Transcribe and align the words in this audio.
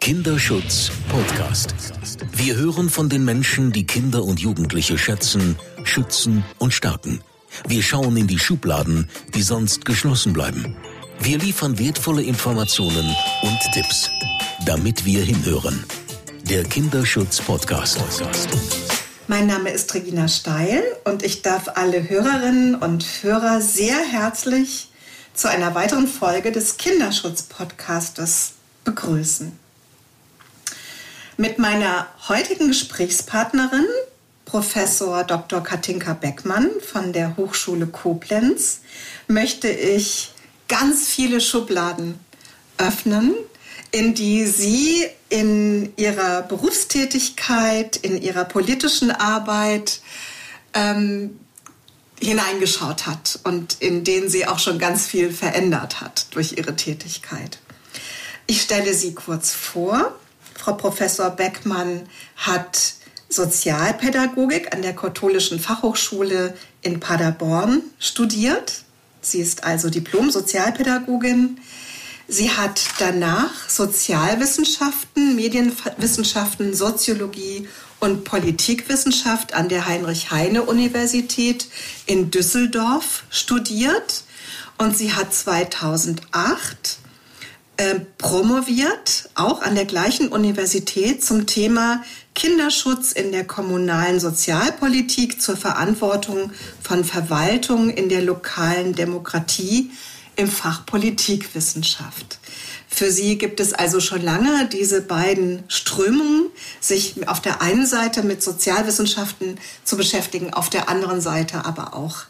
Kinderschutz 0.00 0.90
Podcast. 1.10 1.74
Wir 2.32 2.56
hören 2.56 2.88
von 2.88 3.10
den 3.10 3.26
Menschen, 3.26 3.72
die 3.72 3.84
Kinder 3.84 4.24
und 4.24 4.40
Jugendliche 4.40 4.96
schätzen, 4.96 5.58
schützen 5.84 6.44
und 6.58 6.72
stärken. 6.72 7.20
Wir 7.66 7.82
schauen 7.82 8.16
in 8.16 8.26
die 8.26 8.38
Schubladen, 8.38 9.10
die 9.34 9.42
sonst 9.42 9.84
geschlossen 9.84 10.32
bleiben. 10.32 10.76
Wir 11.20 11.36
liefern 11.38 11.78
wertvolle 11.78 12.22
Informationen 12.22 13.14
und 13.42 13.58
Tipps, 13.74 14.08
damit 14.64 15.04
wir 15.04 15.22
hinhören. 15.22 15.84
Der 16.48 16.64
Kinderschutz 16.64 17.42
Podcast. 17.42 17.98
Mein 19.26 19.46
Name 19.46 19.70
ist 19.70 19.92
Regina 19.92 20.26
Steil 20.26 20.82
und 21.04 21.22
ich 21.22 21.42
darf 21.42 21.72
alle 21.74 22.08
Hörerinnen 22.08 22.76
und 22.76 23.04
Hörer 23.22 23.60
sehr 23.60 23.98
herzlich 23.98 24.90
zu 25.34 25.50
einer 25.50 25.74
weiteren 25.74 26.06
Folge 26.06 26.50
des 26.50 26.78
Kinderschutz 26.78 27.42
Podcastes 27.42 28.52
begrüßen. 28.84 29.67
Mit 31.40 31.60
meiner 31.60 32.08
heutigen 32.28 32.66
Gesprächspartnerin, 32.66 33.86
Professor 34.44 35.22
Dr. 35.22 35.62
Katinka 35.62 36.14
Beckmann 36.14 36.68
von 36.80 37.12
der 37.12 37.36
Hochschule 37.36 37.86
Koblenz, 37.86 38.80
möchte 39.28 39.68
ich 39.68 40.32
ganz 40.66 41.06
viele 41.06 41.40
Schubladen 41.40 42.18
öffnen, 42.76 43.36
in 43.92 44.14
die 44.14 44.46
sie 44.46 45.06
in 45.28 45.92
ihrer 45.96 46.42
Berufstätigkeit, 46.42 47.96
in 47.98 48.20
ihrer 48.20 48.44
politischen 48.44 49.12
Arbeit 49.12 50.00
ähm, 50.74 51.38
hineingeschaut 52.18 53.06
hat 53.06 53.38
und 53.44 53.76
in 53.78 54.02
denen 54.02 54.28
sie 54.28 54.44
auch 54.44 54.58
schon 54.58 54.80
ganz 54.80 55.06
viel 55.06 55.32
verändert 55.32 56.00
hat 56.00 56.26
durch 56.32 56.54
ihre 56.58 56.74
Tätigkeit. 56.74 57.60
Ich 58.48 58.60
stelle 58.60 58.92
sie 58.92 59.14
kurz 59.14 59.52
vor. 59.52 60.18
Frau 60.68 60.74
Professor 60.74 61.30
Beckmann 61.30 62.02
hat 62.36 62.92
Sozialpädagogik 63.30 64.74
an 64.74 64.82
der 64.82 64.94
Katholischen 64.94 65.58
Fachhochschule 65.58 66.54
in 66.82 67.00
Paderborn 67.00 67.80
studiert. 67.98 68.82
Sie 69.22 69.40
ist 69.40 69.64
also 69.64 69.88
Diplom-Sozialpädagogin. 69.88 71.58
Sie 72.26 72.50
hat 72.50 72.82
danach 72.98 73.70
Sozialwissenschaften, 73.70 75.36
Medienwissenschaften, 75.36 76.74
Soziologie 76.74 77.66
und 77.98 78.24
Politikwissenschaft 78.24 79.54
an 79.54 79.70
der 79.70 79.86
Heinrich-Heine-Universität 79.86 81.66
in 82.04 82.30
Düsseldorf 82.30 83.24
studiert. 83.30 84.24
Und 84.76 84.98
sie 84.98 85.14
hat 85.14 85.32
2008 85.32 86.97
äh, 87.78 88.00
promoviert, 88.18 89.30
auch 89.36 89.62
an 89.62 89.76
der 89.76 89.84
gleichen 89.84 90.28
Universität 90.28 91.24
zum 91.24 91.46
Thema 91.46 92.02
Kinderschutz 92.34 93.12
in 93.12 93.30
der 93.30 93.44
kommunalen 93.44 94.18
Sozialpolitik 94.18 95.40
zur 95.40 95.56
Verantwortung 95.56 96.52
von 96.82 97.04
Verwaltung 97.04 97.90
in 97.90 98.08
der 98.08 98.22
lokalen 98.22 98.94
Demokratie 98.94 99.92
im 100.34 100.48
Fach 100.48 100.86
Politikwissenschaft. 100.86 102.40
Für 102.88 103.12
sie 103.12 103.38
gibt 103.38 103.60
es 103.60 103.74
also 103.74 104.00
schon 104.00 104.22
lange 104.22 104.68
diese 104.68 105.00
beiden 105.00 105.62
Strömungen, 105.68 106.46
sich 106.80 107.28
auf 107.28 107.40
der 107.40 107.62
einen 107.62 107.86
Seite 107.86 108.24
mit 108.24 108.42
Sozialwissenschaften 108.42 109.56
zu 109.84 109.96
beschäftigen, 109.96 110.52
auf 110.52 110.68
der 110.68 110.88
anderen 110.88 111.20
Seite 111.20 111.64
aber 111.64 111.94
auch 111.94 112.24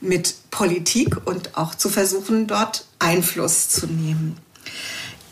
mit 0.00 0.34
Politik 0.52 1.16
und 1.26 1.56
auch 1.56 1.74
zu 1.74 1.88
versuchen, 1.88 2.46
dort 2.46 2.84
Einfluss 3.00 3.68
zu 3.70 3.88
nehmen. 3.88 4.36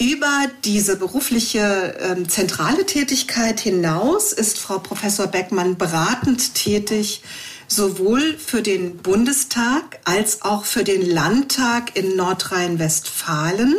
Über 0.02 0.50
diese 0.64 0.96
berufliche 0.96 1.60
äh, 1.60 2.26
zentrale 2.26 2.84
Tätigkeit 2.86 3.60
hinaus 3.60 4.32
ist 4.32 4.58
Frau 4.58 4.80
Professor 4.80 5.28
Beckmann 5.28 5.78
beratend 5.78 6.56
tätig, 6.56 7.22
sowohl 7.68 8.36
für 8.36 8.62
den 8.62 8.96
Bundestag 8.96 10.00
als 10.04 10.42
auch 10.42 10.64
für 10.64 10.82
den 10.82 11.08
Landtag 11.08 11.96
in 11.96 12.16
Nordrhein-Westfalen 12.16 13.76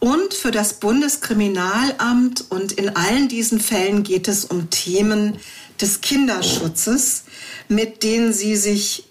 und 0.00 0.34
für 0.34 0.50
das 0.50 0.74
Bundeskriminalamt. 0.74 2.44
Und 2.50 2.72
in 2.72 2.94
allen 2.94 3.28
diesen 3.28 3.58
Fällen 3.58 4.02
geht 4.02 4.28
es 4.28 4.44
um 4.44 4.68
Themen 4.68 5.38
des 5.80 6.02
Kinderschutzes, 6.02 7.24
mit 7.68 8.02
denen 8.02 8.34
sie 8.34 8.54
sich 8.54 9.05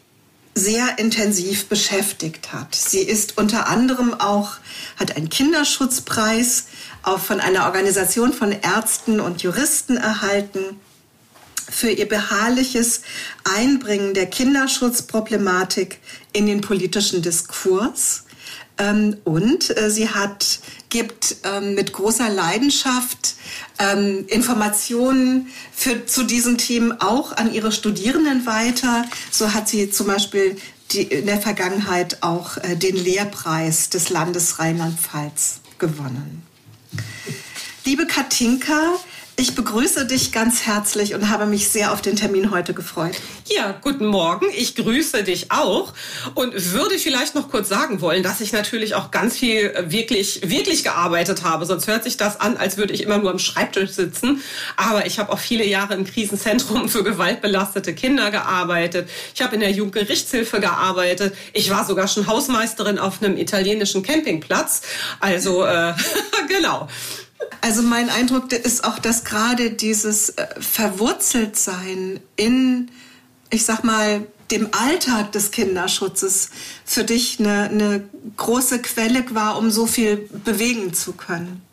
sehr 0.55 0.97
intensiv 0.97 1.67
beschäftigt 1.67 2.53
hat. 2.53 2.73
Sie 2.73 3.01
ist 3.01 3.37
unter 3.37 3.67
anderem 3.67 4.13
auch, 4.13 4.53
hat 4.97 5.15
einen 5.17 5.29
Kinderschutzpreis 5.29 6.67
auch 7.03 7.19
von 7.19 7.41
einer 7.41 7.65
Organisation 7.65 8.31
von 8.31 8.53
Ärzten 8.53 9.19
und 9.19 9.43
Juristen 9.43 9.97
erhalten 9.97 10.79
für 11.69 11.89
ihr 11.89 12.07
beharrliches 12.07 13.01
Einbringen 13.43 14.13
der 14.13 14.27
Kinderschutzproblematik 14.27 15.99
in 16.31 16.45
den 16.45 16.61
politischen 16.61 17.21
Diskurs. 17.21 18.23
Ähm, 18.77 19.17
und 19.23 19.75
äh, 19.77 19.89
sie 19.89 20.09
hat, 20.09 20.59
gibt 20.89 21.37
ähm, 21.43 21.75
mit 21.75 21.91
großer 21.91 22.29
Leidenschaft 22.29 23.34
ähm, 23.79 24.25
Informationen 24.27 25.47
für, 25.71 26.05
zu 26.05 26.23
diesen 26.23 26.57
Themen 26.57 27.01
auch 27.01 27.33
an 27.33 27.53
ihre 27.53 27.71
Studierenden 27.71 28.45
weiter. 28.45 29.05
So 29.31 29.53
hat 29.53 29.67
sie 29.67 29.89
zum 29.89 30.07
Beispiel 30.07 30.57
die, 30.91 31.03
in 31.03 31.25
der 31.25 31.41
Vergangenheit 31.41 32.21
auch 32.21 32.57
äh, 32.57 32.75
den 32.75 32.95
Lehrpreis 32.95 33.89
des 33.89 34.09
Landes 34.09 34.59
Rheinland-Pfalz 34.59 35.59
gewonnen. 35.77 36.43
Liebe 37.85 38.07
Katinka, 38.07 38.93
ich 39.37 39.53
begrüße 39.53 40.05
dich 40.05 40.31
ganz 40.31 40.65
herzlich 40.65 41.13
und 41.13 41.29
habe 41.29 41.45
mich 41.45 41.67
sehr 41.69 41.91
auf 41.91 42.01
den 42.01 42.15
Termin 42.15 42.51
heute 42.51 42.73
gefreut. 42.73 43.15
Ja, 43.47 43.75
guten 43.81 44.05
Morgen. 44.05 44.45
Ich 44.55 44.75
grüße 44.75 45.23
dich 45.23 45.51
auch 45.51 45.93
und 46.35 46.53
würde 46.73 46.97
vielleicht 46.97 47.35
noch 47.35 47.49
kurz 47.49 47.67
sagen 47.67 47.99
wollen, 47.99 48.23
dass 48.23 48.39
ich 48.39 48.53
natürlich 48.53 48.95
auch 48.95 49.11
ganz 49.11 49.37
viel 49.37 49.67
äh, 49.67 49.91
wirklich, 49.91 50.49
wirklich 50.49 50.83
gearbeitet 50.83 51.43
habe. 51.43 51.65
Sonst 51.65 51.87
hört 51.87 52.03
sich 52.03 52.15
das 52.15 52.39
an, 52.39 52.55
als 52.55 52.77
würde 52.77 52.93
ich 52.93 53.03
immer 53.03 53.17
nur 53.17 53.29
am 53.29 53.39
Schreibtisch 53.39 53.91
sitzen. 53.91 54.41
Aber 54.77 55.05
ich 55.05 55.19
habe 55.19 55.31
auch 55.33 55.39
viele 55.39 55.65
Jahre 55.65 55.95
im 55.95 56.05
Krisenzentrum 56.05 56.87
für 56.87 57.03
gewaltbelastete 57.03 57.93
Kinder 57.93 58.31
gearbeitet. 58.31 59.09
Ich 59.33 59.41
habe 59.41 59.55
in 59.55 59.61
der 59.61 59.71
Jugendgerichtshilfe 59.71 60.61
gearbeitet. 60.61 61.35
Ich 61.51 61.69
war 61.69 61.85
sogar 61.85 62.07
schon 62.07 62.27
Hausmeisterin 62.27 62.99
auf 62.99 63.21
einem 63.21 63.37
italienischen 63.37 64.01
Campingplatz. 64.01 64.81
Also, 65.19 65.65
äh, 65.65 65.93
genau. 66.47 66.87
Also 67.61 67.81
mein 67.81 68.09
Eindruck 68.09 68.51
ist 68.51 68.83
auch, 68.83 68.99
dass 68.99 69.23
gerade 69.23 69.71
dieses 69.71 70.29
äh, 70.29 70.47
Verwurzeltsein 70.59 72.19
in, 72.35 72.91
ich 73.49 73.65
sag 73.65 73.83
mal, 73.83 74.27
dem 74.51 74.69
Alltag 74.71 75.31
des 75.31 75.51
Kinderschutzes 75.51 76.49
für 76.85 77.03
dich 77.03 77.39
eine, 77.39 77.69
eine 77.69 78.09
große 78.37 78.79
Quelle 78.81 79.23
war, 79.33 79.57
um 79.57 79.71
so 79.71 79.87
viel 79.87 80.17
bewegen 80.17 80.93
zu 80.93 81.13
können. 81.13 81.64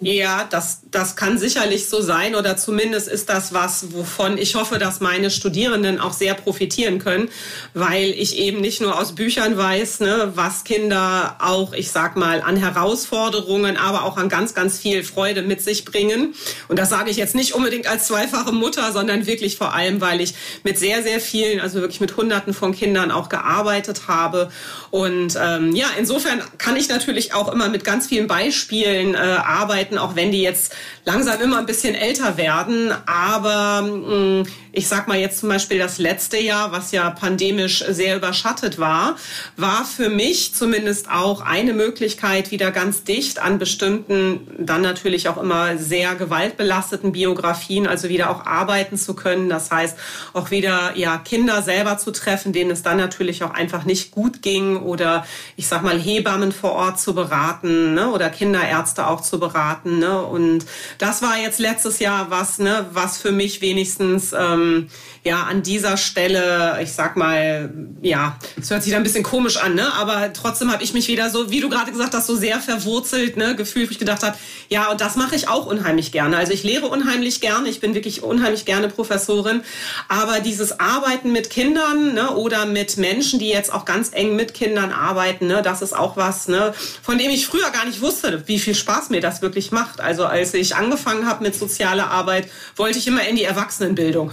Ja, 0.00 0.46
das, 0.48 0.82
das 0.92 1.16
kann 1.16 1.38
sicherlich 1.38 1.88
so 1.88 2.00
sein 2.00 2.36
oder 2.36 2.56
zumindest 2.56 3.08
ist 3.08 3.28
das 3.28 3.52
was, 3.52 3.92
wovon 3.92 4.38
ich 4.38 4.54
hoffe, 4.54 4.78
dass 4.78 5.00
meine 5.00 5.28
Studierenden 5.28 5.98
auch 5.98 6.12
sehr 6.12 6.34
profitieren 6.34 7.00
können, 7.00 7.28
weil 7.74 8.10
ich 8.10 8.38
eben 8.38 8.60
nicht 8.60 8.80
nur 8.80 8.96
aus 8.96 9.16
Büchern 9.16 9.56
weiß, 9.56 9.98
ne, 9.98 10.30
was 10.36 10.62
Kinder 10.62 11.38
auch, 11.40 11.72
ich 11.72 11.90
sag 11.90 12.14
mal, 12.14 12.42
an 12.42 12.56
Herausforderungen, 12.56 13.76
aber 13.76 14.04
auch 14.04 14.16
an 14.18 14.28
ganz, 14.28 14.54
ganz 14.54 14.78
viel 14.78 15.02
Freude 15.02 15.42
mit 15.42 15.62
sich 15.62 15.84
bringen. 15.84 16.32
Und 16.68 16.78
das 16.78 16.90
sage 16.90 17.10
ich 17.10 17.16
jetzt 17.16 17.34
nicht 17.34 17.54
unbedingt 17.54 17.88
als 17.88 18.06
zweifache 18.06 18.52
Mutter, 18.52 18.92
sondern 18.92 19.26
wirklich 19.26 19.56
vor 19.56 19.74
allem, 19.74 20.00
weil 20.00 20.20
ich 20.20 20.34
mit 20.62 20.78
sehr, 20.78 21.02
sehr 21.02 21.18
vielen, 21.18 21.58
also 21.58 21.80
wirklich 21.80 22.00
mit 22.00 22.16
Hunderten 22.16 22.54
von 22.54 22.72
Kindern 22.72 23.10
auch 23.10 23.28
gearbeitet 23.28 24.02
habe. 24.06 24.52
Und 24.92 25.36
ähm, 25.42 25.74
ja, 25.74 25.88
insofern 25.98 26.40
kann 26.58 26.76
ich 26.76 26.88
natürlich 26.88 27.34
auch 27.34 27.52
immer 27.52 27.68
mit 27.68 27.82
ganz 27.82 28.06
vielen 28.06 28.28
Beispielen 28.28 29.14
äh, 29.14 29.18
arbeiten 29.18 29.87
arbeiten, 29.88 29.98
auch 29.98 30.16
wenn 30.16 30.32
die 30.32 30.42
jetzt 30.42 30.74
langsam 31.04 31.40
immer 31.40 31.58
ein 31.58 31.66
bisschen 31.66 31.94
älter 31.94 32.36
werden. 32.36 32.92
Aber 33.06 33.82
mm, 33.82 34.46
ich 34.72 34.88
sag 34.88 35.08
mal 35.08 35.18
jetzt 35.18 35.40
zum 35.40 35.48
Beispiel 35.48 35.78
das 35.78 35.98
letzte 35.98 36.38
Jahr, 36.38 36.72
was 36.72 36.92
ja 36.92 37.10
pandemisch 37.10 37.84
sehr 37.88 38.16
überschattet 38.16 38.78
war, 38.78 39.16
war 39.56 39.84
für 39.84 40.08
mich 40.08 40.54
zumindest 40.54 41.10
auch 41.10 41.40
eine 41.40 41.72
Möglichkeit, 41.72 42.50
wieder 42.50 42.70
ganz 42.70 43.04
dicht 43.04 43.40
an 43.40 43.58
bestimmten, 43.58 44.46
dann 44.58 44.82
natürlich 44.82 45.28
auch 45.28 45.38
immer 45.38 45.78
sehr 45.78 46.14
gewaltbelasteten 46.14 47.12
Biografien, 47.12 47.86
also 47.86 48.08
wieder 48.08 48.30
auch 48.30 48.46
arbeiten 48.46 48.96
zu 48.96 49.14
können. 49.14 49.48
Das 49.48 49.70
heißt, 49.70 49.96
auch 50.34 50.50
wieder 50.50 50.92
ja 50.94 51.18
Kinder 51.18 51.62
selber 51.62 51.98
zu 51.98 52.10
treffen, 52.12 52.52
denen 52.52 52.70
es 52.70 52.82
dann 52.82 52.98
natürlich 52.98 53.42
auch 53.42 53.54
einfach 53.54 53.84
nicht 53.84 54.10
gut 54.10 54.42
ging 54.42 54.76
oder 54.76 55.26
ich 55.56 55.66
sag 55.66 55.82
mal 55.82 55.98
Hebammen 55.98 56.52
vor 56.52 56.72
Ort 56.72 57.00
zu 57.00 57.14
beraten 57.14 57.94
ne, 57.94 58.10
oder 58.10 58.30
Kinderärzte 58.30 59.06
auch 59.06 59.22
zu 59.22 59.40
beraten 59.40 59.77
hatten. 59.78 59.98
Ne? 59.98 60.20
Und 60.22 60.66
das 60.98 61.22
war 61.22 61.38
jetzt 61.38 61.58
letztes 61.58 61.98
Jahr 61.98 62.30
was, 62.30 62.58
ne, 62.58 62.86
was 62.92 63.18
für 63.18 63.32
mich 63.32 63.60
wenigstens 63.60 64.32
ähm, 64.32 64.88
ja 65.24 65.44
an 65.44 65.62
dieser 65.62 65.96
Stelle, 65.96 66.78
ich 66.82 66.92
sag 66.92 67.16
mal, 67.16 67.72
ja, 68.02 68.38
es 68.60 68.70
hört 68.70 68.82
sich 68.82 68.92
da 68.92 68.98
ein 68.98 69.02
bisschen 69.02 69.22
komisch 69.22 69.56
an, 69.56 69.74
ne? 69.74 69.92
Aber 69.94 70.32
trotzdem 70.32 70.72
habe 70.72 70.82
ich 70.82 70.94
mich 70.94 71.08
wieder 71.08 71.30
so, 71.30 71.50
wie 71.50 71.60
du 71.60 71.68
gerade 71.68 71.90
gesagt 71.90 72.14
hast, 72.14 72.26
so 72.26 72.36
sehr 72.36 72.60
verwurzelt, 72.60 73.36
ne, 73.36 73.54
gefühlt, 73.56 73.88
wo 73.88 73.92
ich 73.92 73.98
gedacht 73.98 74.22
habe, 74.22 74.36
ja, 74.68 74.90
und 74.90 75.00
das 75.00 75.16
mache 75.16 75.34
ich 75.34 75.48
auch 75.48 75.66
unheimlich 75.66 76.12
gerne. 76.12 76.36
Also 76.36 76.52
ich 76.52 76.62
lehre 76.62 76.86
unheimlich 76.86 77.40
gerne, 77.40 77.68
ich 77.68 77.80
bin 77.80 77.94
wirklich 77.94 78.22
unheimlich 78.22 78.64
gerne 78.64 78.88
Professorin, 78.88 79.62
aber 80.08 80.40
dieses 80.40 80.80
Arbeiten 80.80 81.32
mit 81.32 81.50
Kindern, 81.50 82.14
ne, 82.14 82.30
oder 82.30 82.66
mit 82.66 82.96
Menschen, 82.96 83.38
die 83.38 83.48
jetzt 83.48 83.72
auch 83.72 83.84
ganz 83.84 84.10
eng 84.12 84.36
mit 84.36 84.54
Kindern 84.54 84.92
arbeiten, 84.92 85.46
ne, 85.46 85.62
das 85.62 85.82
ist 85.82 85.96
auch 85.96 86.16
was, 86.16 86.48
ne, 86.48 86.72
von 87.02 87.18
dem 87.18 87.30
ich 87.30 87.46
früher 87.46 87.70
gar 87.70 87.84
nicht 87.84 88.00
wusste, 88.00 88.42
wie 88.46 88.58
viel 88.58 88.74
Spaß 88.74 89.10
mir 89.10 89.20
das 89.20 89.42
wirklich 89.42 89.67
macht. 89.72 90.00
Also 90.00 90.24
als 90.26 90.54
ich 90.54 90.76
angefangen 90.76 91.26
habe 91.26 91.44
mit 91.44 91.54
sozialer 91.54 92.10
Arbeit, 92.10 92.48
wollte 92.76 92.98
ich 92.98 93.06
immer 93.06 93.26
in 93.26 93.36
die 93.36 93.44
Erwachsenenbildung. 93.44 94.30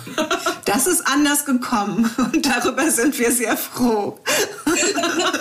Das 0.66 0.88
ist 0.88 1.08
anders 1.08 1.46
gekommen 1.46 2.10
und 2.18 2.46
darüber 2.46 2.90
sind 2.90 3.18
wir 3.20 3.32
sehr 3.32 3.58
froh. 3.58 4.20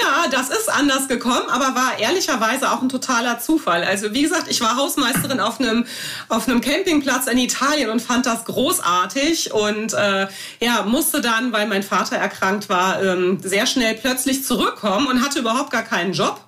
ja, 0.00 0.28
das 0.30 0.50
ist 0.50 0.68
anders 0.68 1.08
gekommen, 1.08 1.48
aber 1.48 1.74
war 1.74 1.98
ehrlicherweise 1.98 2.70
auch 2.70 2.82
ein 2.82 2.88
totaler 2.88 3.38
Zufall. 3.38 3.84
Also 3.84 4.12
wie 4.12 4.22
gesagt, 4.22 4.46
ich 4.48 4.60
war 4.60 4.76
Hausmeisterin 4.76 5.40
auf 5.40 5.60
einem 5.60 5.86
auf 6.28 6.48
einem 6.48 6.60
Campingplatz 6.60 7.26
in 7.26 7.38
Italien 7.38 7.90
und 7.90 8.00
fand 8.00 8.26
das 8.26 8.44
großartig 8.44 9.52
und 9.52 9.92
äh, 9.94 10.28
ja 10.60 10.82
musste 10.84 11.20
dann, 11.20 11.52
weil 11.52 11.66
mein 11.66 11.82
Vater 11.82 12.16
erkrankt 12.16 12.68
war, 12.68 13.02
ähm, 13.02 13.38
sehr 13.42 13.66
schnell 13.66 13.94
plötzlich 13.94 14.44
zurückkommen 14.44 15.06
und 15.06 15.24
hatte 15.24 15.40
überhaupt 15.40 15.70
gar 15.70 15.82
keinen 15.82 16.12
Job. 16.12 16.40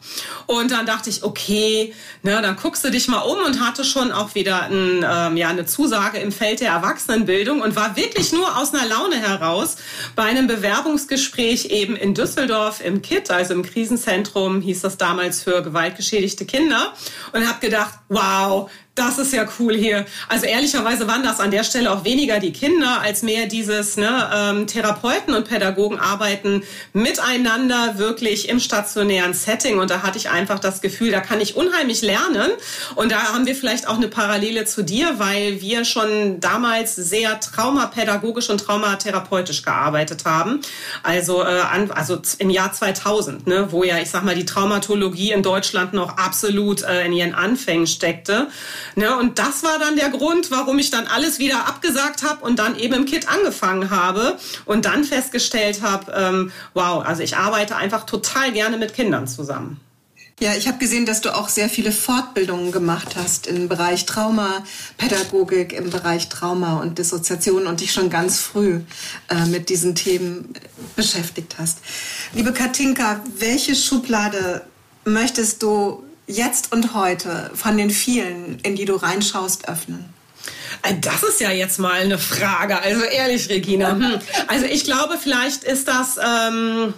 Und 0.47 0.71
dann 0.71 0.87
dachte 0.87 1.11
ich, 1.11 1.23
okay, 1.23 1.95
ne, 2.23 2.41
dann 2.43 2.57
guckst 2.57 2.85
du 2.85 2.91
dich 2.91 3.09
mal 3.09 3.21
um 3.21 3.39
und 3.45 3.61
hatte 3.61 3.85
schon 3.85 4.13
auch 4.13 4.35
wieder 4.35 4.65
ein, 4.65 5.05
ähm, 5.09 5.37
ja, 5.37 5.49
eine 5.49 5.67
Zusage 5.67 6.19
im 6.19 6.33
Feld 6.33 6.61
der 6.61 6.71
Erwachsenenbildung 6.71 7.61
und 7.61 7.77
war 7.77 7.97
wirklich 7.97 8.33
nur 8.33 8.57
aus 8.57 8.75
einer 8.75 8.87
Laune 8.87 9.17
heraus 9.17 9.77
bei 10.17 10.25
einem 10.25 10.47
Bewerbungsgespräch 10.47 11.67
eben 11.67 11.97
in 11.97 12.15
Düsseldorf 12.15 12.85
im 12.85 13.03
KIT, 13.03 13.31
also 13.31 13.42
im 13.51 13.63
Krisenzentrum 13.63 14.61
hieß 14.61 14.81
das 14.83 14.97
damals 14.97 15.43
für 15.43 15.63
gewaltgeschädigte 15.63 16.45
Kinder. 16.45 16.93
Und 17.33 17.49
habe 17.49 17.61
gedacht, 17.61 17.99
wow, 18.09 18.71
das 18.95 19.17
ist 19.17 19.33
ja 19.33 19.47
cool 19.59 19.75
hier. 19.75 20.05
Also 20.29 20.45
ehrlicherweise 20.45 21.09
waren 21.09 21.23
das 21.23 21.41
an 21.41 21.51
der 21.51 21.65
Stelle 21.65 21.91
auch 21.91 22.05
weniger 22.05 22.41
die 22.41 22.53
Kinder 22.53 23.01
als 23.01 23.23
mehr 23.23 23.47
dieses 23.47 23.97
ne, 23.97 24.31
ähm, 24.35 24.67
Therapeuten 24.67 25.33
und 25.33 25.49
Pädagogen 25.49 25.99
arbeiten 25.99 26.63
miteinander 26.93 27.97
wirklich 27.97 28.51
im 28.51 28.61
stationären 28.61 29.33
Setting. 29.33 29.79
Und 29.79 29.91
da 29.91 30.03
hatte 30.03 30.19
ich 30.19 30.29
einfach 30.29 30.59
das 30.59 30.83
Gefühl, 30.83 31.11
da 31.11 31.21
kann 31.21 31.41
ich 31.41 31.57
unheimlich 31.57 32.03
lernen. 32.03 32.51
Und 32.95 33.13
da 33.13 33.33
haben 33.33 33.47
wir 33.47 33.55
vielleicht 33.55 33.89
auch 33.89 33.97
eine 33.97 34.09
Parallele 34.09 34.67
zu 34.67 34.83
dir, 34.83 35.19
weil 35.19 35.63
wir 35.63 35.87
schon 35.87 36.41
damals 36.41 36.95
sehr 36.95 37.41
traumapädagogisch 37.41 38.51
und 38.51 38.59
traumatherapeutisch 38.59 39.63
gearbeitet 39.63 40.27
haben. 40.27 40.61
Also, 41.03 41.43
äh, 41.43 41.61
an, 41.61 41.91
also 41.93 42.21
im 42.39 42.51
Jahr 42.51 42.75
2000, 42.75 43.47
ne, 43.47 43.69
wo 43.71 43.85
ja, 43.85 43.99
ich 43.99 44.11
sag 44.11 44.23
mal, 44.23 44.35
die 44.35 44.45
Traumatologie 44.45 45.33
in 45.33 45.43
Deutschland 45.43 45.95
noch 45.95 46.19
absolut 46.19 46.83
äh, 46.83 47.07
in 47.07 47.15
ihren 47.15 47.35
Anfängen 47.35 47.87
steckte. 47.87 48.49
Ne, 48.97 49.17
und 49.17 49.39
das 49.39 49.63
war 49.63 49.79
dann 49.79 49.97
der 49.97 50.11
Grund, 50.11 50.51
warum 50.51 50.79
ich 50.79 50.91
dann 50.91 51.07
alles 51.07 51.39
wieder 51.39 51.67
abgesagt 51.67 52.23
habe 52.23 52.45
und 52.45 52.59
dann 52.59 52.79
eben 52.79 52.95
im 52.95 53.05
Kit 53.07 53.29
angefangen 53.29 53.91
habe 53.91 54.39
und 54.65 54.85
dann 54.85 55.05
festgestellt 55.05 55.83
habe, 55.83 56.13
ähm, 56.15 56.53
wow, 56.75 57.05
also 57.05 57.23
ich 57.23 57.37
arbeite 57.37 57.77
einfach 57.77 58.05
total 58.05 58.53
gerne 58.53 58.77
mit 58.77 58.95
Kindern 58.95 59.27
zusammen. 59.27 59.81
Ja, 60.43 60.55
ich 60.57 60.67
habe 60.67 60.79
gesehen, 60.79 61.07
dass 61.07 61.21
du 61.21 61.33
auch 61.37 61.49
sehr 61.49 61.69
viele 61.69 61.93
Fortbildungen 61.93 62.73
gemacht 62.73 63.15
hast 63.15 63.47
im 63.47 63.69
Bereich 63.69 64.07
Traumapädagogik, 64.07 65.73
im 65.73 65.91
Bereich 65.91 66.29
Trauma 66.31 66.81
und 66.81 66.99
Dissoziation 66.99 67.69
und 67.69 67.81
dich 67.81 67.93
schon 67.93 68.11
ganz 68.11 68.41
früh 68.41 68.81
äh, 69.29 69.47
mit 69.47 69.69
diesen 69.69 69.95
Themen 69.95 70.53
beschäftigt 70.97 71.57
hast. 71.59 71.79
Liebe 72.33 72.53
Katinka, 72.53 73.23
welche 73.39 73.77
Schublade 73.77 74.63
möchtest 75.05 75.63
du 75.63 76.03
jetzt 76.27 76.73
und 76.73 76.95
heute 76.95 77.51
von 77.55 77.77
den 77.77 77.91
vielen, 77.91 78.59
in 78.63 78.77
die 78.77 78.85
du 78.85 78.95
reinschaust, 78.97 79.69
öffnen? 79.69 80.13
Äh, 80.83 80.95
das 81.01 81.23
ist 81.23 81.41
ja 81.41 81.51
jetzt 81.51 81.79
mal 81.79 82.01
eine 82.01 82.19
Frage. 82.19 82.81
Also 82.81 83.03
ehrlich, 83.03 83.49
Regina. 83.49 83.93
Hm. 83.93 84.21
Also 84.49 84.67
ich 84.67 84.85
glaube, 84.85 85.19
vielleicht 85.21 85.65
ist 85.65 85.89
das. 85.89 86.19
Ähm 86.25 86.95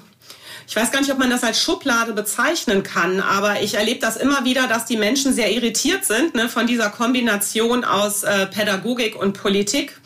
ich 0.67 0.77
weiß 0.77 0.91
gar 0.91 1.01
nicht, 1.01 1.13
ob 1.13 1.19
man 1.19 1.29
das 1.29 1.45
als 1.45 1.61
Schublade 1.61 2.15
bezeichnen 2.15 2.83
kann, 2.83 3.21
aber 3.21 3.61
ich 3.61 3.75
erlebe 3.75 4.01
das 4.01 4.17
immer 4.17 4.45
wieder, 4.45 4.67
dass 4.67 4.87
die 4.87 4.97
Menschen 4.97 5.35
sehr 5.35 5.53
irritiert 5.53 6.07
sind 6.07 6.35
ne, 6.35 6.49
von 6.49 6.67
dieser 6.67 6.89
Kombination 6.89 7.85
aus 7.85 8.23
äh, 8.23 8.47
Pädagogik 8.47 9.15
und 9.15 9.35
Politik. 9.35 10.01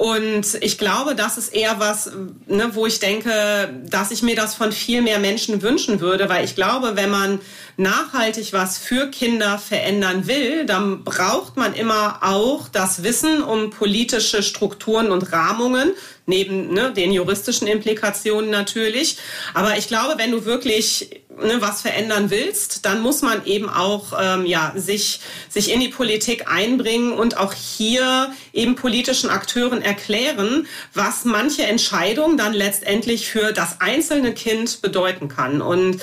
Und 0.00 0.56
ich 0.62 0.78
glaube, 0.78 1.14
das 1.14 1.36
ist 1.36 1.52
eher 1.52 1.78
was, 1.78 2.10
ne, 2.46 2.70
wo 2.72 2.86
ich 2.86 3.00
denke, 3.00 3.82
dass 3.84 4.10
ich 4.10 4.22
mir 4.22 4.34
das 4.34 4.54
von 4.54 4.72
viel 4.72 5.02
mehr 5.02 5.18
Menschen 5.18 5.60
wünschen 5.60 6.00
würde, 6.00 6.30
weil 6.30 6.42
ich 6.42 6.54
glaube, 6.54 6.92
wenn 6.94 7.10
man 7.10 7.38
nachhaltig 7.76 8.54
was 8.54 8.78
für 8.78 9.08
Kinder 9.10 9.58
verändern 9.58 10.26
will, 10.26 10.64
dann 10.64 11.04
braucht 11.04 11.58
man 11.58 11.74
immer 11.74 12.20
auch 12.22 12.68
das 12.68 13.02
Wissen 13.02 13.42
um 13.42 13.68
politische 13.68 14.42
Strukturen 14.42 15.10
und 15.10 15.32
Rahmungen, 15.32 15.92
neben 16.24 16.72
ne, 16.72 16.94
den 16.94 17.12
juristischen 17.12 17.68
Implikationen 17.68 18.48
natürlich. 18.48 19.18
Aber 19.52 19.76
ich 19.76 19.86
glaube, 19.86 20.14
wenn 20.16 20.30
du 20.30 20.46
wirklich 20.46 21.10
ne, 21.42 21.60
was 21.60 21.82
verändern 21.82 22.30
willst, 22.30 22.84
dann 22.84 23.00
muss 23.00 23.22
man 23.22 23.44
eben 23.46 23.68
auch 23.68 24.12
ähm, 24.20 24.46
ja, 24.46 24.72
sich, 24.76 25.20
sich 25.48 25.72
in 25.72 25.80
die 25.80 25.88
Politik 25.88 26.48
einbringen 26.48 27.12
und 27.12 27.36
auch 27.36 27.52
hier 27.52 28.32
eben 28.52 28.74
politischen 28.74 29.30
Akteuren 29.30 29.82
erklären, 29.82 30.66
was 30.94 31.24
manche 31.24 31.64
Entscheidung 31.64 32.36
dann 32.36 32.52
letztendlich 32.52 33.28
für 33.28 33.52
das 33.52 33.80
einzelne 33.80 34.34
Kind 34.34 34.82
bedeuten 34.82 35.28
kann. 35.28 35.62
Und 35.62 36.00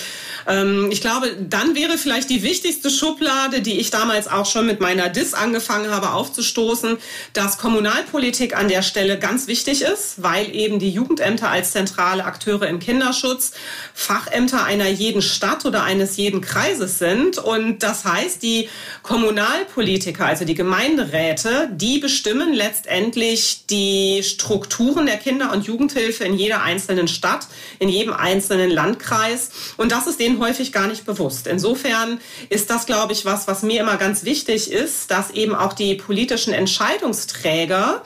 ähm, 0.48 0.90
ich 0.92 1.02
glaube, 1.02 1.36
dann 1.40 1.76
wäre 1.76 1.98
vielleicht 1.98 2.30
die 2.30 2.44
wichtigste 2.44 2.90
Schublade, 2.90 3.62
die 3.62 3.80
ich 3.80 3.90
damals 3.90 4.28
auch 4.28 4.46
schon 4.46 4.66
mit 4.66 4.80
meiner 4.80 5.10
DIS 5.10 5.34
angefangen 5.34 5.92
habe 5.92 6.12
aufzustoßen, 6.12 6.98
dass 7.34 7.58
Kommunalpolitik 7.58 8.56
an 8.56 8.68
der 8.68 8.82
Stelle 8.82 9.20
ganz 9.20 9.48
wichtig 9.48 9.82
ist, 9.82 10.24
weil 10.24 10.56
eben 10.56 10.80
die 10.80 10.90
Jugendämter 10.90 11.50
als 11.50 11.72
zentrale 11.72 12.26
Akteure 12.26 12.68
im 12.68 12.80
Kinderschutz 12.80 13.52
Fachämter 13.94 14.64
einer 14.64 14.88
jeden 14.88 15.22
Stadt 15.28 15.66
oder 15.66 15.84
eines 15.84 16.18
jeden 16.18 16.42
Kreises 16.42 16.98
sind. 16.98 17.38
Und 17.38 17.84
das 17.84 18.06
heißt, 18.06 18.42
die 18.42 18.70
Kommunalpolitiker, 19.04 20.26
also 20.26 20.46
die 20.46 20.56
Gemeinderäte, 20.56 21.70
die 21.72 22.00
bestimmen 22.00 22.54
letztendlich 22.54 23.66
die 23.70 24.24
Strukturen 24.24 25.06
der 25.06 25.18
Kinder- 25.18 25.52
und 25.52 25.66
Jugendhilfe 25.66 26.24
in 26.24 26.34
jeder 26.34 26.64
einzelnen 26.64 27.08
Stadt, 27.08 27.48
in 27.80 27.90
jedem 27.90 28.14
einzelnen 28.14 28.72
Landkreis. 28.72 29.52
Und 29.78 29.92
das 29.92 30.08
ist 30.08 30.20
denen 30.20 30.40
häufig 30.40 30.72
gar 30.72 30.88
nicht 30.88 31.06
bewusst. 31.06 31.48
Insofern 31.48 32.20
ist 32.50 32.70
das, 32.70 32.86
glaube 32.86 33.14
ich, 33.14 33.26
was, 33.26 33.48
was 33.48 33.62
mir 33.64 33.82
immer 33.82 33.98
ganz 33.98 34.24
wichtig 34.24 34.72
ist, 34.72 35.12
dass 35.12 35.32
eben 35.32 35.54
auch 35.54 35.74
die 35.74 35.96
politischen 35.96 36.54
Entscheidungsträger 36.54 38.04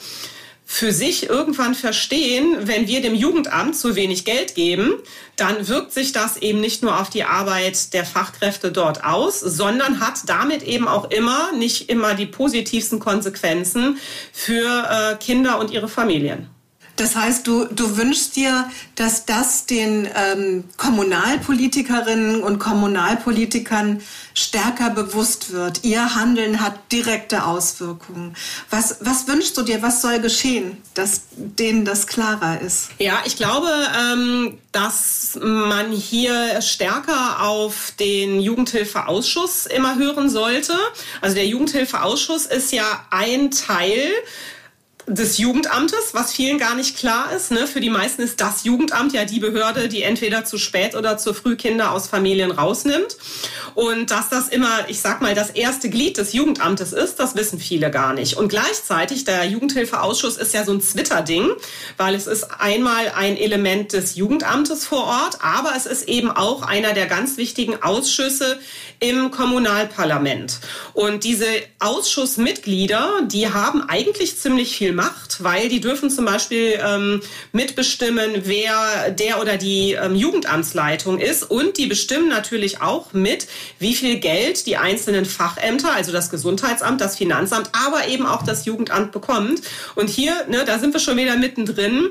für 0.73 0.93
sich 0.93 1.29
irgendwann 1.29 1.75
verstehen, 1.75 2.55
wenn 2.61 2.87
wir 2.87 3.01
dem 3.01 3.13
Jugendamt 3.13 3.75
zu 3.75 3.97
wenig 3.97 4.23
Geld 4.23 4.55
geben, 4.55 4.93
dann 5.35 5.67
wirkt 5.67 5.91
sich 5.91 6.13
das 6.13 6.37
eben 6.37 6.61
nicht 6.61 6.81
nur 6.81 6.97
auf 6.97 7.09
die 7.09 7.25
Arbeit 7.25 7.93
der 7.93 8.05
Fachkräfte 8.05 8.71
dort 8.71 9.03
aus, 9.03 9.41
sondern 9.41 9.99
hat 9.99 10.21
damit 10.27 10.63
eben 10.63 10.87
auch 10.87 11.11
immer 11.11 11.51
nicht 11.51 11.89
immer 11.89 12.13
die 12.13 12.25
positivsten 12.25 12.99
Konsequenzen 12.99 13.97
für 14.31 14.87
äh, 14.89 15.15
Kinder 15.17 15.59
und 15.59 15.71
ihre 15.71 15.89
Familien. 15.89 16.47
Das 16.95 17.15
heißt, 17.15 17.47
du, 17.47 17.65
du 17.65 17.97
wünschst 17.97 18.37
dir, 18.37 18.69
dass 18.95 19.25
das 19.25 19.65
den 19.65 20.07
ähm, 20.15 20.63
Kommunalpolitikerinnen 20.77 22.43
und 22.43 22.59
Kommunalpolitikern 22.59 24.01
stärker 24.33 24.89
bewusst 24.89 25.51
wird. 25.51 25.83
Ihr 25.83 26.15
Handeln 26.15 26.61
hat 26.61 26.91
direkte 26.91 27.45
Auswirkungen. 27.45 28.35
Was, 28.69 28.97
was 29.01 29.27
wünschst 29.27 29.57
du 29.57 29.63
dir? 29.63 29.81
Was 29.81 30.01
soll 30.01 30.19
geschehen, 30.19 30.77
dass 30.93 31.23
denen 31.35 31.85
das 31.85 32.07
klarer 32.07 32.61
ist? 32.61 32.89
Ja, 32.99 33.21
ich 33.25 33.35
glaube, 33.35 33.69
ähm, 33.99 34.57
dass 34.71 35.37
man 35.41 35.91
hier 35.91 36.61
stärker 36.61 37.41
auf 37.43 37.93
den 37.99 38.39
Jugendhilfeausschuss 38.39 39.65
immer 39.65 39.97
hören 39.97 40.29
sollte. 40.29 40.73
Also 41.21 41.35
der 41.35 41.47
Jugendhilfeausschuss 41.47 42.45
ist 42.45 42.71
ja 42.71 43.05
ein 43.09 43.51
Teil 43.51 44.11
des 45.13 45.37
Jugendamtes, 45.37 46.13
was 46.13 46.31
vielen 46.31 46.57
gar 46.57 46.75
nicht 46.75 46.97
klar 46.97 47.33
ist. 47.35 47.51
Ne? 47.51 47.67
Für 47.67 47.81
die 47.81 47.89
meisten 47.89 48.21
ist 48.21 48.39
das 48.39 48.63
Jugendamt 48.63 49.13
ja 49.13 49.25
die 49.25 49.39
Behörde, 49.39 49.89
die 49.89 50.03
entweder 50.03 50.45
zu 50.45 50.57
spät 50.57 50.95
oder 50.95 51.17
zu 51.17 51.33
früh 51.33 51.57
Kinder 51.57 51.91
aus 51.91 52.07
Familien 52.07 52.51
rausnimmt. 52.51 53.17
Und 53.75 54.11
dass 54.11 54.29
das 54.29 54.47
immer, 54.47 54.87
ich 54.87 55.01
sag 55.01 55.21
mal, 55.21 55.35
das 55.35 55.49
erste 55.49 55.89
Glied 55.89 56.17
des 56.17 56.33
Jugendamtes 56.33 56.93
ist, 56.93 57.15
das 57.15 57.35
wissen 57.35 57.59
viele 57.59 57.91
gar 57.91 58.13
nicht. 58.13 58.37
Und 58.37 58.47
gleichzeitig, 58.47 59.25
der 59.25 59.45
Jugendhilfeausschuss 59.45 60.37
ist 60.37 60.53
ja 60.53 60.63
so 60.63 60.71
ein 60.71 60.81
Twitter-Ding, 60.81 61.49
weil 61.97 62.15
es 62.15 62.27
ist 62.27 62.45
einmal 62.59 63.11
ein 63.15 63.35
Element 63.35 63.93
des 63.93 64.15
Jugendamtes 64.15 64.85
vor 64.85 65.03
Ort, 65.03 65.39
aber 65.41 65.73
es 65.75 65.85
ist 65.85 66.07
eben 66.07 66.31
auch 66.31 66.61
einer 66.61 66.93
der 66.93 67.07
ganz 67.07 67.37
wichtigen 67.37 67.81
Ausschüsse 67.81 68.59
im 68.99 69.31
Kommunalparlament. 69.31 70.59
Und 70.93 71.23
diese 71.23 71.47
Ausschussmitglieder, 71.79 73.21
die 73.25 73.51
haben 73.51 73.81
eigentlich 73.89 74.37
ziemlich 74.37 74.77
viel 74.77 74.93
Macht, 75.01 75.43
weil 75.43 75.67
die 75.67 75.81
dürfen 75.81 76.11
zum 76.11 76.25
Beispiel 76.25 76.79
ähm, 76.79 77.21
mitbestimmen, 77.53 78.43
wer 78.43 79.09
der 79.09 79.41
oder 79.41 79.57
die 79.57 79.93
ähm, 79.93 80.13
Jugendamtsleitung 80.15 81.17
ist. 81.19 81.49
Und 81.49 81.77
die 81.77 81.87
bestimmen 81.87 82.29
natürlich 82.29 82.81
auch 82.81 83.13
mit, 83.13 83.47
wie 83.79 83.95
viel 83.95 84.19
Geld 84.19 84.67
die 84.67 84.77
einzelnen 84.77 85.25
Fachämter, 85.25 85.91
also 85.93 86.11
das 86.11 86.29
Gesundheitsamt, 86.29 87.01
das 87.01 87.17
Finanzamt, 87.17 87.71
aber 87.73 88.09
eben 88.09 88.27
auch 88.27 88.43
das 88.43 88.65
Jugendamt 88.65 89.11
bekommt. 89.11 89.63
Und 89.95 90.07
hier, 90.09 90.45
ne, 90.47 90.65
da 90.65 90.77
sind 90.77 90.93
wir 90.93 90.99
schon 90.99 91.17
wieder 91.17 91.35
mittendrin, 91.35 92.09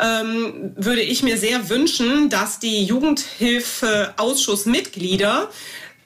ähm, 0.00 0.72
würde 0.76 1.02
ich 1.02 1.22
mir 1.22 1.38
sehr 1.38 1.68
wünschen, 1.68 2.28
dass 2.28 2.58
die 2.58 2.82
Jugendhilfeausschussmitglieder 2.84 5.48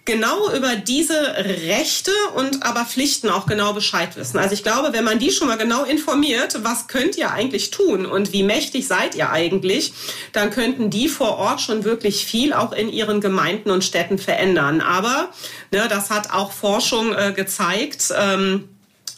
genau 0.07 0.51
über 0.53 0.77
diese 0.77 1.21
Rechte 1.37 2.13
und 2.35 2.63
aber 2.63 2.87
Pflichten 2.87 3.29
auch 3.29 3.47
genau 3.47 3.75
Bescheid 3.75 4.17
wissen. 4.17 4.39
Also 4.39 4.55
ich 4.55 4.63
glaube, 4.63 4.93
wenn 4.93 5.05
man 5.05 5.19
die 5.19 5.31
schon 5.31 5.49
mal 5.49 5.59
genau 5.59 5.85
informiert, 5.85 6.61
was 6.63 6.87
könnt 6.87 7.19
ihr 7.19 7.33
eigentlich 7.33 7.71
tun 7.71 8.07
und 8.07 8.33
wie 8.33 8.43
mächtig 8.43 8.87
seid 8.87 9.15
ihr 9.15 9.31
eigentlich, 9.31 9.93
dann 10.33 10.51
könnten 10.51 10.89
die 10.89 11.09
vor 11.09 11.37
Ort 11.37 11.61
schon 11.61 11.85
wirklich 11.85 12.25
viel 12.25 12.55
auch 12.55 12.73
in 12.73 12.89
ihren 12.89 13.21
Gemeinden 13.21 13.71
und 13.71 13.85
Städten 13.85 14.19
verändern. 14.19 14.81
Aber 14.81 15.31
ne, 15.73 15.87
das 15.89 16.09
hat 16.09 16.33
auch 16.33 16.53
Forschung 16.53 17.13
äh, 17.13 17.33
gezeigt. 17.35 18.15
Ähm, 18.17 18.69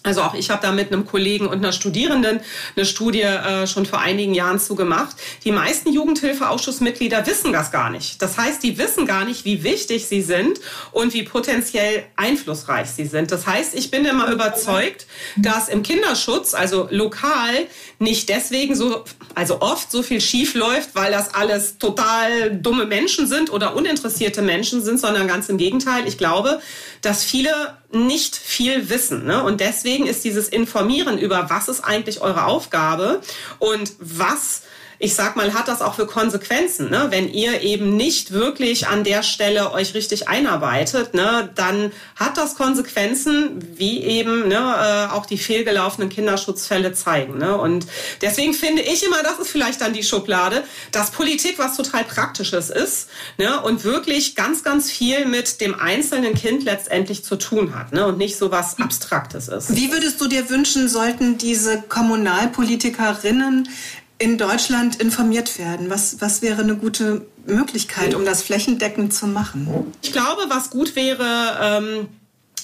also 0.05 0.23
auch 0.23 0.35
ich 0.35 0.50
habe 0.50 0.62
da 0.62 0.71
mit 0.71 0.93
einem 0.93 1.05
Kollegen 1.05 1.47
und 1.47 1.59
einer 1.59 1.73
Studierenden 1.73 2.40
eine 2.76 2.87
Studie 2.87 3.23
äh, 3.23 3.67
schon 3.67 3.85
vor 3.85 4.00
einigen 4.00 4.33
Jahren 4.33 4.61
zugemacht. 4.61 5.17
Die 5.45 5.50
meisten 5.50 5.93
Jugendhilfeausschussmitglieder 5.93 7.26
wissen 7.26 7.52
das 7.52 7.73
gar 7.73 7.90
nicht. 7.90 8.23
Das 8.23 8.38
heißt, 8.38 8.62
die 8.62 8.78
wissen 8.78 9.07
gar 9.07 9.25
nicht, 9.25 9.45
wie 9.45 9.64
wichtig 9.64 10.07
sie 10.07 10.23
sind 10.23 10.61
und 10.93 11.14
wie 11.14 11.25
potenziell 11.25 12.05
einflussreich 12.14 12.88
sie 12.90 13.07
sind. 13.07 13.33
Das 13.33 13.47
heißt, 13.47 13.75
ich 13.75 13.90
bin 13.90 14.05
immer 14.05 14.31
überzeugt, 14.31 15.07
dass 15.37 15.69
im 15.69 15.83
Kinderschutz, 15.83 16.55
also 16.55 16.87
lokal, 16.90 17.67
nicht 17.99 18.28
deswegen 18.28 18.76
so, 18.76 19.05
also 19.35 19.61
oft 19.61 19.90
so 19.90 20.05
viel 20.05 20.21
schief 20.21 20.55
läuft, 20.55 20.95
weil 20.95 21.11
das 21.11 21.35
alles 21.35 21.78
total 21.78 22.57
dumme 22.57 22.87
Menschen 22.87 23.26
sind 23.26 23.50
oder 23.50 23.75
uninteressierte 23.75 24.43
Menschen 24.43 24.83
sind, 24.83 25.00
sondern 25.00 25.26
ganz 25.26 25.49
im 25.49 25.59
Gegenteil. 25.59 26.07
Ich 26.07 26.19
glaube, 26.19 26.61
dass 27.02 27.25
viele 27.25 27.76
nicht 27.90 28.37
viel 28.37 28.90
wissen. 28.90 29.25
Ne? 29.25 29.42
Und 29.42 29.61
deswegen 29.61 30.07
ist 30.07 30.25
dieses 30.25 30.49
Informieren 30.49 31.18
über, 31.18 31.49
was 31.50 31.68
ist 31.68 31.80
eigentlich 31.80 32.21
eure 32.21 32.45
Aufgabe 32.45 33.21
und 33.59 33.92
was 33.99 34.62
ich 35.00 35.14
sag 35.14 35.37
mal, 35.37 35.55
hat 35.55 35.69
das 35.69 35.81
auch 35.81 35.95
für 35.95 36.07
Konsequenzen. 36.07 36.90
Ne? 36.90 37.07
Wenn 37.11 37.33
ihr 37.33 37.61
eben 37.62 37.97
nicht 37.97 38.33
wirklich 38.33 38.88
an 38.88 39.05
der 39.05 39.23
Stelle 39.23 39.73
euch 39.73 39.95
richtig 39.95 40.28
einarbeitet, 40.28 41.14
ne, 41.14 41.50
dann 41.55 41.93
hat 42.17 42.37
das 42.37 42.57
Konsequenzen, 42.57 43.64
wie 43.76 44.02
eben 44.02 44.49
ne, 44.49 44.57
äh, 44.57 45.14
auch 45.14 45.26
die 45.26 45.38
fehlgelaufenen 45.38 46.09
Kinderschutzfälle 46.09 46.93
zeigen. 46.95 47.38
Ne? 47.38 47.57
Und 47.57 47.87
deswegen 48.23 48.55
finde 48.55 48.83
ich 48.83 49.05
immer, 49.05 49.23
das 49.23 49.38
ist 49.38 49.50
vielleicht 49.50 49.81
dann 49.81 49.93
die 49.93 50.02
Schublade, 50.02 50.64
dass 50.90 51.12
Politik 51.12 51.59
was 51.59 51.76
total 51.76 52.02
Praktisches 52.02 52.71
ist 52.71 53.09
ne? 53.37 53.61
und 53.62 53.85
wirklich 53.85 54.35
ganz, 54.35 54.64
ganz 54.64 54.90
viel 54.90 55.26
mit 55.26 55.61
dem 55.61 55.78
einzelnen 55.78 56.35
Kind 56.35 56.64
letztendlich 56.64 57.25
zu 57.25 57.37
tun 57.37 57.75
hat 57.78 57.93
ne? 57.93 58.05
und 58.05 58.19
nicht 58.19 58.37
so 58.37 58.50
was 58.50 58.81
Abstraktes 58.81 59.47
ist. 59.47 59.76
Wie 59.76 59.93
würdest 59.93 60.21
du 60.21 60.26
dir 60.26 60.50
wünschen, 60.50 60.88
sollten 60.88 61.38
diese 61.38 61.83
Kommunalpolitikerinnen 61.83 63.69
in 64.18 64.38
Deutschland 64.38 64.96
informiert 64.96 65.58
werden? 65.58 65.90
Was, 65.90 66.20
was 66.20 66.42
wäre 66.42 66.62
eine 66.62 66.76
gute 66.76 67.26
Möglichkeit, 67.46 68.14
um 68.14 68.25
das 68.25 68.42
flächendeckend 68.42 69.14
zu 69.14 69.26
machen? 69.26 69.92
Ich 70.02 70.12
glaube, 70.12 70.42
was 70.48 70.70
gut 70.70 70.96
wäre, 70.96 71.58
ähm, 71.60 72.08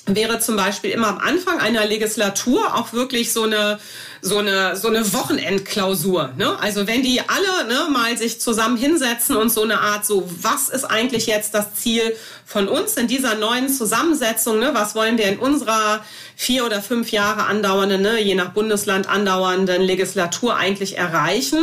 wäre 0.07 0.39
zum 0.39 0.57
Beispiel 0.57 0.91
immer 0.91 1.09
am 1.09 1.19
Anfang 1.19 1.61
einer 1.61 1.87
Legislatur 1.87 2.75
auch 2.75 2.93
wirklich 2.93 3.33
so 3.33 3.45
eine 3.45 3.79
so 4.25 4.39
eine 4.39 4.75
so 4.75 4.89
eine 4.89 5.13
Wochenendklausur. 5.13 6.33
Ne? 6.39 6.59
Also 6.59 6.87
wenn 6.87 7.03
die 7.03 7.21
alle 7.21 7.69
ne, 7.69 7.91
mal 7.91 8.17
sich 8.17 8.41
zusammen 8.41 8.79
hinsetzen 8.79 9.37
und 9.37 9.51
so 9.51 9.63
eine 9.63 9.81
Art 9.81 10.07
so, 10.07 10.29
was 10.41 10.71
ist 10.71 10.85
eigentlich 10.85 11.27
jetzt 11.27 11.53
das 11.53 11.75
Ziel 11.75 12.17
von 12.47 12.69
uns 12.69 12.95
in 12.97 13.07
dieser 13.07 13.35
neuen 13.35 13.69
Zusammensetzung? 13.69 14.59
Ne? 14.59 14.71
Was 14.73 14.95
wollen 14.95 15.19
wir 15.19 15.27
in 15.27 15.39
unserer 15.39 16.03
vier 16.37 16.65
oder 16.65 16.83
fünf 16.83 17.11
Jahre 17.11 17.45
andauernden, 17.45 18.03
ne, 18.03 18.21
je 18.21 18.35
nach 18.35 18.51
Bundesland 18.51 19.09
andauernden 19.09 19.83
Legislatur 19.83 20.57
eigentlich 20.57 20.99
erreichen? 20.99 21.63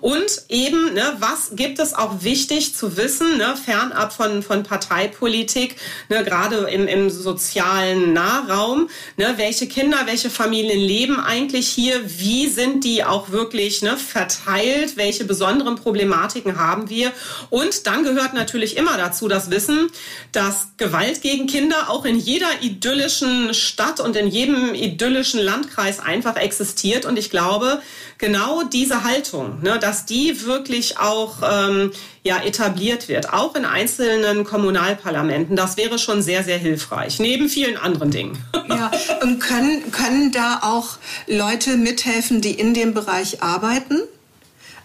Und 0.00 0.44
eben, 0.48 0.94
ne, 0.94 1.16
was 1.18 1.52
gibt 1.56 1.78
es 1.78 1.94
auch 1.94 2.22
wichtig 2.22 2.74
zu 2.74 2.96
wissen, 2.96 3.38
ne, 3.38 3.54
fernab 3.62 4.12
von, 4.12 4.42
von 4.42 4.62
Parteipolitik, 4.62 5.76
ne, 6.08 6.24
gerade 6.24 6.56
im, 6.70 6.86
im 6.86 7.10
sozialen 7.10 8.12
Nahraum, 8.12 8.88
ne, 9.16 9.34
welche 9.36 9.66
Kinder, 9.66 9.98
welche 10.06 10.30
Familien 10.30 10.78
leben 10.78 11.18
eigentlich 11.18 11.68
hier, 11.68 12.01
wie 12.04 12.48
sind 12.48 12.84
die 12.84 13.04
auch 13.04 13.30
wirklich 13.30 13.82
ne, 13.82 13.96
verteilt, 13.96 14.96
welche 14.96 15.24
besonderen 15.24 15.76
Problematiken 15.76 16.58
haben 16.58 16.88
wir? 16.88 17.12
Und 17.50 17.86
dann 17.86 18.04
gehört 18.04 18.34
natürlich 18.34 18.76
immer 18.76 18.96
dazu 18.96 19.28
das 19.28 19.50
Wissen, 19.50 19.90
dass 20.32 20.68
Gewalt 20.76 21.22
gegen 21.22 21.46
Kinder 21.46 21.88
auch 21.90 22.04
in 22.04 22.18
jeder 22.18 22.48
idyllischen 22.60 23.54
Stadt 23.54 24.00
und 24.00 24.16
in 24.16 24.28
jedem 24.28 24.74
idyllischen 24.74 25.40
Landkreis 25.40 26.00
einfach 26.00 26.36
existiert. 26.36 27.04
Und 27.04 27.18
ich 27.18 27.30
glaube, 27.30 27.82
genau 28.18 28.62
diese 28.62 29.04
Haltung, 29.04 29.62
ne, 29.62 29.78
dass 29.78 30.06
die 30.06 30.44
wirklich 30.44 30.98
auch 30.98 31.36
ähm, 31.42 31.92
ja, 32.24 32.38
etabliert 32.42 33.08
wird, 33.08 33.32
auch 33.32 33.54
in 33.56 33.64
einzelnen 33.64 34.44
Kommunalparlamenten, 34.44 35.56
das 35.56 35.76
wäre 35.76 35.98
schon 35.98 36.22
sehr, 36.22 36.44
sehr 36.44 36.58
hilfreich, 36.58 37.18
neben 37.18 37.48
vielen 37.48 37.76
anderen 37.76 38.10
Dingen. 38.10 38.38
Ja, 38.68 38.90
und 39.22 39.40
können, 39.40 39.90
können 39.90 40.30
da 40.30 40.60
auch 40.62 40.98
Leute 41.26 41.76
mithelfen, 41.76 42.40
die 42.40 42.52
in 42.52 42.74
dem 42.74 42.94
Bereich 42.94 43.42
arbeiten? 43.42 44.00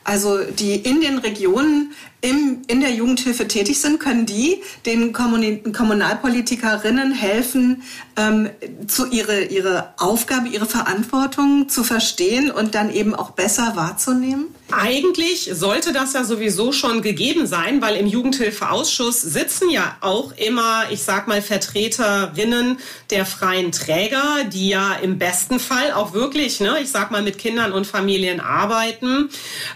Also 0.03 0.43
die 0.43 0.75
in 0.75 1.01
den 1.01 1.19
Regionen 1.19 1.93
im, 2.21 2.63
in 2.67 2.81
der 2.81 2.91
Jugendhilfe 2.91 3.47
tätig 3.47 3.79
sind, 3.79 3.99
können 3.99 4.25
die 4.25 4.61
den 4.85 5.13
Kommunalpolitikerinnen 5.13 7.11
helfen, 7.11 7.83
ähm, 8.15 8.49
zu 8.87 9.05
ihre, 9.07 9.43
ihre 9.43 9.93
Aufgabe, 9.97 10.47
ihre 10.47 10.65
Verantwortung 10.65 11.69
zu 11.69 11.83
verstehen 11.83 12.49
und 12.49 12.73
dann 12.73 12.91
eben 12.91 13.13
auch 13.13 13.31
besser 13.31 13.75
wahrzunehmen? 13.75 14.47
Eigentlich 14.71 15.49
sollte 15.53 15.93
das 15.93 16.11
ja 16.11 16.25
sowieso 16.25 16.73
schon 16.73 17.01
gegeben 17.01 17.47
sein, 17.47 17.81
weil 17.81 17.95
im 17.95 18.05
Jugendhilfeausschuss 18.05 19.21
sitzen 19.21 19.69
ja 19.69 19.95
auch 20.01 20.33
immer, 20.35 20.85
ich 20.91 21.03
sag 21.03 21.27
mal, 21.27 21.41
Vertreterinnen 21.41 22.77
der 23.09 23.25
freien 23.25 23.71
Träger, 23.71 24.43
die 24.51 24.69
ja 24.69 24.93
im 24.95 25.19
besten 25.19 25.59
Fall 25.59 25.93
auch 25.93 26.13
wirklich, 26.13 26.59
ne, 26.59 26.79
ich 26.81 26.89
sag 26.89 27.11
mal, 27.11 27.21
mit 27.21 27.37
Kindern 27.37 27.71
und 27.71 27.87
Familien 27.87 28.41
arbeiten. 28.41 29.29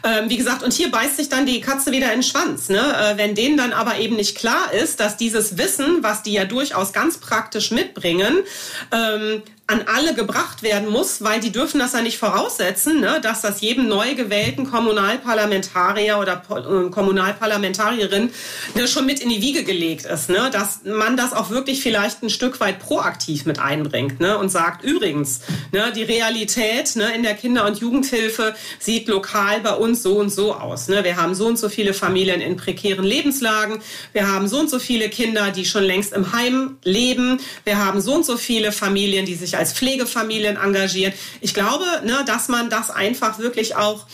Ähm, 0.03 0.29
wie 0.29 0.37
gesagt, 0.37 0.61
und 0.61 0.73
hier 0.73 0.91
beißt 0.91 1.15
sich 1.15 1.29
dann 1.29 1.45
die 1.45 1.61
Katze 1.61 1.93
wieder 1.93 2.11
in 2.11 2.23
Schwanz. 2.31 2.69
Ne? 2.69 2.79
Äh, 2.79 3.17
wenn 3.17 3.35
denen 3.35 3.57
dann 3.57 3.73
aber 3.73 3.97
eben 3.99 4.15
nicht 4.15 4.37
klar 4.37 4.73
ist, 4.73 4.99
dass 4.99 5.17
dieses 5.17 5.57
Wissen, 5.57 6.01
was 6.01 6.23
die 6.23 6.33
ja 6.33 6.45
durchaus 6.45 6.93
ganz 6.93 7.17
praktisch 7.17 7.71
mitbringen, 7.71 8.43
ähm, 8.91 9.43
an 9.71 9.85
alle 9.87 10.13
gebracht 10.13 10.63
werden 10.63 10.89
muss, 10.89 11.23
weil 11.23 11.39
die 11.39 11.51
dürfen 11.51 11.79
das 11.79 11.93
ja 11.93 12.01
nicht 12.01 12.17
voraussetzen, 12.17 12.99
ne, 12.99 13.19
dass 13.21 13.41
das 13.41 13.61
jedem 13.61 13.87
neu 13.87 14.15
gewählten 14.15 14.69
Kommunalparlamentarier 14.69 16.19
oder 16.19 16.43
äh, 16.49 16.89
Kommunalparlamentarierin 16.89 18.31
ne, 18.75 18.87
schon 18.87 19.05
mit 19.05 19.21
in 19.21 19.29
die 19.29 19.41
Wiege 19.41 19.63
gelegt 19.63 20.05
ist, 20.05 20.29
ne, 20.29 20.49
dass 20.51 20.81
man 20.83 21.15
das 21.15 21.31
auch 21.31 21.51
wirklich 21.51 21.81
vielleicht 21.81 22.21
ein 22.21 22.29
Stück 22.29 22.59
weit 22.59 22.79
proaktiv 22.79 23.45
mit 23.45 23.59
einbringt 23.59 24.19
ne, 24.19 24.37
und 24.37 24.49
sagt, 24.49 24.83
übrigens, 24.83 25.39
ne, 25.71 25.93
die 25.95 26.03
Realität 26.03 26.97
ne, 26.97 27.15
in 27.15 27.23
der 27.23 27.35
Kinder- 27.35 27.65
und 27.65 27.79
Jugendhilfe 27.79 28.53
sieht 28.77 29.07
lokal 29.07 29.61
bei 29.61 29.73
uns 29.73 30.03
so 30.03 30.17
und 30.17 30.31
so 30.31 30.53
aus. 30.53 30.89
Ne. 30.89 31.05
Wir 31.05 31.15
haben 31.15 31.33
so 31.33 31.47
und 31.47 31.57
so 31.57 31.69
viele 31.69 31.93
Familien 31.93 32.41
in 32.41 32.57
prekären 32.57 33.05
Lebenslagen, 33.05 33.81
wir 34.11 34.27
haben 34.27 34.49
so 34.49 34.59
und 34.59 34.69
so 34.69 34.79
viele 34.79 35.07
Kinder, 35.07 35.51
die 35.51 35.63
schon 35.63 35.83
längst 35.83 36.11
im 36.11 36.33
Heim 36.33 36.77
leben, 36.83 37.39
wir 37.63 37.77
haben 37.77 38.01
so 38.01 38.15
und 38.15 38.25
so 38.25 38.35
viele 38.35 38.73
Familien, 38.73 39.25
die 39.25 39.35
sich 39.35 39.60
als 39.61 39.73
Pflegefamilien 39.73 40.57
engagieren. 40.57 41.13
Ich 41.39 41.53
glaube, 41.53 41.85
ne, 42.03 42.23
dass 42.25 42.49
man 42.49 42.69
das 42.69 42.89
einfach 42.89 43.39
wirklich 43.39 43.75
auch 43.75 44.05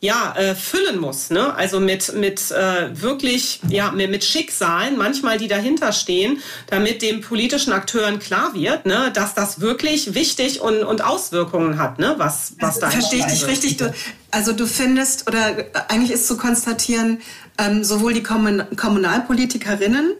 ja, 0.00 0.32
äh, 0.36 0.54
füllen 0.54 1.00
muss. 1.00 1.30
Ne? 1.30 1.54
Also 1.54 1.80
mit, 1.80 2.14
mit 2.14 2.52
äh, 2.52 3.00
wirklich, 3.00 3.60
ja, 3.68 3.90
mit, 3.90 4.24
Schicksalen, 4.24 4.96
manchmal 4.96 5.38
die 5.38 5.48
dahinter 5.48 5.92
stehen, 5.92 6.40
damit 6.68 7.02
den 7.02 7.20
politischen 7.20 7.72
Akteuren 7.72 8.20
klar 8.20 8.54
wird, 8.54 8.86
ne, 8.86 9.10
dass 9.12 9.34
das 9.34 9.60
wirklich 9.60 10.14
wichtig 10.14 10.60
und, 10.60 10.84
und 10.84 11.02
Auswirkungen 11.02 11.78
hat, 11.78 11.98
ne, 11.98 12.14
was, 12.16 12.54
was 12.60 12.78
da 12.78 12.90
Verstehe 12.90 13.20
ich 13.20 13.26
dich 13.26 13.46
richtig? 13.48 13.76
Du, 13.78 13.92
also 14.30 14.52
du 14.52 14.66
findest, 14.66 15.26
oder 15.26 15.56
eigentlich 15.88 16.12
ist 16.12 16.28
zu 16.28 16.36
konstatieren, 16.36 17.20
ähm, 17.58 17.82
sowohl 17.82 18.14
die 18.14 18.22
Kommun 18.22 18.64
Kommunalpolitikerinnen 18.76 20.12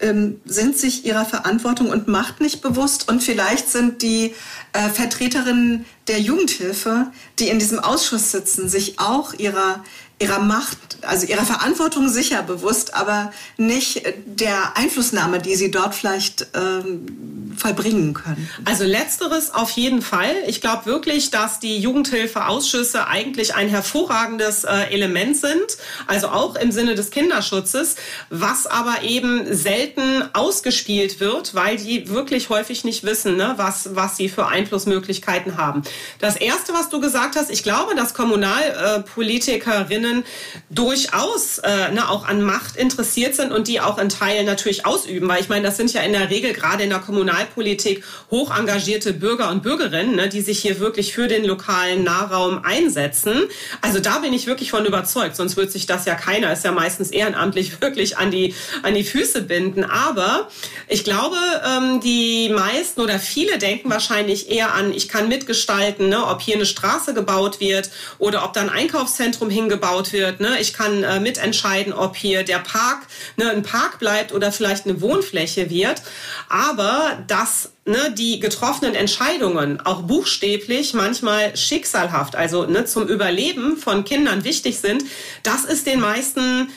ähm, 0.00 0.40
sind 0.44 0.76
sich 0.76 1.06
ihrer 1.06 1.24
Verantwortung 1.24 1.88
und 1.88 2.08
Macht 2.08 2.40
nicht 2.40 2.60
bewusst. 2.60 3.08
Und 3.08 3.22
vielleicht 3.22 3.68
sind 3.68 4.02
die 4.02 4.34
äh, 4.72 4.88
Vertreterinnen 4.88 5.86
der 6.08 6.20
Jugendhilfe, 6.20 7.10
die 7.38 7.48
in 7.48 7.58
diesem 7.58 7.78
Ausschuss 7.78 8.30
sitzen, 8.30 8.68
sich 8.68 8.98
auch 8.98 9.34
ihrer 9.34 9.82
ihrer 10.18 10.38
Macht, 10.38 10.96
also 11.02 11.26
ihrer 11.26 11.44
Verantwortung 11.44 12.08
sicher 12.08 12.42
bewusst, 12.42 12.94
aber 12.94 13.32
nicht 13.58 14.02
der 14.24 14.74
Einflussnahme, 14.76 15.40
die 15.40 15.56
sie 15.56 15.70
dort 15.70 15.94
vielleicht 15.94 16.46
ähm, 16.54 17.54
vollbringen 17.58 18.14
können. 18.14 18.48
Also 18.64 18.84
letzteres 18.84 19.52
auf 19.52 19.70
jeden 19.72 20.00
Fall. 20.00 20.34
Ich 20.46 20.62
glaube 20.62 20.86
wirklich, 20.86 21.30
dass 21.30 21.60
die 21.60 21.78
Jugendhilfeausschüsse 21.78 23.06
eigentlich 23.08 23.54
ein 23.54 23.68
hervorragendes 23.68 24.64
äh, 24.64 24.84
Element 24.90 25.36
sind, 25.36 25.76
also 26.06 26.28
auch 26.28 26.56
im 26.56 26.72
Sinne 26.72 26.94
des 26.94 27.10
Kinderschutzes, 27.10 27.96
was 28.30 28.66
aber 28.66 29.02
eben 29.02 29.54
selten 29.54 30.24
ausgespielt 30.32 31.20
wird, 31.20 31.54
weil 31.54 31.76
die 31.76 32.08
wirklich 32.08 32.48
häufig 32.48 32.84
nicht 32.84 33.04
wissen, 33.04 33.36
ne, 33.36 33.52
was, 33.56 33.94
was 33.94 34.16
sie 34.16 34.30
für 34.30 34.46
Einflussmöglichkeiten 34.46 35.58
haben. 35.58 35.82
Das 36.20 36.36
Erste, 36.36 36.72
was 36.72 36.88
du 36.88 37.00
gesagt 37.00 37.36
hast, 37.36 37.50
ich 37.50 37.62
glaube, 37.62 37.94
dass 37.94 38.14
Kommunalpolitikerinnen 38.14 40.05
Politikerinnen 40.06 40.24
durchaus 40.70 41.58
äh, 41.58 41.92
ne, 41.92 42.08
auch 42.08 42.26
an 42.26 42.42
Macht 42.42 42.76
interessiert 42.76 43.34
sind 43.34 43.52
und 43.52 43.68
die 43.68 43.80
auch 43.80 43.98
in 43.98 44.08
Teilen 44.08 44.46
natürlich 44.46 44.86
ausüben. 44.86 45.28
Weil 45.28 45.40
ich 45.40 45.48
meine, 45.48 45.66
das 45.66 45.76
sind 45.76 45.92
ja 45.92 46.02
in 46.02 46.12
der 46.12 46.30
Regel 46.30 46.52
gerade 46.52 46.82
in 46.82 46.90
der 46.90 46.98
Kommunalpolitik 46.98 48.04
hoch 48.30 48.56
engagierte 48.56 49.12
Bürger 49.12 49.50
und 49.50 49.62
Bürgerinnen, 49.62 50.16
ne, 50.16 50.28
die 50.28 50.40
sich 50.40 50.58
hier 50.60 50.80
wirklich 50.80 51.12
für 51.12 51.28
den 51.28 51.44
lokalen 51.44 52.04
Nahraum 52.04 52.62
einsetzen. 52.64 53.42
Also 53.80 54.00
da 54.00 54.18
bin 54.18 54.32
ich 54.32 54.46
wirklich 54.46 54.70
von 54.70 54.84
überzeugt. 54.84 55.36
Sonst 55.36 55.56
wird 55.56 55.70
sich 55.70 55.86
das 55.86 56.04
ja 56.04 56.14
keiner, 56.14 56.52
ist 56.52 56.64
ja 56.64 56.72
meistens 56.72 57.10
ehrenamtlich, 57.10 57.80
wirklich 57.80 58.18
an 58.18 58.30
die, 58.30 58.54
an 58.82 58.94
die 58.94 59.04
Füße 59.04 59.42
binden. 59.42 59.84
Aber 59.84 60.48
ich 60.88 61.04
glaube, 61.04 61.36
ähm, 61.64 62.00
die 62.00 62.48
meisten 62.48 63.00
oder 63.00 63.18
viele 63.18 63.58
denken 63.58 63.90
wahrscheinlich 63.90 64.50
eher 64.50 64.74
an, 64.74 64.92
ich 64.92 65.08
kann 65.08 65.28
mitgestalten, 65.28 66.08
ne, 66.08 66.26
ob 66.26 66.40
hier 66.40 66.56
eine 66.56 66.66
Straße 66.66 67.14
gebaut 67.14 67.60
wird 67.60 67.90
oder 68.18 68.44
ob 68.44 68.52
da 68.52 68.60
ein 68.60 68.70
Einkaufszentrum 68.70 69.50
hingebaut 69.50 69.95
gebaut 69.96 70.12
wird. 70.12 70.40
Ne? 70.40 70.60
Ich 70.60 70.72
kann 70.72 71.02
äh, 71.02 71.20
mitentscheiden, 71.20 71.92
ob 71.92 72.16
hier 72.16 72.42
der 72.42 72.58
Park 72.58 73.06
ne, 73.36 73.50
ein 73.50 73.62
Park 73.62 73.98
bleibt 73.98 74.32
oder 74.32 74.52
vielleicht 74.52 74.86
eine 74.86 75.00
Wohnfläche 75.00 75.70
wird. 75.70 76.02
Aber 76.48 77.18
dass 77.26 77.72
ne, 77.84 78.14
die 78.16 78.40
getroffenen 78.40 78.94
Entscheidungen 78.94 79.80
auch 79.80 80.02
buchstäblich 80.02 80.94
manchmal 80.94 81.56
schicksalhaft, 81.56 82.36
also 82.36 82.64
ne, 82.64 82.84
zum 82.84 83.08
Überleben 83.08 83.76
von 83.76 84.04
Kindern 84.04 84.44
wichtig 84.44 84.78
sind, 84.78 85.04
das 85.42 85.64
ist 85.64 85.86
den 85.86 86.00
meisten 86.00 86.68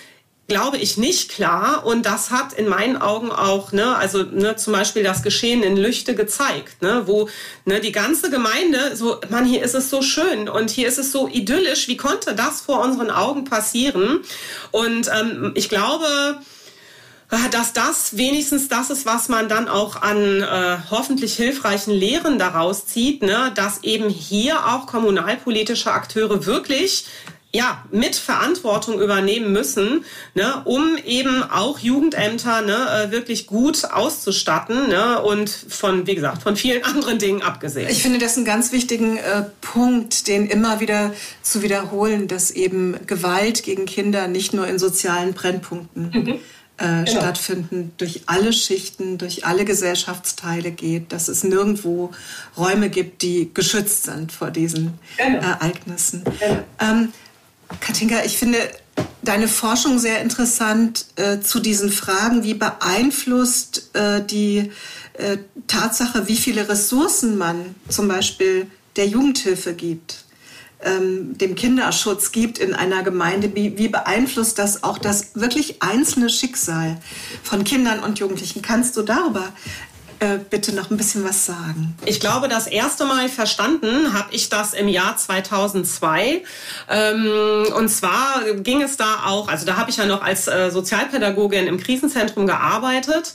glaube 0.50 0.78
ich, 0.78 0.98
nicht 0.98 1.30
klar. 1.30 1.86
Und 1.86 2.06
das 2.06 2.32
hat 2.32 2.52
in 2.54 2.68
meinen 2.68 2.98
Augen 2.98 3.32
auch, 3.32 3.72
ne, 3.72 3.96
also 3.96 4.24
ne, 4.24 4.58
zum 4.58 4.74
Beispiel 4.74 5.04
das 5.04 5.24
Geschehen 5.24 5.64
in 5.64 5.78
Lüchte 5.78 6.16
gezeigt, 6.16 6.82
ne, 6.82 7.04
wo 7.06 7.30
ne, 7.64 7.80
die 7.80 7.94
ganze 7.94 8.30
Gemeinde 8.30 8.96
so, 8.96 9.22
man, 9.30 9.46
hier 9.46 9.64
ist 9.64 9.76
es 9.76 9.90
so 9.90 10.02
schön 10.02 10.50
und 10.50 10.70
hier 10.70 10.88
ist 10.88 10.98
es 10.98 11.14
so 11.14 11.30
idyllisch. 11.30 11.88
Wie 11.88 11.98
konnte 11.98 12.36
das 12.36 12.62
vor 12.62 12.84
unseren 12.84 13.12
Augen 13.12 13.46
passieren? 13.46 14.20
Und 14.72 15.10
ähm, 15.18 15.52
ich 15.56 15.70
glaube, 15.70 16.40
dass 17.52 17.74
das 17.74 18.18
wenigstens 18.18 18.70
das 18.70 18.90
ist, 18.90 19.06
was 19.06 19.30
man 19.30 19.50
dann 19.50 19.68
auch 19.68 20.02
an 20.02 20.42
äh, 20.42 20.78
hoffentlich 20.90 21.36
hilfreichen 21.36 21.94
Lehren 21.94 22.40
daraus 22.40 22.88
zieht, 22.88 23.22
ne? 23.22 23.52
dass 23.54 23.84
eben 23.84 24.10
hier 24.10 24.66
auch 24.66 24.88
kommunalpolitische 24.88 25.92
Akteure 25.92 26.48
wirklich 26.48 27.06
ja, 27.52 27.84
mit 27.92 28.16
Verantwortung 28.16 29.02
übernehmen 29.02 29.52
müssen, 29.52 30.06
ne, 30.36 30.62
um 30.66 30.98
eben 31.04 31.42
auch 31.44 31.80
Jugendämter 31.80 32.62
ne, 32.62 33.08
äh, 33.08 33.12
wirklich 33.12 33.48
gut 33.48 33.86
auszustatten 33.92 34.90
ne, 34.90 35.20
und 35.22 35.50
von, 35.50 36.06
wie 36.06 36.14
gesagt, 36.14 36.44
von 36.44 36.56
vielen 36.56 36.84
anderen 36.84 37.18
Dingen 37.18 37.42
abgesehen. 37.42 37.90
Ich 37.90 38.04
finde 38.04 38.20
das 38.20 38.38
einen 38.38 38.46
ganz 38.46 38.72
wichtigen 38.72 39.18
äh, 39.18 39.46
Punkt, 39.62 40.28
den 40.28 40.46
immer 40.46 40.80
wieder 40.80 41.12
zu 41.42 41.64
wiederholen, 41.64 42.28
dass 42.28 42.52
eben 42.52 42.96
Gewalt 43.08 43.64
gegen 43.64 43.86
Kinder 43.86 44.28
nicht 44.28 44.54
nur 44.54 44.68
in 44.68 44.78
sozialen 44.78 45.34
Brennpunkten 45.34 46.12
mhm. 46.14 46.28
äh, 46.28 46.38
genau. 46.78 47.08
stattfinden, 47.08 47.94
durch 47.98 48.22
alle 48.28 48.54
Schichten, 48.54 49.18
durch 49.18 49.48
alle 49.48 49.66
Gesellschaftsteile 49.66 50.70
geht, 50.70 51.12
dass 51.12 51.28
es 51.28 51.44
nirgendwo 51.44 52.12
Räume 52.56 52.92
gibt, 52.92 53.24
die 53.24 53.50
geschützt 53.52 54.04
sind 54.04 54.32
vor 54.32 54.52
diesen 54.52 55.00
genau. 55.18 55.40
Ereignissen. 55.40 56.24
Genau. 56.40 56.64
Ähm, 56.80 57.12
Katinka, 57.80 58.24
ich 58.26 58.38
finde 58.38 58.58
deine 59.22 59.48
Forschung 59.48 60.00
sehr 60.00 60.22
interessant 60.22 61.06
äh, 61.16 61.40
zu 61.40 61.60
diesen 61.60 61.92
Fragen. 61.92 62.44
Wie 62.44 62.54
beeinflusst 62.54 63.92
äh, 63.94 64.24
die 64.26 64.72
äh, 65.14 65.38
Tatsache, 65.68 66.28
wie 66.28 66.38
viele 66.38 66.68
Ressourcen 66.68 67.38
man 67.38 67.76
zum 67.88 68.08
Beispiel 68.08 68.68
der 68.96 69.08
Jugendhilfe 69.08 69.74
gibt, 69.74 70.24
ähm, 70.82 71.38
dem 71.38 71.56
Kinderschutz 71.56 72.32
gibt 72.32 72.58
in 72.58 72.74
einer 72.74 73.04
Gemeinde? 73.04 73.54
Wie, 73.54 73.78
wie 73.78 73.90
beeinflusst 73.90 74.58
das 74.58 74.84
auch 74.84 74.98
das 74.98 75.36
wirklich 75.36 75.82
einzelne 75.82 76.30
Schicksal 76.30 76.98
von 77.44 77.64
Kindern 77.64 78.00
und 78.00 78.20
Jugendlichen? 78.20 78.62
Kannst 78.62 78.98
du 78.98 79.04
darüber 79.04 79.52
äh, 80.20 80.38
bitte 80.38 80.74
noch 80.76 80.92
ein 80.92 80.98
bisschen 80.98 81.24
was 81.24 81.46
sagen? 81.46 81.96
Ich 82.06 82.20
glaube, 82.20 82.48
das 82.48 82.68
erste 82.68 83.06
Mal 83.06 83.30
verstanden 83.30 84.14
habe 84.14 84.34
ich 84.34 84.50
das 84.50 84.74
im 84.74 84.88
Jahr 84.88 85.18
2002. 85.18 86.44
Ähm, 86.90 87.66
und 87.76 87.90
zwar 87.90 88.44
ging 88.56 88.82
es 88.82 88.98
da 88.98 89.26
auch, 89.26 89.48
also 89.48 89.66
da 89.66 89.78
habe 89.78 89.90
ich 89.90 89.98
ja 89.98 90.06
noch 90.06 90.22
als 90.22 90.48
äh, 90.48 90.72
Sozialpädagogin 90.72 91.68
im 91.68 91.80
Krisenzentrum 91.80 92.48
gearbeitet. 92.48 93.34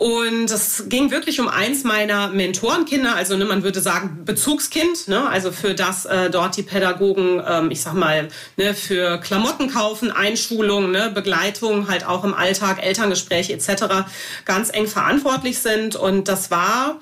Und 0.00 0.50
es 0.50 0.84
ging 0.88 1.10
wirklich 1.10 1.40
um 1.40 1.48
eins 1.48 1.84
meiner 1.84 2.28
Mentorenkinder, 2.28 3.16
also 3.16 3.36
ne, 3.36 3.44
man 3.44 3.62
würde 3.62 3.82
sagen 3.82 4.24
Bezugskind, 4.24 5.08
ne, 5.08 5.28
also 5.28 5.52
für 5.52 5.74
das 5.74 6.06
äh, 6.06 6.30
dort 6.30 6.56
die 6.56 6.62
Pädagogen, 6.62 7.42
ähm, 7.46 7.70
ich 7.70 7.82
sag 7.82 7.92
mal, 7.92 8.28
ne, 8.56 8.72
für 8.72 9.18
Klamotten 9.18 9.70
kaufen, 9.70 10.10
Einschulung, 10.10 10.90
ne, 10.90 11.10
Begleitung, 11.10 11.90
halt 11.90 12.06
auch 12.06 12.24
im 12.24 12.32
Alltag, 12.32 12.82
Elterngespräche 12.82 13.52
etc. 13.52 14.06
ganz 14.46 14.70
eng 14.72 14.86
verantwortlich 14.86 15.58
sind. 15.58 15.96
Und 15.96 16.28
das 16.28 16.50
war 16.50 16.98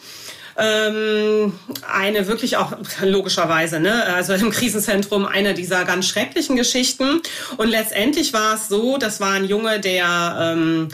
ähm, 0.56 1.52
eine 1.88 2.26
wirklich 2.26 2.56
auch 2.56 2.72
logischerweise, 3.02 3.78
ne, 3.78 4.06
also 4.06 4.32
im 4.32 4.50
Krisenzentrum 4.50 5.24
eine 5.24 5.54
dieser 5.54 5.84
ganz 5.84 6.08
schrecklichen 6.08 6.56
Geschichten. 6.56 7.22
Und 7.58 7.68
letztendlich 7.68 8.32
war 8.32 8.56
es 8.56 8.66
so, 8.66 8.98
das 8.98 9.20
war 9.20 9.34
ein 9.34 9.44
Junge, 9.44 9.78
der 9.78 10.36
ähm, 10.40 10.88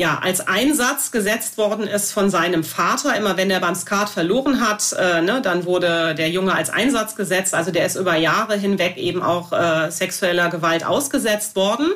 ja, 0.00 0.18
als 0.22 0.40
Einsatz 0.48 1.10
gesetzt 1.10 1.58
worden 1.58 1.86
ist 1.86 2.10
von 2.10 2.30
seinem 2.30 2.64
Vater. 2.64 3.14
Immer 3.18 3.36
wenn 3.36 3.50
er 3.50 3.60
beim 3.60 3.74
Skat 3.74 4.08
verloren 4.08 4.66
hat, 4.66 4.94
äh, 4.98 5.20
ne, 5.20 5.42
dann 5.42 5.66
wurde 5.66 6.14
der 6.14 6.30
Junge 6.30 6.54
als 6.54 6.70
Einsatz 6.70 7.16
gesetzt. 7.16 7.54
Also 7.54 7.70
der 7.70 7.84
ist 7.84 7.96
über 7.96 8.16
Jahre 8.16 8.56
hinweg 8.56 8.96
eben 8.96 9.22
auch 9.22 9.52
äh, 9.52 9.90
sexueller 9.90 10.48
Gewalt 10.48 10.86
ausgesetzt 10.86 11.54
worden. 11.54 11.90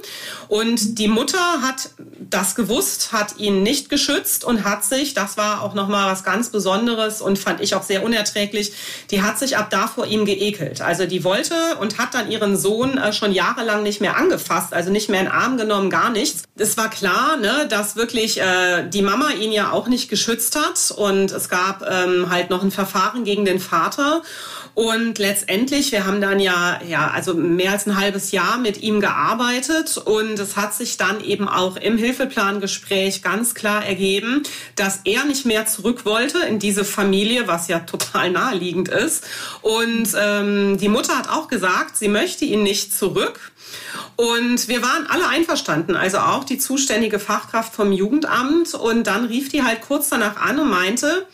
Und 0.49 0.99
die 0.99 1.09
Mutter 1.09 1.63
hat 1.63 1.93
das 2.19 2.55
gewusst, 2.55 3.13
hat 3.13 3.39
ihn 3.39 3.63
nicht 3.63 3.89
geschützt 3.89 4.45
und 4.45 4.65
hat 4.65 4.85
sich, 4.85 5.15
das 5.15 5.39
war 5.39 5.63
auch 5.63 5.73
nochmal 5.73 6.13
was 6.13 6.25
ganz 6.25 6.51
Besonderes 6.51 7.23
und 7.23 7.39
fand 7.39 7.63
ich 7.63 7.75
auch 7.75 7.83
sehr 7.85 8.05
unerträglich, 8.05 8.75
die 9.13 9.23
hat 9.23 9.39
sich 9.39 9.57
ab 9.57 9.71
da 9.71 9.87
vor 9.87 10.05
ihm 10.05 10.27
geekelt. 10.27 10.83
Also 10.83 11.07
die 11.07 11.25
wollte 11.25 11.55
und 11.81 11.97
hat 11.97 12.13
dann 12.13 12.31
ihren 12.31 12.59
Sohn 12.59 12.99
äh, 12.99 13.15
schon 13.15 13.33
jahrelang 13.33 13.83
nicht 13.83 14.03
mehr 14.03 14.19
angefasst, 14.19 14.75
also 14.75 14.91
nicht 14.91 15.09
mehr 15.09 15.21
in 15.21 15.27
den 15.27 15.33
Arm 15.33 15.57
genommen, 15.57 15.89
gar 15.89 16.11
nichts. 16.11 16.43
Es 16.59 16.77
war 16.77 16.91
klar, 16.91 17.39
ne, 17.39 17.67
dass 17.71 17.94
wirklich 17.97 18.41
äh, 18.41 18.89
die 18.89 19.03
Mama 19.03 19.31
ihn 19.31 19.53
ja 19.53 19.71
auch 19.71 19.89
nicht 19.89 20.09
geschützt 20.09 20.57
hat 20.57 20.91
und 20.97 21.31
es 21.31 21.49
gab 21.49 21.83
ähm, 21.89 22.31
halt 22.31 22.51
noch 22.51 22.63
ein 22.63 22.71
Verfahren 22.71 23.25
gegen 23.25 23.45
den 23.45 23.61
Vater. 23.61 24.23
Und 24.75 25.21
letztendlich, 25.21 25.93
wir 25.93 26.05
haben 26.05 26.21
dann 26.21 26.41
ja, 26.41 26.81
ja, 26.89 27.09
also 27.09 27.33
mehr 27.33 27.71
als 27.71 27.87
ein 27.87 27.97
halbes 27.97 28.33
Jahr 28.33 28.59
mit 28.59 28.83
ihm 28.83 29.01
gearbeitet 29.01 29.99
und 29.99 30.37
es 30.41 30.57
hat 30.57 30.75
sich 30.75 30.97
dann 30.97 31.23
eben 31.23 31.49
auch 31.49 31.77
im 31.77 31.97
Hilfeplangespräch 31.97 33.23
ganz 33.23 33.55
klar 33.55 33.87
ergeben, 33.87 34.43
dass 34.75 35.01
er 35.05 35.25
nicht 35.27 35.47
mehr 35.47 35.67
zurück 35.67 36.05
wollte 36.05 36.39
in 36.39 36.59
diese 36.59 36.85
Familie, 36.85 37.47
was 37.47 37.69
ja 37.69 37.81
total 37.81 38.33
naheliegend 38.33 38.89
ist. 38.89 39.25
Und 39.63 40.09
ähm, 40.21 40.77
die 40.79 40.89
Mutter 40.89 41.17
hat 41.17 41.29
auch 41.29 41.47
gesagt, 41.47 41.97
sie 41.97 42.09
möchte 42.09 42.45
ihn 42.45 42.65
nicht 42.65 42.93
zurück. 42.93 43.53
Und 44.17 44.69
wir 44.69 44.83
waren 44.83 45.07
alle 45.09 45.29
einverstanden, 45.29 45.97
also 45.97 46.19
auch 46.19 46.45
die 46.45 46.59
zuständige 46.59 47.19
Fachkraft 47.19 47.75
vom 47.75 47.93
Jugendamt. 47.93 48.75
Und 48.75 49.07
dann 49.07 49.25
rief 49.25 49.49
die 49.49 49.63
halt 49.63 49.81
kurz 49.81 50.09
danach 50.09 50.37
an 50.37 50.59
und 50.59 50.71
meinte, 50.71 51.27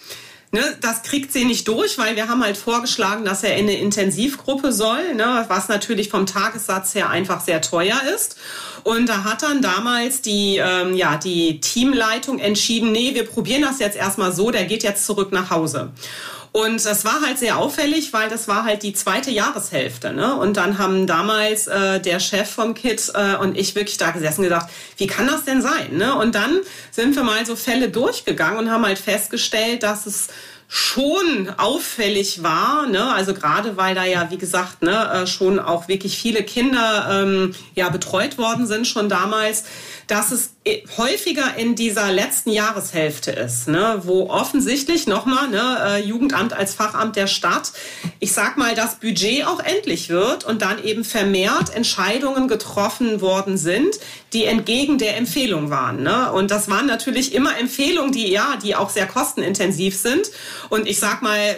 Ne, 0.53 0.62
das 0.81 1.05
kriegt 1.05 1.33
sie 1.33 1.45
nicht 1.45 1.69
durch, 1.69 1.97
weil 1.97 2.16
wir 2.16 2.29
haben 2.29 2.43
halt 2.43 2.57
vorgeschlagen, 2.57 3.25
dass 3.25 3.45
er 3.45 3.57
in 3.57 3.69
eine 3.69 3.79
Intensivgruppe 3.79 4.73
soll, 4.73 5.14
ne, 5.14 5.45
was 5.47 5.69
natürlich 5.69 6.09
vom 6.09 6.27
Tagessatz 6.27 6.97
her 6.97 7.09
einfach 7.09 7.40
sehr 7.40 7.61
teuer 7.61 8.01
ist. 8.12 8.37
Und 8.83 9.09
da 9.09 9.23
hat 9.23 9.45
dann 9.45 9.62
damals 9.62 10.23
die, 10.23 10.57
ähm, 10.57 10.95
ja, 10.95 11.19
die 11.19 11.61
Teamleitung 11.61 12.40
entschieden, 12.40 12.90
nee, 12.90 13.14
wir 13.14 13.27
probieren 13.27 13.62
das 13.62 13.79
jetzt 13.79 13.97
erstmal 13.97 14.33
so, 14.33 14.51
der 14.51 14.64
geht 14.64 14.83
jetzt 14.83 15.07
zurück 15.07 15.31
nach 15.31 15.51
Hause. 15.51 15.93
Und 16.53 16.85
das 16.85 17.05
war 17.05 17.21
halt 17.25 17.39
sehr 17.39 17.59
auffällig, 17.59 18.13
weil 18.13 18.29
das 18.29 18.49
war 18.49 18.65
halt 18.65 18.83
die 18.83 18.93
zweite 18.93 19.31
Jahreshälfte. 19.31 20.13
Ne? 20.13 20.35
Und 20.35 20.57
dann 20.57 20.79
haben 20.79 21.07
damals 21.07 21.69
äh, 21.69 22.01
der 22.01 22.19
Chef 22.19 22.51
vom 22.51 22.75
KIT 22.75 23.13
äh, 23.15 23.37
und 23.37 23.57
ich 23.57 23.77
wirklich 23.77 23.99
da 23.99 24.11
gesessen 24.11 24.43
gedacht, 24.43 24.69
wie 24.97 25.07
kann 25.07 25.29
das 25.29 25.45
denn 25.45 25.63
sein? 25.63 25.97
Ne? 25.97 26.15
Und 26.17 26.35
dann 26.35 26.59
sind 26.91 27.15
wir 27.15 27.23
mal 27.23 27.47
so 27.47 27.55
Fälle 27.55 27.89
durchgegangen 27.89 28.59
und 28.59 28.71
haben 28.71 28.85
halt 28.85 28.99
festgestellt, 28.99 29.85
dass 29.85 30.07
es 30.07 30.29
schon 30.73 31.53
auffällig 31.57 32.45
war, 32.45 32.87
ne? 32.87 33.13
also 33.13 33.35
gerade 33.35 33.77
weil 33.77 33.97
da 33.97 34.05
ja, 34.05 34.31
wie 34.31 34.39
gesagt, 34.39 34.83
ne, 34.83 35.11
äh, 35.13 35.27
schon 35.27 35.59
auch 35.59 35.89
wirklich 35.89 36.17
viele 36.17 36.45
Kinder 36.45 37.09
ähm, 37.11 37.57
ja 37.75 37.89
betreut 37.89 38.39
worden 38.39 38.69
sind 38.69 38.87
schon 38.87 39.09
damals, 39.09 39.65
dass 40.07 40.31
es 40.31 40.53
häufiger 40.99 41.57
in 41.57 41.75
dieser 41.75 42.12
letzten 42.12 42.51
Jahreshälfte 42.51 43.31
ist, 43.31 43.66
ne, 43.66 44.03
wo 44.05 44.29
offensichtlich 44.29 45.07
nochmal 45.07 45.49
ne, 45.49 45.79
äh, 45.83 46.03
Jugendamt 46.05 46.53
als 46.53 46.75
Fachamt 46.75 47.16
der 47.16 47.29
Stadt, 47.29 47.73
ich 48.18 48.33
sag 48.33 48.59
mal, 48.59 48.75
das 48.75 48.96
Budget 48.96 49.46
auch 49.46 49.61
endlich 49.61 50.11
wird 50.11 50.44
und 50.44 50.61
dann 50.61 50.83
eben 50.85 51.03
vermehrt 51.03 51.75
Entscheidungen 51.75 52.46
getroffen 52.46 53.23
worden 53.23 53.57
sind, 53.57 53.99
die 54.35 54.44
entgegen 54.44 54.99
der 54.99 55.16
Empfehlung 55.16 55.70
waren. 55.70 56.03
Ne? 56.03 56.31
Und 56.31 56.51
das 56.51 56.68
waren 56.68 56.87
natürlich 56.87 57.35
immer 57.35 57.59
Empfehlungen, 57.59 58.12
die 58.12 58.31
ja, 58.31 58.59
die 58.62 58.77
auch 58.77 58.90
sehr 58.90 59.07
kostenintensiv 59.07 59.96
sind. 59.96 60.31
Und 60.68 60.87
ich 60.87 60.99
sag 61.01 61.23
mal, 61.23 61.57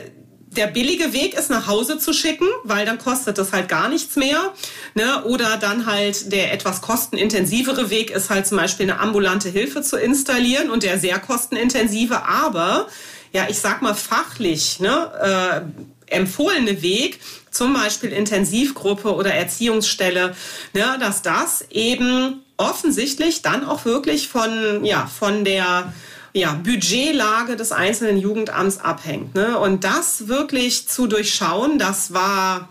der 0.57 0.67
billige 0.67 1.13
Weg 1.13 1.35
ist, 1.35 1.51
nach 1.51 1.67
Hause 1.67 1.99
zu 1.99 2.13
schicken, 2.13 2.47
weil 2.65 2.85
dann 2.85 2.99
kostet 2.99 3.39
das 3.39 3.53
halt 3.53 3.69
gar 3.69 3.89
nichts 3.89 4.17
mehr. 4.17 4.53
Ne? 4.95 5.25
Oder 5.25 5.57
dann 5.57 5.87
halt 5.87 6.31
der 6.31 6.53
etwas 6.53 6.83
kostenintensivere 6.83 7.91
Weg 7.91 8.11
ist 8.11 8.31
halt 8.31 8.47
zum 8.47 8.59
Beispiel 8.59 8.91
eine 8.91 9.01
ambulante 9.01 9.49
Hilfe 9.49 9.83
zu 9.83 9.97
installieren 9.97 10.71
und 10.71 10.83
der 10.83 10.99
sehr 10.99 11.19
kostenintensive, 11.19 12.25
aber 12.25 12.89
ja, 13.33 13.47
ich 13.49 13.59
sag 13.59 13.81
mal 13.81 13.95
fachlich 13.95 14.79
ne, 14.81 15.65
äh, 16.09 16.15
empfohlene 16.15 16.83
Weg, 16.83 17.21
zum 17.51 17.73
Beispiel 17.73 18.11
Intensivgruppe 18.11 19.15
oder 19.15 19.33
Erziehungsstelle, 19.33 20.35
ne, 20.75 20.97
dass 21.01 21.23
das 21.23 21.65
eben 21.71 22.43
offensichtlich 22.59 23.43
dann 23.43 23.65
auch 23.65 23.85
wirklich 23.85 24.29
von, 24.29 24.85
ja, 24.85 25.07
von 25.07 25.45
der 25.45 25.93
ja, 26.33 26.55
Budgetlage 26.55 27.57
des 27.57 27.73
einzelnen 27.73 28.19
Jugendamts 28.19 28.79
abhängt. 28.79 29.35
Ne? 29.35 29.59
Und 29.59 29.85
das 29.85 30.29
wirklich 30.29 30.89
zu 30.89 31.07
durchschauen, 31.07 31.79
das 31.79 32.15
war 32.15 32.69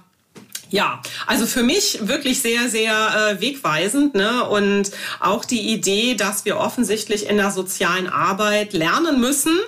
ja, 0.71 1.01
also 1.27 1.45
für 1.45 1.63
mich 1.63 2.07
wirklich 2.07 2.41
sehr, 2.41 2.69
sehr 2.69 2.93
äh, 2.93 3.41
wegweisend. 3.41 4.15
Ne? 4.15 4.45
Und 4.45 4.91
auch 5.19 5.43
die 5.43 5.73
Idee, 5.73 6.15
dass 6.15 6.45
wir 6.45 6.57
offensichtlich 6.57 7.27
in 7.27 7.37
der 7.37 7.51
sozialen 7.51 8.07
Arbeit 8.07 8.71
lernen 8.71 9.19
müssen, 9.19 9.59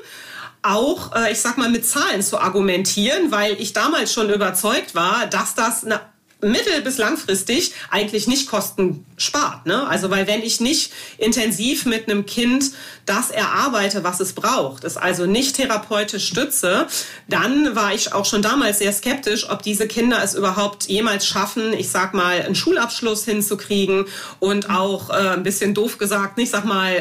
auch, 0.62 1.13
äh, 1.13 1.34
ich 1.34 1.41
sag 1.41 1.58
mal, 1.58 1.69
mit 1.69 1.86
Zahlen 1.86 2.23
zu 2.23 2.39
argumentieren, 2.39 3.32
weil 3.32 3.60
ich 3.60 3.73
damals 3.73 4.13
schon 4.13 4.29
überzeugt 4.29 4.95
war, 4.95 5.27
dass 5.27 5.56
das 5.56 5.84
eine 5.84 5.99
mittel- 6.43 6.82
bis 6.82 6.97
langfristig 6.97 7.73
eigentlich 7.89 8.27
nicht 8.27 8.49
Kosten 8.49 9.06
spart. 9.17 9.65
Ne? 9.65 9.88
Also 9.88 10.10
weil 10.10 10.27
wenn 10.27 10.41
ich 10.41 10.60
nicht 10.60 10.91
intensiv 11.17 11.86
mit 11.86 12.10
einem 12.10 12.25
Kind 12.25 12.71
das 13.06 13.32
erarbeite, 13.32 14.03
was 14.03 14.19
es 14.19 14.34
braucht, 14.34 14.84
es 14.84 14.97
also 14.97 15.25
nicht 15.25 15.56
therapeutisch 15.56 16.27
stütze, 16.27 16.88
dann 17.27 17.75
war 17.75 17.93
ich 17.93 18.13
auch 18.13 18.25
schon 18.25 18.41
damals 18.41 18.79
sehr 18.79 18.93
skeptisch, 18.93 19.49
ob 19.49 19.62
diese 19.62 19.88
Kinder 19.88 20.21
es 20.23 20.36
überhaupt 20.36 20.86
jemals 20.86 21.25
schaffen, 21.25 21.73
ich 21.73 21.89
sag 21.89 22.13
mal, 22.13 22.41
einen 22.41 22.56
Schulabschluss 22.56 23.25
hinzukriegen 23.25 24.06
und 24.39 24.69
auch 24.69 25.10
äh, 25.10 25.13
ein 25.13 25.43
bisschen 25.43 25.73
doof 25.73 25.97
gesagt, 25.97 26.39
ich 26.39 26.49
sag 26.49 26.65
mal, 26.65 26.91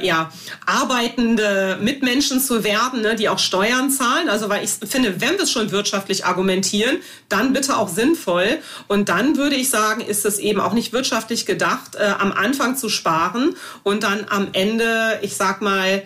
äh, 0.00 0.06
ja, 0.06 0.32
arbeitende 0.66 1.78
Mitmenschen 1.80 2.40
zu 2.40 2.64
werden, 2.64 3.02
ne, 3.02 3.14
die 3.14 3.28
auch 3.28 3.38
Steuern 3.38 3.90
zahlen. 3.90 4.28
Also 4.28 4.48
weil 4.48 4.64
ich 4.64 4.70
finde, 4.88 5.20
wenn 5.20 5.32
wir 5.32 5.42
es 5.42 5.50
schon 5.50 5.70
wirtschaftlich 5.70 6.24
argumentieren, 6.24 6.98
dann 7.28 7.52
bitte 7.52 7.76
auch 7.76 7.88
sinnvoll. 7.88 8.58
Und 8.92 9.08
dann 9.08 9.38
würde 9.38 9.56
ich 9.56 9.70
sagen, 9.70 10.02
ist 10.02 10.26
es 10.26 10.38
eben 10.38 10.60
auch 10.60 10.74
nicht 10.74 10.92
wirtschaftlich 10.92 11.46
gedacht, 11.46 11.94
äh, 11.94 12.12
am 12.18 12.30
Anfang 12.30 12.76
zu 12.76 12.90
sparen 12.90 13.56
und 13.84 14.02
dann 14.02 14.26
am 14.28 14.48
Ende, 14.52 15.18
ich 15.22 15.34
sag 15.34 15.62
mal, 15.62 16.02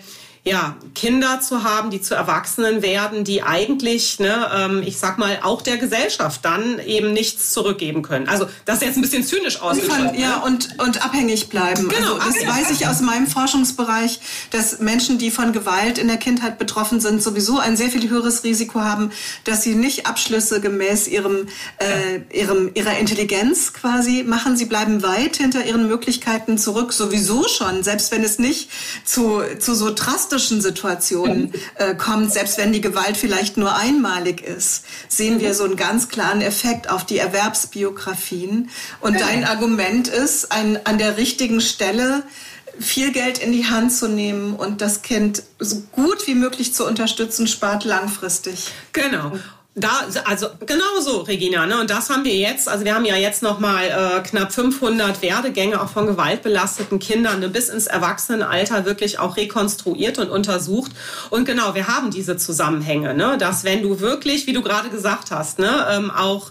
ja, 0.47 0.77
Kinder 0.95 1.41
zu 1.41 1.63
haben, 1.63 1.91
die 1.91 2.01
zu 2.01 2.15
Erwachsenen 2.15 2.81
werden, 2.81 3.23
die 3.23 3.43
eigentlich, 3.43 4.19
ne, 4.19 4.49
ähm, 4.55 4.81
ich 4.85 4.97
sag 4.97 5.17
mal, 5.17 5.39
auch 5.43 5.61
der 5.61 5.77
Gesellschaft 5.77 6.43
dann 6.43 6.79
eben 6.79 7.13
nichts 7.13 7.51
zurückgeben 7.51 8.01
können. 8.01 8.27
Also 8.27 8.47
das 8.65 8.77
ist 8.77 8.83
jetzt 8.83 8.95
ein 8.95 9.01
bisschen 9.01 9.23
zynisch 9.23 9.61
ausgedrückt. 9.61 10.13
Ne? 10.13 10.21
Ja, 10.21 10.37
und, 10.37 10.69
und 10.79 11.03
abhängig 11.03 11.49
bleiben. 11.49 11.89
Genau, 11.89 12.15
also, 12.15 12.39
das 12.39 12.47
weiß 12.47 12.71
ich 12.71 12.87
aus 12.87 13.01
meinem 13.01 13.27
Forschungsbereich, 13.27 14.19
dass 14.51 14.79
Menschen, 14.79 15.17
die 15.17 15.31
von 15.31 15.51
Gewalt 15.51 15.97
in 15.97 16.07
der 16.07 16.17
Kindheit 16.17 16.57
betroffen 16.57 16.99
sind, 16.99 17.21
sowieso 17.21 17.59
ein 17.59 17.75
sehr 17.75 17.89
viel 17.89 18.09
höheres 18.09 18.43
Risiko 18.43 18.79
haben, 18.79 19.11
dass 19.43 19.63
sie 19.63 19.75
nicht 19.75 20.07
Abschlüsse 20.07 20.61
gemäß 20.61 21.07
ihrem, 21.07 21.47
äh, 21.77 22.37
ihrem, 22.37 22.71
ihrer 22.73 22.97
Intelligenz 22.97 23.73
quasi 23.73 24.23
machen. 24.23 24.55
Sie 24.55 24.65
bleiben 24.65 25.03
weit 25.03 25.37
hinter 25.37 25.65
ihren 25.65 25.87
Möglichkeiten 25.87 26.57
zurück, 26.57 26.93
sowieso 26.93 27.47
schon, 27.47 27.83
selbst 27.83 28.11
wenn 28.11 28.23
es 28.23 28.39
nicht 28.39 28.69
zu, 29.03 29.41
zu 29.59 29.75
so 29.75 29.93
drastisch 29.93 30.36
drastischen 30.37 30.61
Situationen 30.61 31.51
äh, 31.75 31.95
kommt, 31.95 32.31
selbst 32.31 32.57
wenn 32.57 32.71
die 32.71 32.81
Gewalt 32.81 33.17
vielleicht 33.17 33.57
nur 33.57 33.75
einmalig 33.75 34.41
ist, 34.41 34.85
sehen 35.07 35.39
wir 35.39 35.53
so 35.53 35.63
einen 35.63 35.75
ganz 35.75 36.09
klaren 36.09 36.41
Effekt 36.41 36.89
auf 36.89 37.05
die 37.05 37.17
Erwerbsbiografien. 37.17 38.69
Und 39.01 39.19
dein 39.19 39.45
Argument 39.45 40.07
ist, 40.07 40.51
ein, 40.51 40.79
an 40.85 40.99
der 40.99 41.17
richtigen 41.17 41.59
Stelle 41.59 42.23
viel 42.79 43.11
Geld 43.11 43.39
in 43.39 43.51
die 43.51 43.65
Hand 43.65 43.91
zu 43.91 44.07
nehmen 44.07 44.55
und 44.55 44.81
das 44.81 45.01
Kind 45.01 45.41
so 45.57 45.81
gut 45.91 46.27
wie 46.27 46.35
möglich 46.35 46.75
zu 46.75 46.85
unterstützen, 46.85 47.47
spart 47.47 47.83
langfristig. 47.83 48.71
Genau. 48.93 49.31
Da, 49.79 50.07
also 50.25 50.47
genau 50.65 50.99
so, 51.01 51.19
Regina. 51.19 51.67
Ne? 51.67 51.79
Und 51.79 51.91
das 51.91 52.09
haben 52.09 52.23
wir 52.23 52.35
jetzt. 52.35 52.67
Also 52.67 52.83
wir 52.83 52.95
haben 52.95 53.05
ja 53.05 53.15
jetzt 53.15 53.43
noch 53.43 53.59
mal 53.59 53.85
äh, 53.85 54.27
knapp 54.27 54.51
500 54.51 55.21
Werdegänge 55.21 55.79
auch 55.79 55.89
von 55.89 56.07
gewaltbelasteten 56.07 56.97
Kindern 56.97 57.41
ne, 57.41 57.49
bis 57.49 57.69
ins 57.69 57.85
Erwachsenenalter 57.85 58.85
wirklich 58.85 59.19
auch 59.19 59.37
rekonstruiert 59.37 60.17
und 60.17 60.31
untersucht. 60.31 60.93
Und 61.29 61.45
genau, 61.45 61.75
wir 61.75 61.87
haben 61.87 62.09
diese 62.09 62.37
Zusammenhänge, 62.37 63.13
ne? 63.13 63.37
dass 63.37 63.65
wenn 63.65 63.83
du 63.83 63.99
wirklich, 63.99 64.47
wie 64.47 64.53
du 64.53 64.63
gerade 64.63 64.89
gesagt 64.89 65.29
hast, 65.29 65.59
ne, 65.59 65.85
ähm, 65.91 66.09
auch 66.09 66.49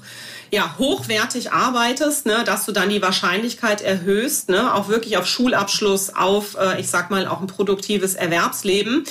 ja, 0.57 0.75
hochwertig 0.79 1.53
arbeitest, 1.53 2.25
ne, 2.25 2.43
dass 2.47 2.65
du 2.65 2.73
dann 2.73 2.89
die 2.89 3.03
Wahrscheinlichkeit 3.03 3.83
erhöhst, 3.83 4.49
ne, 4.49 4.73
auch 4.75 4.89
wirklich 4.89 5.19
auf 5.19 5.27
Schulabschluss, 5.27 6.15
auf, 6.15 6.57
äh, 6.57 6.81
ich 6.81 6.89
sag 6.89 7.11
mal, 7.11 7.27
auch 7.27 7.43
ein 7.43 7.47
produktives 7.47 8.15
Erwerbsleben. 8.15 9.05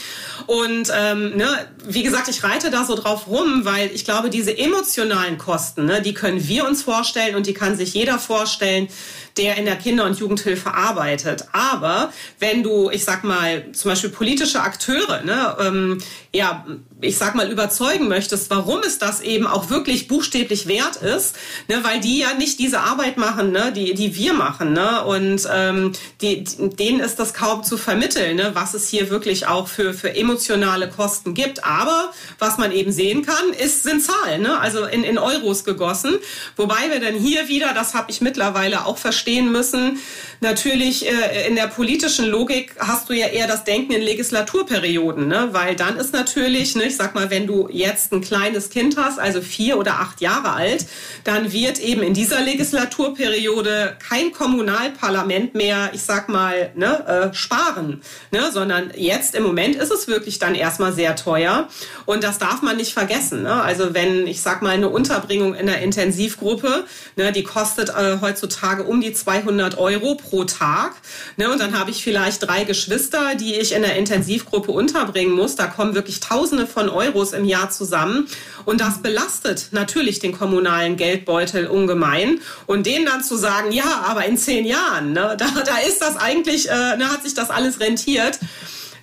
Und 0.48 0.92
ähm, 0.92 1.38
ne, 1.38 1.48
wie 1.86 2.02
gesagt, 2.02 2.30
ich 2.30 2.44
reite 2.44 2.72
da 2.72 2.84
so 2.84 2.96
drauf 2.96 3.28
rum, 3.28 3.64
weil 3.64 3.92
ich 3.94 4.06
glaube, 4.06 4.32
diese 4.32 4.58
emotionalen 4.58 5.38
Kosten, 5.38 5.86
ne, 5.86 6.02
die 6.02 6.16
können 6.16 6.48
wir 6.48 6.66
uns 6.66 6.82
vorstellen 6.82 7.36
und 7.36 7.46
die 7.46 7.54
kann 7.54 7.78
sich 7.78 7.94
jeder 7.94 8.18
vorstellen, 8.18 8.88
der 9.38 9.58
in 9.58 9.66
der 9.66 9.76
Kinder- 9.76 10.06
und 10.06 10.18
Jugendhilfe 10.18 10.74
arbeitet. 10.74 11.46
Aber 11.52 12.12
wenn 12.40 12.64
du, 12.64 12.90
ich 12.90 13.04
sag 13.04 13.24
mal, 13.24 13.72
zum 13.74 13.92
Beispiel 13.92 14.10
politische 14.10 14.62
Akteure, 14.62 15.24
ne, 15.24 15.58
ähm, 15.60 15.98
ja, 16.34 16.66
ich 17.02 17.18
sag 17.18 17.36
mal, 17.36 17.52
überzeugen 17.52 18.08
möchtest, 18.08 18.50
warum 18.50 18.80
es 18.80 18.98
das 18.98 19.22
eben 19.22 19.46
auch 19.48 19.70
wirklich 19.70 20.08
buchstäblich 20.08 20.68
wert 20.68 20.98
ist, 20.98 21.36
ne, 21.68 21.84
weil 21.84 22.00
die 22.00 22.20
ja 22.20 22.34
nicht 22.34 22.60
diese 22.60 22.80
Arbeit 22.80 23.18
machen, 23.18 23.52
ne, 23.52 23.72
die, 23.74 23.94
die 23.94 24.16
wir 24.16 24.34
machen. 24.34 24.74
Ne, 24.74 25.04
und 25.04 25.48
ähm, 25.52 25.92
die, 26.22 26.44
denen 26.44 27.00
ist 27.02 27.20
das 27.20 27.34
kaum 27.34 27.64
zu 27.64 27.78
vermitteln, 27.78 28.38
ne, 28.38 28.52
was 28.54 28.74
es 28.74 28.88
hier 28.88 29.10
wirklich 29.10 29.48
auch 29.48 29.68
für, 29.68 29.94
für 29.94 30.16
emotionale 30.16 30.90
Kosten 30.90 31.34
gibt. 31.34 31.66
Aber 31.66 32.12
was 32.40 32.58
man 32.58 32.72
eben 32.72 32.92
sehen 32.92 33.26
kann, 33.26 33.50
ist, 33.54 33.84
sind 33.84 34.02
Zahlen, 34.02 34.42
ne, 34.42 34.60
also 34.60 34.86
in, 34.86 35.04
in 35.04 35.18
Euros 35.18 35.66
gegossen. 35.66 36.16
Wobei 36.56 36.90
wir 36.90 37.00
dann 37.02 37.16
hier 37.16 37.50
wieder, 37.50 37.74
das 37.74 37.94
habe 37.94 38.12
ich 38.12 38.22
mittlerweile 38.22 38.86
auch 38.86 38.98
verstehen 39.26 39.52
müssen, 39.52 40.00
natürlich 40.42 41.08
äh, 41.08 41.48
in 41.48 41.56
der 41.56 41.68
politischen 41.68 42.26
Logik 42.26 42.76
hast 42.78 43.10
du 43.10 43.14
ja 43.14 43.28
eher 43.28 43.48
das 43.48 43.64
Denken 43.64 43.94
in 43.94 44.02
Legislaturperioden, 44.02 45.28
ne, 45.28 45.50
weil 45.52 45.76
dann 45.76 45.98
ist 45.98 46.14
natürlich, 46.14 46.76
ne, 46.76 46.84
ich 46.84 46.96
sag 46.96 47.16
mal, 47.16 47.32
wenn 47.32 47.48
du 47.48 47.68
jetzt 47.72 48.12
ein 48.12 48.22
kleines 48.22 48.70
Kind 48.70 48.98
hast, 48.98 49.18
also 49.18 49.42
vier 49.42 49.80
oder 49.80 49.94
acht 50.00 50.22
Jahre 50.22 50.52
alt, 50.52 50.86
dann 51.24 51.52
wird 51.52 51.80
eben 51.80 52.04
in 52.04 52.14
dieser 52.14 52.42
Legislaturperiode 52.42 53.98
kein 54.08 54.32
Kommunalparlament 54.32 55.56
mehr, 55.56 55.90
ich 55.94 56.02
sag 56.02 56.30
mal, 56.30 56.72
ne, 56.76 57.32
äh, 57.32 57.34
sparen, 57.34 58.02
ne, 58.32 58.52
sondern 58.52 58.92
jetzt 58.96 59.34
im 59.34 59.44
Moment 59.44 59.76
ist 59.76 59.92
es 59.92 60.08
wirklich 60.08 60.38
dann 60.38 60.54
erstmal 60.54 60.94
sehr 60.94 61.16
teuer 61.16 61.68
und 62.06 62.24
das 62.24 62.38
darf 62.38 62.62
man 62.62 62.78
nicht 62.78 62.94
vergessen. 62.94 63.44
Ne? 63.44 63.54
Also 63.54 63.96
wenn, 63.96 64.28
ich 64.28 64.42
sag 64.42 64.62
mal, 64.62 64.72
eine 64.72 64.90
Unterbringung 64.90 65.56
in 65.56 65.66
der 65.66 65.82
Intensivgruppe, 65.82 66.86
ne, 67.16 67.32
die 67.32 67.44
kostet 67.44 67.90
äh, 67.90 68.18
heutzutage 68.22 68.84
um 68.84 69.02
die 69.02 69.15
200 69.16 69.78
Euro 69.78 70.16
pro 70.16 70.44
Tag. 70.44 70.94
Ne, 71.38 71.50
und 71.50 71.60
dann 71.60 71.78
habe 71.78 71.92
ich 71.92 72.04
vielleicht 72.04 72.48
drei 72.48 72.64
Geschwister, 72.64 73.36
die 73.36 73.56
ich 73.56 73.74
in 73.74 73.82
der 73.82 73.96
Intensivgruppe 73.96 74.72
unterbringen 74.72 75.34
muss. 75.34 75.56
Da 75.56 75.68
kommen 75.68 75.96
wirklich 75.96 76.20
Tausende 76.20 76.68
von 76.68 76.90
Euros 76.90 77.34
im 77.34 77.46
Jahr 77.46 77.70
zusammen. 77.70 78.28
Und 78.66 78.82
das 78.82 79.02
belastet 79.02 79.68
natürlich 79.72 80.20
den 80.20 80.32
kommunalen 80.32 80.98
Geldbeutel 80.98 81.68
ungemein. 81.68 82.40
Und 82.66 82.86
denen 82.86 83.06
dann 83.06 83.24
zu 83.24 83.38
sagen, 83.38 83.72
ja, 83.72 84.06
aber 84.08 84.26
in 84.26 84.38
zehn 84.38 84.66
Jahren, 84.66 85.14
ne, 85.14 85.36
da, 85.38 85.48
da 85.66 85.78
ist 85.88 86.02
das 86.02 86.18
eigentlich, 86.18 86.70
äh, 86.70 86.98
ne, 86.98 87.10
hat 87.10 87.24
sich 87.24 87.34
das 87.34 87.50
alles 87.50 87.80
rentiert. 87.80 88.40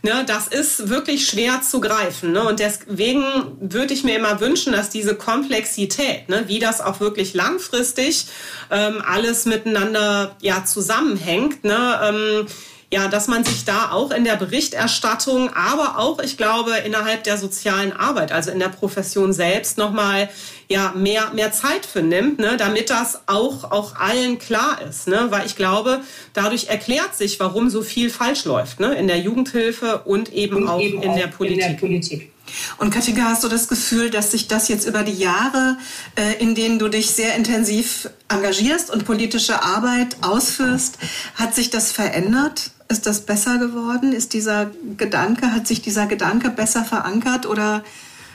Ne, 0.04 0.24
das 0.26 0.48
ist 0.48 0.88
wirklich 0.88 1.28
schwer 1.28 1.62
zu 1.62 1.80
greifen. 1.80 2.32
Ne? 2.32 2.42
Und 2.42 2.58
deswegen 2.58 3.22
würde 3.60 3.94
ich 3.94 4.02
mir 4.02 4.16
immer 4.16 4.40
wünschen, 4.40 4.72
dass 4.72 4.90
diese 4.90 5.14
Komplexität, 5.14 6.28
ne, 6.28 6.42
wie 6.48 6.58
das 6.58 6.80
auch 6.80 6.98
wirklich 6.98 7.34
langfristig 7.34 8.26
ähm, 8.72 9.00
alles 9.06 9.46
miteinander 9.46 10.34
ja, 10.40 10.64
zusammenhängt, 10.64 11.62
ne, 11.62 12.00
ähm, 12.02 12.46
ja, 12.92 13.08
dass 13.08 13.26
man 13.26 13.42
sich 13.42 13.64
da 13.64 13.90
auch 13.92 14.10
in 14.10 14.24
der 14.24 14.36
Berichterstattung, 14.36 15.50
aber 15.54 15.98
auch, 15.98 16.18
ich 16.18 16.36
glaube, 16.36 16.72
innerhalb 16.84 17.24
der 17.24 17.38
sozialen 17.38 17.92
Arbeit, 17.92 18.32
also 18.32 18.50
in 18.50 18.58
der 18.58 18.68
Profession 18.68 19.32
selbst, 19.32 19.78
nochmal 19.78 20.28
ja, 20.72 20.92
mehr, 20.96 21.30
mehr 21.34 21.52
Zeit 21.52 21.84
für 21.84 22.02
nimmt, 22.02 22.38
ne, 22.38 22.56
damit 22.56 22.88
das 22.88 23.20
auch, 23.26 23.70
auch 23.70 23.94
allen 23.96 24.38
klar 24.38 24.80
ist. 24.88 25.06
Ne? 25.06 25.26
Weil 25.28 25.46
ich 25.46 25.54
glaube, 25.54 26.00
dadurch 26.32 26.68
erklärt 26.68 27.14
sich, 27.14 27.38
warum 27.38 27.68
so 27.68 27.82
viel 27.82 28.08
falsch 28.08 28.46
läuft 28.46 28.80
ne? 28.80 28.94
in 28.94 29.06
der 29.06 29.18
Jugendhilfe 29.18 30.02
und 30.04 30.32
eben 30.32 30.56
und 30.56 30.68
auch, 30.68 30.80
eben 30.80 31.02
in, 31.02 31.10
auch 31.10 31.14
der 31.14 31.40
in, 31.40 31.58
der 31.58 31.68
Politik. 31.76 32.30
Und 32.78 32.90
Katika, 32.90 33.24
hast 33.24 33.44
du 33.44 33.48
das 33.48 33.68
Gefühl, 33.68 34.10
dass 34.10 34.30
sich 34.30 34.48
das 34.48 34.68
jetzt 34.68 34.86
über 34.86 35.02
die 35.02 35.12
Jahre, 35.12 35.76
äh, 36.16 36.40
in 36.42 36.54
denen 36.54 36.78
du 36.78 36.88
dich 36.88 37.10
sehr 37.10 37.34
intensiv 37.36 38.08
engagierst 38.28 38.90
und 38.90 39.04
politische 39.04 39.62
Arbeit 39.62 40.16
ausführst, 40.22 40.98
hat 41.34 41.54
sich 41.54 41.70
das 41.70 41.92
verändert? 41.92 42.70
Ist 42.88 43.06
das 43.06 43.22
besser 43.22 43.58
geworden? 43.58 44.12
Ist 44.12 44.32
dieser 44.32 44.70
Gedanke, 44.96 45.52
hat 45.52 45.66
sich 45.66 45.82
dieser 45.82 46.06
Gedanke 46.06 46.50
besser 46.50 46.84
verankert 46.84 47.46
oder 47.46 47.84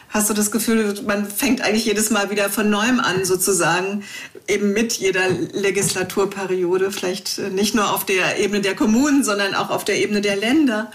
hast 0.10 0.30
du 0.30 0.34
das 0.34 0.52
Gefühl, 0.52 0.96
man 1.06 1.26
fängt 1.26 1.62
eigentlich 1.62 1.86
jedes 1.86 2.10
Mal 2.10 2.30
wieder 2.30 2.50
von 2.50 2.70
neuem 2.70 3.00
an, 3.00 3.26
sozusagen, 3.26 4.04
eben 4.48 4.74
mit 4.74 4.94
jeder 4.94 5.30
Legislaturperiode, 5.30 6.92
vielleicht 6.92 7.40
nicht 7.52 7.76
nur 7.76 7.94
auf 7.94 8.06
der 8.06 8.40
Ebene 8.40 8.62
der 8.62 8.76
Kommunen, 8.76 9.24
sondern 9.24 9.54
auch 9.54 9.70
auf 9.70 9.84
der 9.86 9.98
Ebene 9.98 10.22
der 10.22 10.36
Länder? 10.36 10.92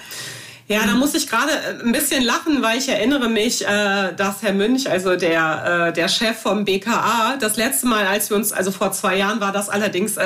Ja, 0.73 0.87
da 0.87 0.95
muss 0.95 1.13
ich 1.13 1.29
gerade 1.29 1.53
äh, 1.53 1.85
ein 1.85 1.93
bisschen 1.93 2.25
lachen, 2.25 2.63
weil 2.63 2.79
ich 2.79 2.89
erinnere 2.89 3.29
mich, 3.29 3.61
äh, 3.61 4.15
dass 4.17 4.41
Herr 4.41 4.55
Münch, 4.55 4.89
also 4.89 5.17
der, 5.17 5.89
äh, 5.89 5.93
der 5.93 6.09
Chef 6.09 6.39
vom 6.39 6.65
BKA, 6.65 7.37
das 7.39 7.59
letzte 7.59 7.87
Mal, 7.87 8.07
als 8.07 8.31
wir 8.31 8.39
uns, 8.39 8.53
also 8.53 8.71
vor 8.71 8.91
zwei 8.93 9.19
Jahren 9.19 9.39
war 9.41 9.53
das 9.53 9.69
allerdings, 9.69 10.17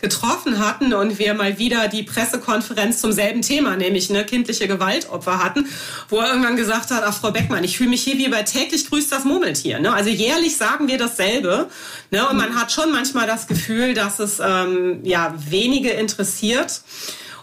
getroffen 0.00 0.58
hatten 0.58 0.92
und 0.94 1.18
wir 1.18 1.34
mal 1.34 1.58
wieder 1.58 1.88
die 1.88 2.02
Pressekonferenz 2.02 3.00
zum 3.00 3.12
selben 3.12 3.42
Thema, 3.42 3.76
nämlich 3.76 4.10
ne, 4.10 4.24
kindliche 4.24 4.68
Gewaltopfer 4.68 5.42
hatten, 5.42 5.68
wo 6.08 6.18
er 6.18 6.28
irgendwann 6.28 6.56
gesagt 6.56 6.90
hat, 6.90 7.02
ach 7.04 7.14
Frau 7.14 7.30
Beckmann, 7.30 7.64
ich 7.64 7.78
fühle 7.78 7.90
mich 7.90 8.02
hier 8.02 8.18
wie 8.18 8.28
bei 8.28 8.42
täglich 8.42 8.88
grüßt 8.90 9.10
das 9.12 9.24
Murmeltier. 9.24 9.78
Ne? 9.80 9.92
Also 9.92 10.10
jährlich 10.10 10.56
sagen 10.56 10.88
wir 10.88 10.98
dasselbe. 10.98 11.68
Ne? 12.10 12.28
Und 12.28 12.36
man 12.36 12.54
hat 12.58 12.72
schon 12.72 12.90
manchmal 12.90 13.26
das 13.26 13.46
Gefühl, 13.46 13.94
dass 13.94 14.18
es 14.18 14.40
ähm, 14.40 15.00
ja 15.04 15.34
wenige 15.48 15.90
interessiert. 15.90 16.82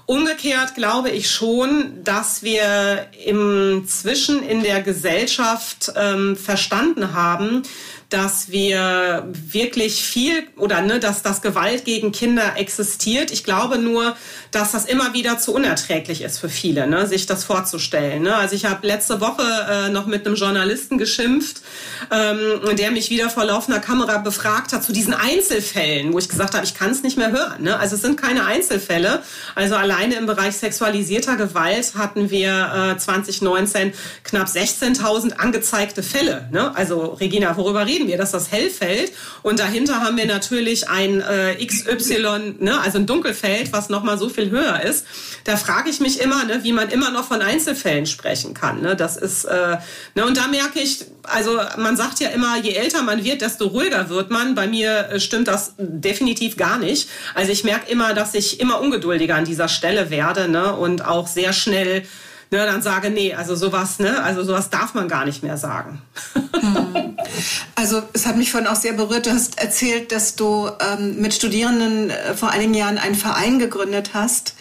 Umgekehrt 0.05 0.75
glaube 0.75 1.09
ich 1.09 1.29
schon, 1.29 2.03
dass 2.03 2.43
wir 2.43 3.07
inzwischen 3.25 4.43
in 4.43 4.63
der 4.63 4.81
Gesellschaft 4.81 5.93
ähm, 5.95 6.35
verstanden 6.35 7.13
haben, 7.13 7.63
dass 8.09 8.51
wir 8.51 9.25
wirklich 9.31 10.03
viel 10.03 10.47
oder 10.57 10.81
ne, 10.81 10.99
dass 10.99 11.23
das 11.23 11.41
Gewalt 11.41 11.85
gegen 11.85 12.11
Kinder 12.11 12.57
existiert. 12.57 13.31
Ich 13.31 13.45
glaube 13.45 13.77
nur, 13.77 14.17
dass 14.51 14.73
das 14.73 14.85
immer 14.85 15.13
wieder 15.13 15.39
zu 15.39 15.53
unerträglich 15.53 16.21
ist 16.21 16.37
für 16.37 16.49
viele, 16.49 16.85
ne, 16.85 17.07
sich 17.07 17.25
das 17.25 17.45
vorzustellen. 17.45 18.23
Ne? 18.23 18.35
Also 18.35 18.53
ich 18.53 18.65
habe 18.65 18.85
letzte 18.85 19.21
Woche 19.21 19.43
äh, 19.43 19.89
noch 19.89 20.05
mit 20.05 20.25
einem 20.25 20.35
Journalisten 20.35 20.97
geschimpft, 20.97 21.61
ähm, 22.11 22.75
der 22.75 22.91
mich 22.91 23.09
wieder 23.09 23.29
vor 23.29 23.45
laufender 23.45 23.79
Kamera 23.79 24.17
befragt 24.17 24.73
hat 24.73 24.83
zu 24.83 24.91
diesen 24.91 25.13
Einzelfällen, 25.13 26.11
wo 26.11 26.19
ich 26.19 26.27
gesagt 26.27 26.53
habe, 26.53 26.65
ich 26.65 26.75
kann 26.75 26.91
es 26.91 27.01
nicht 27.01 27.17
mehr 27.17 27.31
hören. 27.31 27.63
Ne? 27.63 27.79
Also 27.79 27.95
es 27.95 28.01
sind 28.01 28.21
keine 28.21 28.45
Einzelfälle. 28.45 29.23
Also 29.55 29.75
alleine 29.75 30.15
im 30.15 30.25
Bereich 30.25 30.57
sexualisierter 30.57 31.37
Gewalt 31.37 31.93
hatten 31.95 32.29
wir 32.29 32.95
äh, 32.95 32.97
2019 32.97 33.93
knapp 34.23 34.47
16.000 34.47 35.37
angezeigte 35.37 36.03
Fälle. 36.03 36.49
Ne? 36.51 36.75
Also 36.75 37.17
Regina, 37.19 37.55
worüber 37.55 37.85
reden 37.85 38.07
wir? 38.07 38.17
Dass 38.17 38.31
das 38.31 38.51
Hellfeld 38.51 39.13
und 39.43 39.59
dahinter 39.59 40.01
haben 40.01 40.17
wir 40.17 40.25
natürlich 40.25 40.89
ein 40.89 41.21
äh, 41.21 41.65
XY, 41.65 42.55
ne? 42.59 42.81
also 42.81 42.97
ein 42.97 43.05
Dunkelfeld, 43.05 43.71
was 43.71 43.87
nochmal 43.87 44.17
so 44.17 44.27
viel 44.27 44.40
höher 44.49 44.81
ist. 44.81 45.05
Da 45.43 45.57
frage 45.57 45.89
ich 45.89 45.99
mich 45.99 46.19
immer, 46.19 46.43
ne, 46.45 46.63
wie 46.63 46.71
man 46.71 46.89
immer 46.89 47.11
noch 47.11 47.27
von 47.27 47.41
Einzelfällen 47.41 48.05
sprechen 48.05 48.53
kann. 48.53 48.81
Ne? 48.81 48.95
Das 48.95 49.17
ist, 49.17 49.45
äh, 49.45 49.77
ne? 50.15 50.25
und 50.25 50.37
da 50.37 50.47
merke 50.47 50.79
ich, 50.79 51.05
also 51.23 51.59
man 51.77 51.95
sagt 51.95 52.19
ja 52.19 52.29
immer, 52.29 52.57
je 52.57 52.73
älter 52.73 53.03
man 53.03 53.23
wird, 53.23 53.41
desto 53.41 53.67
ruhiger 53.67 54.09
wird 54.09 54.31
man. 54.31 54.55
Bei 54.55 54.67
mir 54.67 55.09
äh, 55.09 55.19
stimmt 55.19 55.47
das 55.47 55.73
definitiv 55.77 56.57
gar 56.57 56.77
nicht. 56.79 57.09
Also 57.35 57.51
ich 57.51 57.63
merke 57.63 57.91
immer, 57.91 58.13
dass 58.13 58.33
ich 58.33 58.59
immer 58.59 58.81
ungeduldiger 58.81 59.35
an 59.35 59.45
dieser 59.45 59.67
Stelle 59.67 60.09
werde 60.09 60.47
ne? 60.47 60.73
und 60.75 61.05
auch 61.05 61.27
sehr 61.27 61.53
schnell 61.53 62.03
ne, 62.51 62.65
dann 62.65 62.81
sage, 62.81 63.09
nee, 63.09 63.33
also 63.33 63.55
sowas, 63.55 63.99
ne, 63.99 64.21
also 64.21 64.43
sowas 64.43 64.69
darf 64.69 64.93
man 64.93 65.07
gar 65.07 65.25
nicht 65.25 65.41
mehr 65.41 65.57
sagen. 65.57 66.01
Hm. 66.53 67.17
Also 67.75 68.03
es 68.13 68.25
hat 68.27 68.37
mich 68.37 68.51
vorhin 68.51 68.67
auch 68.67 68.75
sehr 68.75 68.93
berührt. 68.93 69.25
Du 69.25 69.31
hast 69.31 69.57
erzählt, 69.57 70.11
dass 70.11 70.35
du 70.35 70.69
ähm, 70.79 71.19
mit 71.19 71.33
Studierenden 71.33 72.09
äh, 72.09 72.35
vor 72.35 72.49
einigen 72.49 72.73
Jahren 72.73 72.97
einen 72.97 73.15
Verein 73.15 73.57
gegründet 73.57 74.11
hast. 74.13 74.55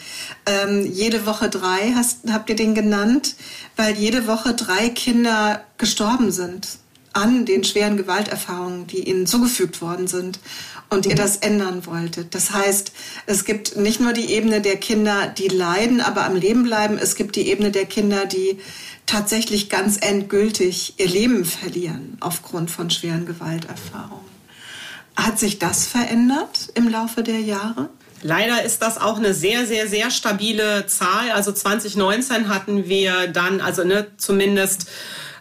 Ähm, 0.47 0.87
jede 0.87 1.27
Woche 1.27 1.51
drei 1.51 1.93
hast, 1.95 2.21
habt 2.31 2.49
ihr 2.49 2.57
den 2.57 2.75
genannt, 2.75 3.35
weil 3.77 3.97
jede 3.97 4.27
Woche 4.27 4.55
drei 4.55 4.89
Kinder 4.89 5.63
gestorben 5.77 6.31
sind 6.31 6.69
an 7.13 7.45
den 7.45 7.65
schweren 7.65 7.97
Gewalterfahrungen, 7.97 8.87
die 8.87 9.09
ihnen 9.09 9.27
zugefügt 9.27 9.83
worden 9.83 10.07
sind 10.07 10.39
und 10.91 11.07
ihr 11.07 11.15
das 11.15 11.37
ändern 11.37 11.87
wolltet. 11.87 12.35
Das 12.35 12.51
heißt, 12.51 12.93
es 13.27 13.45
gibt 13.45 13.77
nicht 13.77 14.01
nur 14.01 14.13
die 14.13 14.33
Ebene 14.33 14.61
der 14.61 14.77
Kinder, 14.77 15.29
die 15.29 15.49
leiden, 15.49 16.01
aber 16.01 16.25
am 16.25 16.35
Leben 16.35 16.65
bleiben. 16.65 16.99
Es 16.99 17.15
gibt 17.15 17.37
die 17.37 17.49
Ebene 17.49 17.71
der 17.71 17.87
Kinder, 17.87 18.27
die 18.27 18.59
tatsächlich 19.07 19.69
ganz 19.69 19.97
endgültig 20.01 20.95
ihr 20.99 21.09
Leben 21.09 21.45
verlieren 21.45 22.17
aufgrund 22.21 22.71
von 22.71 22.91
schweren 22.91 23.25
Gewalterfahrungen. 23.25 24.29
Hat 25.17 25.39
sich 25.39 25.59
das 25.59 25.87
verändert 25.87 26.71
im 26.75 26.89
Laufe 26.89 27.23
der 27.23 27.41
Jahre? 27.41 27.89
Leider 28.23 28.63
ist 28.63 28.83
das 28.83 28.99
auch 28.99 29.17
eine 29.17 29.33
sehr, 29.33 29.67
sehr, 29.67 29.89
sehr 29.89 30.11
stabile 30.11 30.87
Zahl. 30.87 31.31
Also 31.31 31.53
2019 31.53 32.49
hatten 32.49 32.89
wir 32.89 33.29
dann, 33.29 33.61
also 33.61 33.83
ne, 33.85 34.09
zumindest 34.19 34.87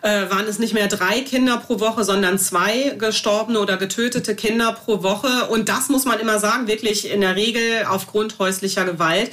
äh, 0.01 0.29
waren 0.29 0.47
es 0.47 0.59
nicht 0.59 0.73
mehr 0.73 0.87
drei 0.87 1.21
Kinder 1.21 1.57
pro 1.57 1.79
Woche, 1.79 2.03
sondern 2.03 2.39
zwei 2.39 2.95
gestorbene 2.97 3.59
oder 3.59 3.77
getötete 3.77 4.35
Kinder 4.35 4.73
pro 4.73 5.03
Woche. 5.03 5.47
Und 5.49 5.69
das 5.69 5.89
muss 5.89 6.05
man 6.05 6.19
immer 6.19 6.39
sagen, 6.39 6.67
wirklich 6.67 7.11
in 7.11 7.21
der 7.21 7.35
Regel 7.35 7.85
aufgrund 7.87 8.39
häuslicher 8.39 8.85
Gewalt. 8.85 9.31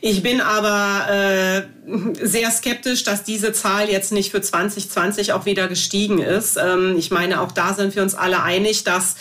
Ich 0.00 0.22
bin 0.22 0.40
aber 0.40 1.08
äh, 1.10 1.62
sehr 2.24 2.50
skeptisch, 2.50 3.02
dass 3.02 3.24
diese 3.24 3.52
Zahl 3.52 3.90
jetzt 3.90 4.12
nicht 4.12 4.30
für 4.30 4.40
2020 4.40 5.32
auch 5.32 5.44
wieder 5.44 5.66
gestiegen 5.66 6.20
ist. 6.20 6.56
Ähm, 6.56 6.96
ich 6.96 7.10
meine, 7.10 7.40
auch 7.40 7.50
da 7.50 7.74
sind 7.74 7.96
wir 7.96 8.02
uns 8.02 8.14
alle 8.14 8.42
einig, 8.42 8.84
dass 8.84 9.16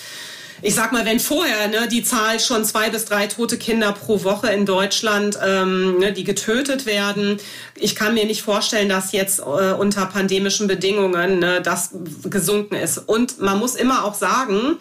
ich 0.62 0.76
sag 0.76 0.92
mal, 0.92 1.06
wenn 1.06 1.20
vorher 1.20 1.68
ne, 1.68 1.88
die 1.88 2.04
Zahl 2.04 2.40
schon 2.40 2.66
zwei 2.66 2.90
bis 2.90 3.06
drei 3.06 3.28
tote 3.28 3.58
Kinder 3.58 3.92
pro 3.92 4.24
Woche 4.24 4.48
in 4.48 4.66
Deutschland, 4.66 5.38
ähm, 5.44 6.00
ne, 6.00 6.14
die 6.14 6.24
getötet 6.24 6.86
werden, 6.86 7.38
ich 7.76 7.96
kann 7.96 8.14
mir 8.14 8.26
nicht 8.26 8.42
vorstellen, 8.42 8.90
dass 8.90 9.12
jetzt 9.12 9.40
äh, 9.40 9.44
unter 9.44 10.06
pandemischen 10.08 10.68
Bedingungen 10.68 11.40
ne, 11.40 11.62
das 11.62 11.92
gesunken 12.24 12.76
ist. 12.76 12.98
Und 12.98 13.40
man 13.40 13.60
muss 13.60 13.76
immer 13.76 14.04
auch 14.04 14.16
sagen, 14.16 14.78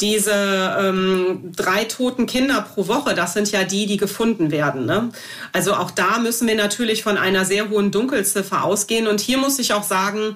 diese 0.00 0.76
ähm, 0.78 1.52
drei 1.56 1.84
toten 1.84 2.26
Kinder 2.26 2.62
pro 2.62 2.88
Woche, 2.88 3.14
das 3.14 3.32
sind 3.32 3.50
ja 3.52 3.64
die, 3.64 3.86
die 3.86 3.96
gefunden 3.96 4.50
werden. 4.50 4.86
Ne? 4.86 5.10
Also 5.52 5.74
auch 5.74 5.90
da 5.90 6.18
müssen 6.18 6.48
wir 6.48 6.56
natürlich 6.56 7.02
von 7.02 7.16
einer 7.16 7.44
sehr 7.44 7.70
hohen 7.70 7.90
Dunkelziffer 7.90 8.64
ausgehen. 8.64 9.06
Und 9.06 9.20
hier 9.20 9.38
muss 9.38 9.58
ich 9.58 9.72
auch 9.72 9.84
sagen, 9.84 10.34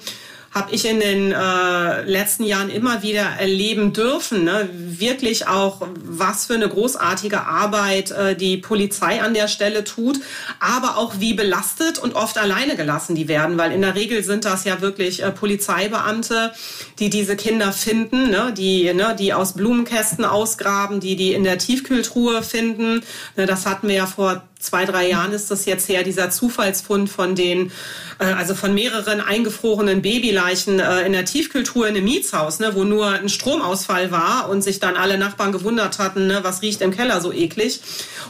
habe 0.50 0.74
ich 0.74 0.86
in 0.86 1.00
den 1.00 1.32
äh, 1.32 2.02
letzten 2.02 2.44
Jahren 2.44 2.70
immer 2.70 3.02
wieder 3.02 3.22
erleben 3.38 3.92
dürfen. 3.92 4.44
Ne? 4.44 4.68
Wirklich 4.72 5.46
auch, 5.46 5.86
was 6.02 6.46
für 6.46 6.54
eine 6.54 6.68
großartige 6.68 7.42
Arbeit 7.42 8.10
äh, 8.10 8.34
die 8.34 8.56
Polizei 8.56 9.20
an 9.20 9.34
der 9.34 9.48
Stelle 9.48 9.84
tut, 9.84 10.20
aber 10.58 10.96
auch 10.96 11.14
wie 11.18 11.34
belastet 11.34 11.98
und 11.98 12.14
oft 12.14 12.38
alleine 12.38 12.76
gelassen 12.76 13.14
die 13.14 13.28
werden, 13.28 13.58
weil 13.58 13.72
in 13.72 13.82
der 13.82 13.94
Regel 13.94 14.24
sind 14.24 14.44
das 14.44 14.64
ja 14.64 14.80
wirklich 14.80 15.22
äh, 15.22 15.30
Polizeibeamte, 15.30 16.52
die 16.98 17.10
diese 17.10 17.36
Kinder 17.36 17.72
finden, 17.72 18.30
ne? 18.30 18.54
die, 18.56 18.92
ne? 18.94 19.14
die 19.18 19.34
aus 19.34 19.52
Blumenkästen 19.52 20.24
ausgraben, 20.24 21.00
die 21.00 21.16
die 21.16 21.34
in 21.34 21.44
der 21.44 21.58
Tiefkühltruhe 21.58 22.42
finden. 22.42 23.02
Ne? 23.36 23.46
Das 23.46 23.66
hatten 23.66 23.88
wir 23.88 23.96
ja 23.96 24.06
vor 24.06 24.42
zwei, 24.58 24.84
drei 24.84 25.08
Jahren 25.08 25.32
ist 25.32 25.50
das 25.50 25.66
jetzt 25.66 25.88
her, 25.88 26.02
dieser 26.02 26.30
Zufallsfund 26.30 27.08
von 27.08 27.34
den, 27.34 27.70
äh, 28.18 28.24
also 28.24 28.54
von 28.54 28.74
mehreren 28.74 29.20
eingefrorenen 29.20 30.02
Babyleichen 30.02 30.80
äh, 30.80 31.02
in 31.02 31.12
der 31.12 31.24
Tiefkultur 31.24 31.86
in 31.86 31.96
einem 31.96 32.04
Mietshaus, 32.04 32.58
ne, 32.58 32.74
wo 32.74 32.84
nur 32.84 33.08
ein 33.08 33.28
Stromausfall 33.28 34.10
war 34.10 34.48
und 34.48 34.62
sich 34.62 34.80
dann 34.80 34.96
alle 34.96 35.16
Nachbarn 35.16 35.52
gewundert 35.52 35.98
hatten, 35.98 36.26
ne, 36.26 36.40
was 36.42 36.62
riecht 36.62 36.80
im 36.80 36.90
Keller 36.90 37.20
so 37.20 37.32
eklig. 37.32 37.80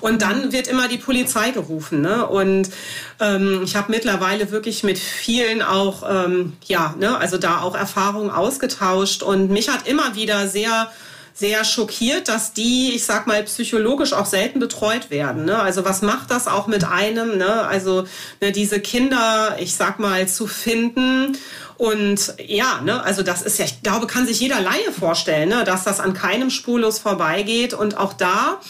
Und 0.00 0.22
dann 0.22 0.52
wird 0.52 0.68
immer 0.68 0.88
die 0.88 0.98
Polizei 0.98 1.50
gerufen. 1.50 2.02
Ne? 2.02 2.26
Und 2.26 2.70
ähm, 3.20 3.62
ich 3.64 3.74
habe 3.74 3.90
mittlerweile 3.90 4.50
wirklich 4.50 4.84
mit 4.84 4.98
vielen 4.98 5.62
auch, 5.62 6.04
ähm, 6.08 6.52
ja, 6.66 6.94
ne, 6.98 7.16
also 7.16 7.38
da 7.38 7.62
auch 7.62 7.74
Erfahrungen 7.74 8.30
ausgetauscht 8.30 9.22
und 9.22 9.50
mich 9.50 9.70
hat 9.70 9.88
immer 9.88 10.14
wieder 10.14 10.46
sehr 10.48 10.90
sehr 11.38 11.64
schockiert, 11.64 12.26
dass 12.26 12.52
die, 12.52 12.92
ich 12.94 13.04
sag 13.04 13.28
mal, 13.28 13.42
psychologisch 13.44 14.12
auch 14.12 14.26
selten 14.26 14.58
betreut 14.58 15.10
werden. 15.10 15.44
Ne? 15.44 15.56
Also 15.56 15.84
was 15.84 16.02
macht 16.02 16.32
das 16.32 16.48
auch 16.48 16.66
mit 16.66 16.82
einem? 16.82 17.38
Ne? 17.38 17.62
Also 17.62 18.06
ne, 18.40 18.50
diese 18.50 18.80
Kinder, 18.80 19.56
ich 19.60 19.74
sag 19.76 20.00
mal, 20.00 20.26
zu 20.26 20.48
finden 20.48 21.38
und 21.78 22.34
ja, 22.44 22.80
ne, 22.82 23.04
also 23.04 23.22
das 23.22 23.42
ist 23.42 23.60
ja, 23.60 23.64
ich 23.64 23.84
glaube, 23.84 24.08
kann 24.08 24.26
sich 24.26 24.40
jeder 24.40 24.60
Laie 24.60 24.90
vorstellen, 24.90 25.48
ne, 25.48 25.62
dass 25.62 25.84
das 25.84 26.00
an 26.00 26.12
keinem 26.12 26.50
spurlos 26.50 26.98
vorbeigeht. 26.98 27.72
Und 27.72 27.96
auch 27.96 28.12
da 28.12 28.60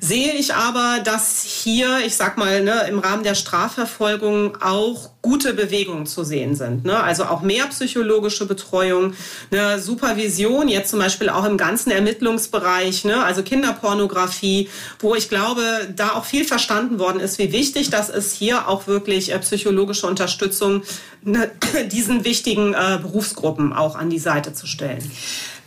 sehe 0.00 0.32
ich 0.32 0.54
aber, 0.54 1.00
dass 1.04 1.42
hier, 1.42 2.00
ich 2.04 2.16
sag 2.16 2.38
mal, 2.38 2.62
ne, 2.62 2.86
im 2.88 2.98
Rahmen 2.98 3.22
der 3.22 3.34
Strafverfolgung 3.34 4.62
auch 4.62 5.10
gute 5.26 5.54
Bewegungen 5.54 6.06
zu 6.06 6.22
sehen 6.22 6.54
sind. 6.54 6.84
Ne? 6.84 7.02
Also 7.02 7.24
auch 7.24 7.42
mehr 7.42 7.66
psychologische 7.66 8.46
Betreuung, 8.46 9.14
eine 9.50 9.80
Supervision, 9.80 10.68
jetzt 10.68 10.90
zum 10.90 11.00
Beispiel 11.00 11.30
auch 11.30 11.44
im 11.44 11.56
ganzen 11.56 11.90
Ermittlungsbereich, 11.90 13.04
ne? 13.04 13.24
also 13.24 13.42
Kinderpornografie, 13.42 14.68
wo 15.00 15.16
ich 15.16 15.28
glaube, 15.28 15.62
da 15.96 16.12
auch 16.12 16.24
viel 16.24 16.44
verstanden 16.44 17.00
worden 17.00 17.18
ist, 17.18 17.38
wie 17.38 17.50
wichtig 17.50 17.90
das 17.90 18.08
ist, 18.08 18.34
hier 18.34 18.68
auch 18.68 18.86
wirklich 18.86 19.32
äh, 19.32 19.38
psychologische 19.40 20.06
Unterstützung 20.06 20.82
ne, 21.22 21.50
diesen 21.90 22.24
wichtigen 22.24 22.74
äh, 22.74 22.98
Berufsgruppen 23.02 23.72
auch 23.72 23.96
an 23.96 24.10
die 24.10 24.20
Seite 24.20 24.52
zu 24.52 24.68
stellen. 24.68 25.10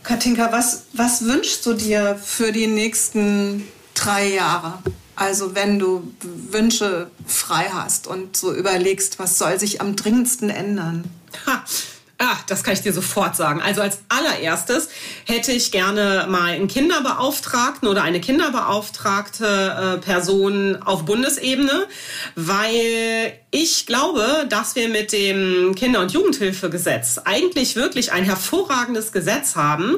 Katinka, 0.02 0.50
was, 0.52 0.84
was 0.94 1.26
wünschst 1.26 1.66
du 1.66 1.74
dir 1.74 2.18
für 2.22 2.52
die 2.52 2.66
nächsten 2.66 3.68
drei 4.04 4.28
Jahre? 4.28 4.78
Also 5.16 5.54
wenn 5.54 5.78
du 5.78 6.12
Wünsche 6.22 7.10
frei 7.26 7.68
hast 7.72 8.06
und 8.06 8.36
so 8.36 8.54
überlegst, 8.54 9.18
was 9.18 9.38
soll 9.38 9.58
sich 9.60 9.80
am 9.80 9.96
dringendsten 9.96 10.48
ändern? 10.48 11.04
Ha. 11.46 11.62
Ah, 12.22 12.36
das 12.48 12.62
kann 12.62 12.74
ich 12.74 12.82
dir 12.82 12.92
sofort 12.92 13.34
sagen. 13.34 13.62
Also 13.62 13.80
als 13.80 14.00
allererstes 14.10 14.90
hätte 15.24 15.52
ich 15.52 15.72
gerne 15.72 16.26
mal 16.28 16.50
einen 16.50 16.68
Kinderbeauftragten 16.68 17.88
oder 17.88 18.02
eine 18.02 18.20
kinderbeauftragte 18.20 19.96
äh, 19.96 19.98
Person 20.04 20.82
auf 20.82 21.06
Bundesebene, 21.06 21.86
weil 22.34 23.32
ich 23.52 23.86
glaube, 23.86 24.46
dass 24.50 24.76
wir 24.76 24.90
mit 24.90 25.12
dem 25.12 25.74
Kinder- 25.74 26.00
und 26.00 26.12
Jugendhilfegesetz 26.12 27.22
eigentlich 27.24 27.74
wirklich 27.74 28.12
ein 28.12 28.24
hervorragendes 28.24 29.12
Gesetz 29.12 29.56
haben, 29.56 29.96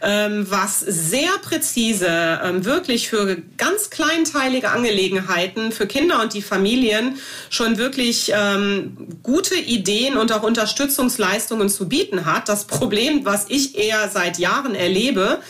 ähm, 0.00 0.46
was 0.48 0.78
sehr 0.78 1.32
präzise 1.42 2.40
ähm, 2.42 2.64
wirklich 2.64 3.08
für 3.08 3.36
ganz 3.56 3.90
kleinteilige 3.90 4.70
Angelegenheiten 4.70 5.72
für 5.72 5.88
Kinder 5.88 6.22
und 6.22 6.34
die 6.34 6.42
Familien 6.42 7.18
schon 7.50 7.78
wirklich 7.78 8.32
ähm, 8.32 8.96
gute 9.24 9.56
Ideen 9.56 10.16
und 10.16 10.30
auch 10.30 10.44
Unterstützungsleistungen 10.44 11.63
zu 11.68 11.88
bieten 11.88 12.24
hat. 12.24 12.48
Das 12.48 12.66
Problem, 12.66 13.24
was 13.24 13.46
ich 13.48 13.76
eher 13.76 14.08
seit 14.08 14.38
Jahren 14.38 14.74
erlebe, 14.74 15.40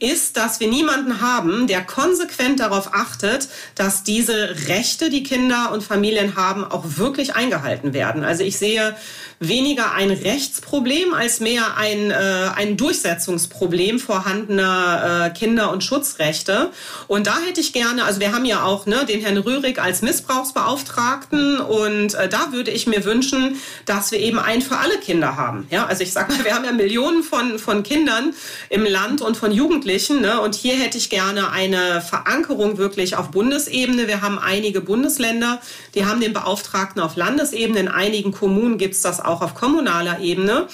ist, 0.00 0.36
dass 0.36 0.60
wir 0.60 0.68
niemanden 0.68 1.20
haben, 1.20 1.66
der 1.66 1.82
konsequent 1.82 2.60
darauf 2.60 2.94
achtet, 2.94 3.48
dass 3.74 4.02
diese 4.02 4.68
Rechte, 4.68 5.10
die 5.10 5.22
Kinder 5.22 5.70
und 5.72 5.82
Familien 5.82 6.36
haben, 6.36 6.64
auch 6.64 6.84
wirklich 6.96 7.34
eingehalten 7.34 7.92
werden. 7.92 8.24
Also 8.24 8.42
ich 8.42 8.58
sehe 8.58 8.94
weniger 9.40 9.92
ein 9.92 10.10
Rechtsproblem 10.10 11.14
als 11.14 11.40
mehr 11.40 11.76
ein, 11.76 12.10
äh, 12.10 12.14
ein 12.54 12.76
Durchsetzungsproblem 12.76 13.98
vorhandener 13.98 15.26
äh, 15.26 15.38
Kinder- 15.38 15.70
und 15.70 15.82
Schutzrechte. 15.82 16.70
Und 17.08 17.26
da 17.26 17.38
hätte 17.46 17.60
ich 17.60 17.72
gerne, 17.72 18.04
also 18.04 18.20
wir 18.20 18.32
haben 18.32 18.44
ja 18.44 18.62
auch 18.62 18.86
ne, 18.86 19.04
den 19.06 19.20
Herrn 19.20 19.38
Rührig 19.38 19.80
als 19.80 20.02
Missbrauchsbeauftragten 20.02 21.60
und 21.60 22.14
äh, 22.14 22.28
da 22.28 22.52
würde 22.52 22.70
ich 22.70 22.86
mir 22.86 23.04
wünschen, 23.04 23.60
dass 23.86 24.12
wir 24.12 24.20
eben 24.20 24.38
ein 24.38 24.62
für 24.62 24.78
alle 24.78 24.98
Kinder 24.98 25.36
haben. 25.36 25.63
Ja, 25.70 25.86
also 25.86 26.02
ich 26.02 26.12
sag 26.12 26.28
mal, 26.28 26.44
wir 26.44 26.54
haben 26.54 26.64
ja 26.64 26.72
Millionen 26.72 27.22
von, 27.22 27.58
von 27.58 27.82
Kindern 27.82 28.34
im 28.70 28.84
Land 28.84 29.22
und 29.22 29.36
von 29.36 29.52
Jugendlichen 29.52 30.20
ne, 30.20 30.40
und 30.40 30.54
hier 30.54 30.74
hätte 30.74 30.98
ich 30.98 31.10
gerne 31.10 31.50
eine 31.50 32.00
Verankerung 32.00 32.78
wirklich 32.78 33.16
auf 33.16 33.30
Bundesebene. 33.30 34.06
Wir 34.08 34.22
haben 34.22 34.38
einige 34.38 34.80
Bundesländer, 34.80 35.60
die 35.94 36.06
haben 36.06 36.20
den 36.20 36.32
Beauftragten 36.32 37.00
auf 37.00 37.16
Landesebene. 37.16 37.80
In 37.80 37.88
einigen 37.88 38.32
Kommunen 38.32 38.78
gibt 38.78 38.94
es 38.94 39.02
das 39.02 39.20
auch 39.20 39.42
auf 39.42 39.54
kommunaler 39.54 40.20
Ebene. 40.20 40.68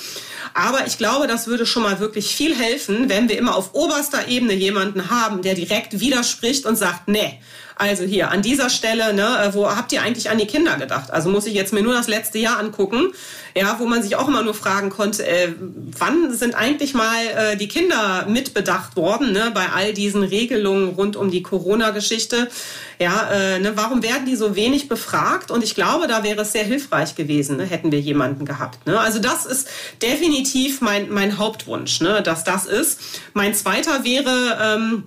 Aber 0.55 0.87
ich 0.87 0.99
glaube, 0.99 1.27
das 1.27 1.47
würde 1.47 1.67
schon 1.67 1.83
mal 1.83 2.01
wirklich 2.01 2.35
viel 2.35 2.55
helfen, 2.55 3.09
wenn 3.09 3.29
wir 3.29 3.39
immer 3.39 3.57
auf 3.57 3.75
oberster 3.75 4.29
Ebene 4.29 4.55
jemanden 4.55 5.11
haben, 5.11 5.43
der 5.43 5.55
direkt 5.55 6.01
widerspricht 6.01 6.67
und 6.67 6.77
sagt, 6.77 7.09
nee, 7.09 7.39
also 7.81 8.05
hier 8.05 8.31
an 8.31 8.43
dieser 8.43 8.69
Stelle, 8.69 9.15
ne, 9.15 9.43
äh, 9.43 9.55
wo 9.55 9.67
habt 9.75 9.91
ihr 9.93 10.03
eigentlich 10.03 10.29
an 10.29 10.37
die 10.37 10.47
Kinder 10.47 10.77
gedacht? 10.77 11.11
Also 11.11 11.31
muss 11.31 11.47
ich 11.47 11.55
jetzt 11.55 11.73
mir 11.73 11.83
nur 11.83 11.95
das 11.95 12.09
letzte 12.09 12.39
Jahr 12.39 12.59
angucken, 12.59 13.13
ja, 13.57 13.77
wo 13.79 13.87
man 13.87 14.03
sich 14.03 14.17
auch 14.17 14.29
immer 14.29 14.43
nur 14.43 14.53
fragen 14.53 14.91
konnte, 14.91 15.27
äh, 15.27 15.55
wann 15.99 16.31
sind 16.35 16.55
eigentlich 16.55 16.93
mal 16.93 17.17
äh, 17.35 17.57
die 17.57 17.69
Kinder 17.69 18.27
mitbedacht 18.29 18.97
worden, 18.97 19.33
ne, 19.33 19.51
bei 19.55 19.71
all 19.75 19.95
diesen 19.95 20.23
Regelungen 20.23 20.91
rund 20.91 21.17
um 21.17 21.31
die 21.31 21.43
Corona-Geschichte? 21.43 22.49
Ja, 22.99 23.31
äh, 23.33 23.61
ne, 23.61 23.73
warum 23.77 24.03
werden 24.03 24.27
die 24.27 24.37
so 24.37 24.57
wenig 24.57 24.91
befragt? 24.91 25.51
Und 25.51 25.65
ich 25.65 25.75
glaube, 25.75 26.07
da 26.07 26.23
wäre 26.23 26.43
es 26.43 26.53
sehr 26.53 26.65
hilfreich 26.65 27.15
gewesen, 27.15 27.57
ne, 27.57 27.65
hätten 27.65 27.93
wir 27.93 28.01
jemanden 28.01 28.45
gehabt. 28.45 28.87
Ne? 28.87 29.01
Also 29.01 29.21
das 29.21 29.47
ist 29.47 29.69
definitiv 30.03 30.30
mein, 30.81 31.11
mein 31.11 31.39
Hauptwunsch, 31.39 32.01
ne, 32.01 32.23
dass 32.23 32.45
das 32.45 32.67
ist. 32.67 33.01
Mein 33.35 33.55
zweiter 33.55 34.05
wäre, 34.05 34.59
ähm, 34.63 35.05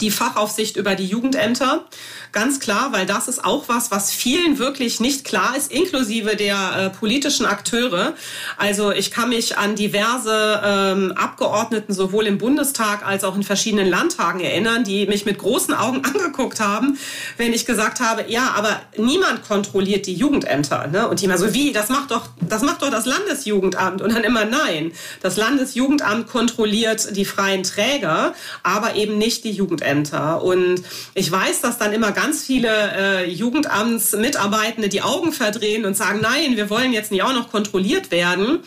die 0.00 0.10
Fachaufsicht 0.10 0.76
über 0.76 0.94
die 0.94 1.06
Jugendämter. 1.06 1.84
Ganz 2.32 2.60
klar, 2.60 2.92
weil 2.92 3.06
das 3.06 3.26
ist 3.26 3.44
auch 3.44 3.68
was, 3.68 3.90
was 3.90 4.10
vielen 4.10 4.58
wirklich 4.58 5.00
nicht 5.00 5.24
klar 5.24 5.56
ist, 5.56 5.72
inklusive 5.72 6.36
der 6.36 6.56
äh, 6.76 6.90
politischen 6.90 7.46
Akteure. 7.46 8.14
Also 8.58 8.92
ich 8.92 9.10
kann 9.10 9.30
mich 9.30 9.56
an 9.56 9.76
diverse 9.76 10.60
ähm, 10.62 11.12
Abgeordneten 11.12 11.94
sowohl 11.94 12.26
im 12.26 12.36
Bundestag 12.36 13.06
als 13.06 13.24
auch 13.24 13.34
in 13.34 13.42
verschiedenen 13.42 13.88
Landtagen 13.88 14.40
erinnern, 14.40 14.84
die 14.84 15.06
mich 15.06 15.24
mit 15.24 15.38
großen 15.38 15.72
Augen 15.72 16.04
angeguckt 16.04 16.60
haben, 16.60 16.98
wenn 17.38 17.52
ich 17.52 17.64
gesagt 17.64 18.00
habe, 18.00 18.26
ja, 18.28 18.52
aber 18.56 18.80
niemand 18.96 19.46
kontrolliert 19.46 20.06
die 20.06 20.14
Jugendämter. 20.14 20.86
Ne? 20.88 21.08
Und 21.08 21.20
die 21.20 21.24
immer 21.24 21.38
so, 21.38 21.54
wie, 21.54 21.72
das 21.72 21.88
macht 21.88 22.10
doch, 22.10 22.28
das 22.40 22.62
macht 22.62 22.82
doch 22.82 22.90
das 22.90 23.06
Landesjugendamt. 23.06 24.02
Und 24.02 24.14
dann 24.14 24.24
immer 24.24 24.44
nein. 24.44 24.92
Das 25.22 25.36
Landesjugendamt 25.36 26.28
kontrolliert 26.28 27.16
die 27.16 27.24
freien 27.24 27.62
Träger, 27.62 28.34
aber 28.62 28.96
eben 28.96 29.16
nicht 29.16 29.44
die 29.44 29.52
Jugendämter. 29.52 30.42
Und 30.42 30.82
ich 31.14 31.30
weiß, 31.30 31.62
dass 31.62 31.78
dann 31.78 31.92
immer 31.92 32.12
ganz 32.20 32.44
viele 32.44 32.68
äh, 32.96 33.30
Jugendamtsmitarbeitende 33.30 34.88
die 34.88 35.02
Augen 35.02 35.32
verdrehen 35.32 35.84
und 35.84 35.96
sagen, 35.96 36.20
nein, 36.20 36.56
wir 36.56 36.68
wollen 36.68 36.92
jetzt 36.92 37.12
nicht 37.12 37.22
auch 37.22 37.32
noch 37.32 37.50
kontrolliert 37.50 38.10
werden 38.10 38.60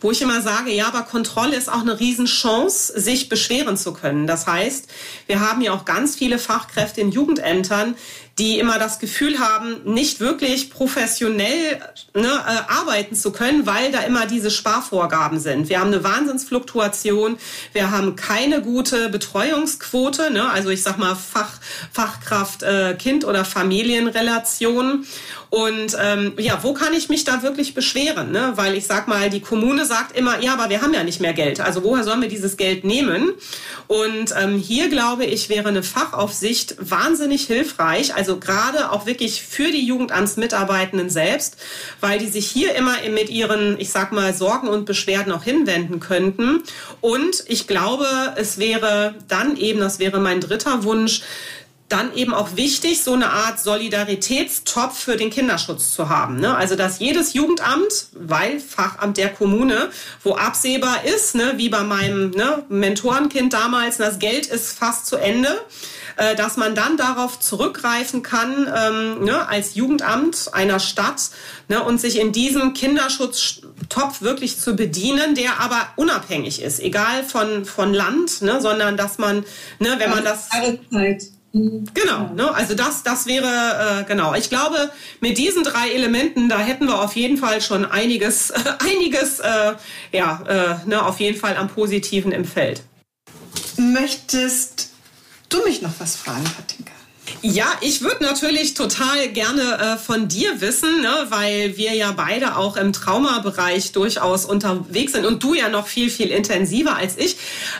wo 0.00 0.10
ich 0.10 0.22
immer 0.22 0.40
sage, 0.42 0.70
ja, 0.70 0.88
aber 0.88 1.02
Kontrolle 1.02 1.56
ist 1.56 1.68
auch 1.68 1.80
eine 1.80 1.98
Riesenchance, 1.98 2.92
sich 3.00 3.28
beschweren 3.28 3.76
zu 3.76 3.92
können. 3.92 4.26
Das 4.26 4.46
heißt, 4.46 4.88
wir 5.26 5.40
haben 5.40 5.60
ja 5.60 5.72
auch 5.72 5.84
ganz 5.84 6.16
viele 6.16 6.38
Fachkräfte 6.38 7.00
in 7.00 7.10
Jugendämtern, 7.10 7.96
die 8.38 8.58
immer 8.58 8.78
das 8.78 8.98
Gefühl 8.98 9.38
haben, 9.38 9.80
nicht 9.84 10.20
wirklich 10.20 10.70
professionell 10.70 11.80
ne, 12.14 12.28
äh, 12.28 12.72
arbeiten 12.72 13.14
zu 13.14 13.32
können, 13.32 13.66
weil 13.66 13.90
da 13.90 14.00
immer 14.00 14.26
diese 14.26 14.50
Sparvorgaben 14.50 15.40
sind. 15.40 15.68
Wir 15.68 15.80
haben 15.80 15.88
eine 15.88 16.04
Wahnsinnsfluktuation, 16.04 17.38
wir 17.72 17.90
haben 17.90 18.14
keine 18.16 18.62
gute 18.62 19.08
Betreuungsquote, 19.08 20.30
ne, 20.30 20.50
also 20.50 20.70
ich 20.70 20.82
sag 20.82 20.98
mal 20.98 21.16
Fach, 21.16 21.50
Fachkraft 21.92 22.62
äh, 22.62 22.94
Kind 22.94 23.24
oder 23.24 23.44
Familienrelation. 23.44 25.04
Und 25.50 25.96
ähm, 25.98 26.34
ja, 26.38 26.58
wo 26.62 26.74
kann 26.74 26.92
ich 26.92 27.08
mich 27.08 27.24
da 27.24 27.42
wirklich 27.42 27.72
beschweren? 27.72 28.32
Ne? 28.32 28.52
Weil 28.56 28.74
ich 28.74 28.86
sag 28.86 29.08
mal, 29.08 29.30
die 29.30 29.40
Kommune 29.40 29.86
sagt 29.86 30.14
immer, 30.14 30.40
ja, 30.40 30.52
aber 30.52 30.68
wir 30.68 30.82
haben 30.82 30.92
ja 30.92 31.04
nicht 31.04 31.20
mehr 31.20 31.32
Geld. 31.32 31.60
Also 31.60 31.82
woher 31.84 32.04
sollen 32.04 32.20
wir 32.20 32.28
dieses 32.28 32.58
Geld 32.58 32.84
nehmen? 32.84 33.32
Und 33.86 34.34
ähm, 34.38 34.58
hier 34.58 34.90
glaube 34.90 35.24
ich, 35.24 35.48
wäre 35.48 35.68
eine 35.68 35.82
Fachaufsicht 35.82 36.76
wahnsinnig 36.78 37.46
hilfreich. 37.46 38.14
Also 38.14 38.27
gerade 38.36 38.92
auch 38.92 39.06
wirklich 39.06 39.42
für 39.42 39.70
die 39.70 39.86
Jugendamtsmitarbeitenden 39.86 41.08
selbst, 41.08 41.56
weil 42.00 42.18
die 42.18 42.28
sich 42.28 42.46
hier 42.46 42.74
immer 42.74 42.94
mit 43.10 43.30
ihren, 43.30 43.80
ich 43.80 43.90
sag 43.90 44.12
mal, 44.12 44.34
Sorgen 44.34 44.68
und 44.68 44.84
Beschwerden 44.84 45.32
auch 45.32 45.42
hinwenden 45.42 46.00
könnten. 46.00 46.62
Und 47.00 47.44
ich 47.46 47.66
glaube, 47.66 48.06
es 48.36 48.58
wäre 48.58 49.14
dann 49.28 49.56
eben, 49.56 49.80
das 49.80 49.98
wäre 49.98 50.20
mein 50.20 50.40
dritter 50.40 50.84
Wunsch, 50.84 51.22
dann 51.88 52.14
eben 52.14 52.34
auch 52.34 52.56
wichtig, 52.56 53.02
so 53.02 53.14
eine 53.14 53.30
Art 53.30 53.60
Solidaritätstopf 53.60 54.98
für 54.98 55.16
den 55.16 55.30
Kinderschutz 55.30 55.94
zu 55.94 56.08
haben. 56.08 56.38
Ne? 56.38 56.54
Also 56.54 56.76
dass 56.76 56.98
jedes 56.98 57.32
Jugendamt, 57.32 58.08
weil 58.12 58.60
Fachamt 58.60 59.16
der 59.16 59.30
Kommune, 59.30 59.90
wo 60.22 60.34
absehbar 60.34 61.04
ist, 61.04 61.34
ne, 61.34 61.54
wie 61.56 61.70
bei 61.70 61.82
meinem 61.82 62.30
ne, 62.30 62.64
Mentorenkind 62.68 63.54
damals, 63.54 63.96
das 63.96 64.18
Geld 64.18 64.46
ist 64.46 64.78
fast 64.78 65.06
zu 65.06 65.16
Ende, 65.16 65.58
äh, 66.18 66.34
dass 66.34 66.56
man 66.56 66.74
dann 66.74 66.96
darauf 66.96 67.38
zurückgreifen 67.38 68.24
kann, 68.24 68.66
ähm, 68.74 69.24
ne, 69.24 69.48
als 69.48 69.76
Jugendamt 69.76 70.50
einer 70.52 70.80
Stadt 70.80 71.30
ne, 71.68 71.80
und 71.82 72.00
sich 72.00 72.18
in 72.18 72.32
diesem 72.32 72.74
Kinderschutztopf 72.74 74.20
wirklich 74.20 74.58
zu 74.58 74.74
bedienen, 74.74 75.36
der 75.36 75.60
aber 75.60 75.80
unabhängig 75.94 76.60
ist, 76.60 76.80
egal 76.80 77.22
von, 77.22 77.64
von 77.64 77.94
Land, 77.94 78.42
ne, 78.42 78.60
sondern 78.60 78.96
dass 78.96 79.18
man, 79.18 79.44
ne, 79.78 79.94
wenn 79.98 80.10
man 80.10 80.24
das... 80.24 80.48
Genau, 81.52 82.30
ne? 82.34 82.52
also 82.54 82.74
das, 82.74 83.04
das 83.04 83.26
wäre, 83.26 84.02
äh, 84.02 84.04
genau. 84.04 84.34
Ich 84.34 84.50
glaube, 84.50 84.90
mit 85.20 85.38
diesen 85.38 85.64
drei 85.64 85.90
Elementen, 85.90 86.48
da 86.48 86.58
hätten 86.58 86.86
wir 86.86 87.00
auf 87.00 87.16
jeden 87.16 87.38
Fall 87.38 87.62
schon 87.62 87.86
einiges, 87.86 88.50
äh, 88.50 88.58
einiges, 88.80 89.40
äh, 89.40 89.74
ja, 90.12 90.42
äh, 90.46 90.88
ne, 90.88 91.04
auf 91.04 91.20
jeden 91.20 91.38
Fall 91.38 91.56
am 91.56 91.68
Positiven 91.68 92.32
im 92.32 92.44
Feld. 92.44 92.82
Möchtest 93.76 94.90
du 95.48 95.62
mich 95.64 95.82
noch 95.82 95.98
was 95.98 96.16
fragen, 96.16 96.44
Katinka? 96.44 96.92
Ja, 97.42 97.66
ich 97.80 98.02
würde 98.02 98.24
natürlich 98.24 98.74
total 98.74 99.28
gerne 99.28 99.78
äh, 99.78 99.96
von 99.96 100.26
dir 100.26 100.60
wissen, 100.60 101.00
ne, 101.00 101.26
weil 101.28 101.76
wir 101.76 101.94
ja 101.94 102.12
beide 102.12 102.56
auch 102.56 102.76
im 102.76 102.92
Traumabereich 102.92 103.92
durchaus 103.92 104.44
unterwegs 104.44 105.12
sind 105.12 105.24
und 105.24 105.42
du 105.42 105.54
ja 105.54 105.68
noch 105.68 105.86
viel, 105.86 106.10
viel 106.10 106.30
intensiver 106.30 106.96
als 106.96 107.16
ich. 107.16 107.36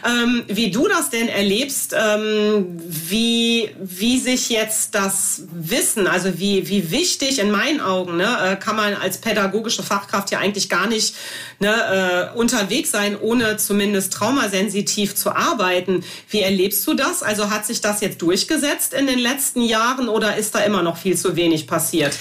Ähm, 0.07 0.45
wie 0.47 0.70
du 0.70 0.87
das 0.87 1.11
denn 1.11 1.29
erlebst, 1.29 1.93
ähm, 1.99 2.79
wie, 2.79 3.70
wie 3.81 4.20
sich 4.20 4.49
jetzt 4.49 4.95
das 4.95 5.43
Wissen, 5.53 6.07
also 6.07 6.39
wie, 6.39 6.68
wie 6.68 6.93
wichtig 6.93 7.41
in 7.41 7.51
meinen 7.51 7.81
Augen, 7.81 8.16
ne, 8.16 8.29
äh, 8.45 8.57
kann 8.57 8.77
man 8.77 8.95
als 8.95 9.18
pädagogische 9.18 9.83
Fachkraft 9.83 10.31
ja 10.31 10.39
eigentlich 10.39 10.68
gar 10.68 10.87
nicht 10.87 11.16
ne, 11.59 12.31
äh, 12.35 12.39
unterwegs 12.39 12.93
sein, 12.93 13.18
ohne 13.20 13.57
zumindest 13.57 14.12
traumasensitiv 14.12 15.16
zu 15.16 15.35
arbeiten. 15.35 16.05
Wie 16.31 16.43
erlebst 16.43 16.87
du 16.87 16.95
das? 16.95 17.25
Also 17.25 17.51
hat 17.51 17.66
sich 17.66 17.81
das 17.81 18.01
jetzt 18.01 18.23
durchgesetzt 18.23 18.95
in 18.95 19.09
den 19.09 19.18
letzten 19.18 19.38
letzten 19.39 19.62
Jahren 19.62 20.09
oder 20.09 20.36
ist 20.36 20.57
da 20.57 20.59
immer 20.61 20.82
noch 20.82 20.97
viel 20.97 21.16
zu 21.16 21.36
wenig 21.36 21.68
passiert? 21.68 22.18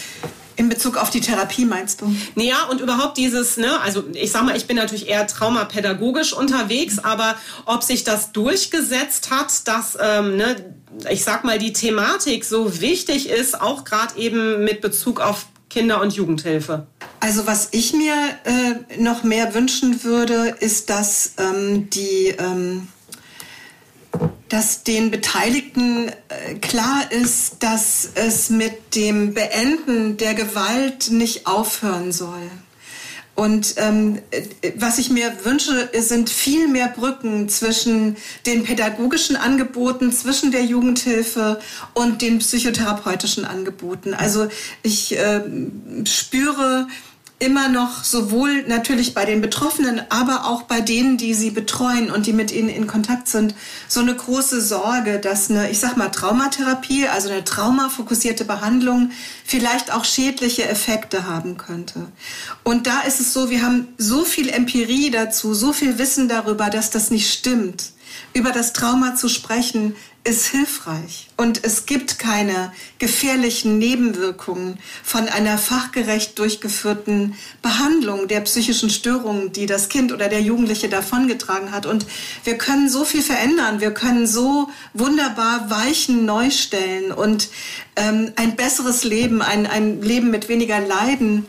In 0.55 0.69
Bezug 0.69 0.97
auf 0.97 1.09
die 1.09 1.19
Therapie 1.19 1.65
meinst 1.65 2.01
du? 2.01 2.15
Ja, 2.35 2.65
und 2.69 2.79
überhaupt 2.79 3.17
dieses, 3.17 3.57
ne, 3.57 3.79
also 3.81 4.03
ich 4.13 4.31
sag 4.31 4.43
mal, 4.43 4.55
ich 4.55 4.67
bin 4.67 4.75
natürlich 4.75 5.07
eher 5.07 5.25
traumapädagogisch 5.25 6.33
unterwegs, 6.33 6.99
aber 6.99 7.35
ob 7.65 7.81
sich 7.81 8.03
das 8.03 8.33
durchgesetzt 8.33 9.31
hat, 9.31 9.67
dass, 9.67 9.97
ähm, 9.99 10.37
ne, 10.37 10.73
ich 11.09 11.23
sag 11.23 11.43
mal, 11.43 11.57
die 11.57 11.73
Thematik 11.73 12.45
so 12.45 12.81
wichtig 12.81 13.29
ist, 13.29 13.59
auch 13.59 13.83
gerade 13.83 14.17
eben 14.17 14.63
mit 14.63 14.81
Bezug 14.81 15.19
auf 15.19 15.47
Kinder- 15.69 16.01
und 16.01 16.13
Jugendhilfe? 16.13 16.85
Also 17.19 17.47
was 17.47 17.69
ich 17.71 17.93
mir 17.93 18.13
äh, 18.45 19.01
noch 19.01 19.23
mehr 19.23 19.55
wünschen 19.55 20.03
würde, 20.03 20.55
ist, 20.59 20.91
dass 20.91 21.33
ähm, 21.39 21.89
die 21.89 22.35
ähm, 22.37 22.87
dass 24.49 24.83
den 24.83 25.11
Beteiligten 25.11 26.09
äh, 26.29 26.55
klar 26.55 27.11
ist, 27.11 27.57
dass 27.59 28.09
es 28.15 28.49
mit 28.49 28.95
dem 28.95 29.33
Beenden 29.33 30.17
der 30.17 30.33
Gewalt 30.33 31.11
nicht 31.11 31.47
aufhören 31.47 32.11
soll. 32.11 32.49
Und 33.37 33.75
ähm, 33.77 34.17
äh, 34.31 34.71
was 34.77 34.97
ich 34.97 35.11
mir 35.11 35.31
wünsche, 35.43 35.89
sind 35.93 36.27
viel 36.29 36.67
mehr 36.67 36.87
Brücken 36.87 37.49
zwischen 37.49 38.17
den 38.47 38.63
pädagogischen 38.63 39.35
Angeboten, 39.35 40.11
zwischen 40.11 40.51
der 40.51 40.63
Jugendhilfe 40.63 41.59
und 41.93 42.23
den 42.23 42.39
psychotherapeutischen 42.39 43.45
Angeboten. 43.45 44.15
Also 44.15 44.47
ich 44.81 45.15
äh, 45.15 45.43
spüre, 46.05 46.87
immer 47.39 47.69
noch 47.69 48.03
sowohl 48.03 48.63
natürlich 48.63 49.13
bei 49.13 49.23
den 49.23 49.41
Betroffenen, 49.41 50.01
aber 50.09 50.45
auch 50.45 50.63
bei 50.63 50.81
denen, 50.81 51.17
die 51.17 51.35
sie 51.35 51.51
betreuen 51.51 52.09
und 52.09 52.25
die 52.25 52.33
mit 52.33 52.51
ihnen 52.51 52.69
in 52.69 52.87
Kontakt 52.87 53.27
sind, 53.27 53.53
so 53.87 53.99
eine 53.99 54.15
große 54.15 54.59
Sorge, 54.59 55.19
dass 55.19 55.51
eine, 55.51 55.69
ich 55.69 55.79
sag 55.79 55.97
mal, 55.97 56.09
Traumatherapie, 56.09 57.07
also 57.07 57.29
eine 57.29 57.43
traumafokussierte 57.43 58.43
Behandlung 58.43 59.11
vielleicht 59.45 59.93
auch 59.93 60.03
schädliche 60.03 60.67
Effekte 60.67 61.27
haben 61.27 61.57
könnte. 61.57 62.07
Und 62.63 62.87
da 62.87 63.01
ist 63.01 63.19
es 63.19 63.33
so, 63.33 63.51
wir 63.51 63.61
haben 63.61 63.87
so 63.99 64.23
viel 64.23 64.49
Empirie 64.49 65.11
dazu, 65.11 65.53
so 65.53 65.73
viel 65.73 65.99
Wissen 65.99 66.27
darüber, 66.27 66.71
dass 66.71 66.89
das 66.89 67.11
nicht 67.11 67.31
stimmt. 67.31 67.91
Über 68.33 68.51
das 68.51 68.73
Trauma 68.73 69.15
zu 69.15 69.29
sprechen, 69.29 69.95
ist 70.27 70.47
hilfreich 70.47 71.29
und 71.37 71.63
es 71.63 71.85
gibt 71.85 72.19
keine 72.19 72.73
gefährlichen 72.99 73.77
Nebenwirkungen 73.77 74.77
von 75.01 75.29
einer 75.29 75.57
fachgerecht 75.57 76.37
durchgeführten 76.37 77.35
Behandlung 77.61 78.27
der 78.27 78.41
psychischen 78.41 78.89
Störungen, 78.89 79.53
die 79.53 79.67
das 79.67 79.87
Kind 79.87 80.11
oder 80.11 80.27
der 80.27 80.41
Jugendliche 80.41 80.89
davongetragen 80.89 81.71
hat. 81.71 81.85
Und 81.85 82.05
wir 82.43 82.57
können 82.57 82.89
so 82.89 83.05
viel 83.05 83.21
verändern, 83.21 83.79
wir 83.79 83.91
können 83.91 84.27
so 84.27 84.69
wunderbar 84.93 85.69
Weichen 85.69 86.25
neu 86.25 86.51
stellen 86.51 87.13
und 87.13 87.47
ähm, 87.95 88.33
ein 88.35 88.57
besseres 88.57 89.05
Leben, 89.05 89.41
ein, 89.41 89.65
ein 89.65 90.01
Leben 90.01 90.29
mit 90.29 90.49
weniger 90.49 90.81
Leiden 90.81 91.45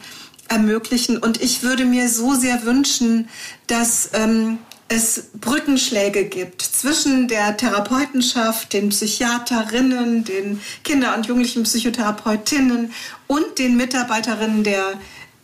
ermöglichen. 0.46 1.18
Und 1.18 1.42
ich 1.42 1.64
würde 1.64 1.84
mir 1.84 2.08
so 2.08 2.34
sehr 2.34 2.62
wünschen, 2.64 3.28
dass 3.66 4.10
ähm, 4.12 4.58
es 4.88 5.26
Brückenschläge 5.34 6.24
gibt 6.24 6.62
zwischen 6.62 7.28
der 7.28 7.56
Therapeutenschaft, 7.56 8.72
den 8.72 8.88
Psychiaterinnen, 8.88 10.24
den 10.24 10.60
Kinder- 10.82 11.14
und 11.14 11.26
Jugendlichen 11.26 11.64
Psychotherapeutinnen 11.64 12.92
und 13.26 13.58
den 13.58 13.76
Mitarbeiterinnen 13.76 14.64
der, 14.64 14.94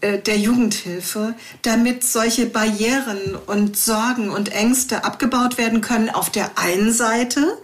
äh, 0.00 0.18
der 0.18 0.38
Jugendhilfe, 0.38 1.34
damit 1.60 2.04
solche 2.04 2.46
Barrieren 2.46 3.36
und 3.46 3.76
Sorgen 3.76 4.30
und 4.30 4.50
Ängste 4.50 5.04
abgebaut 5.04 5.58
werden 5.58 5.82
können 5.82 6.08
auf 6.08 6.30
der 6.30 6.58
einen 6.58 6.92
Seite. 6.92 7.58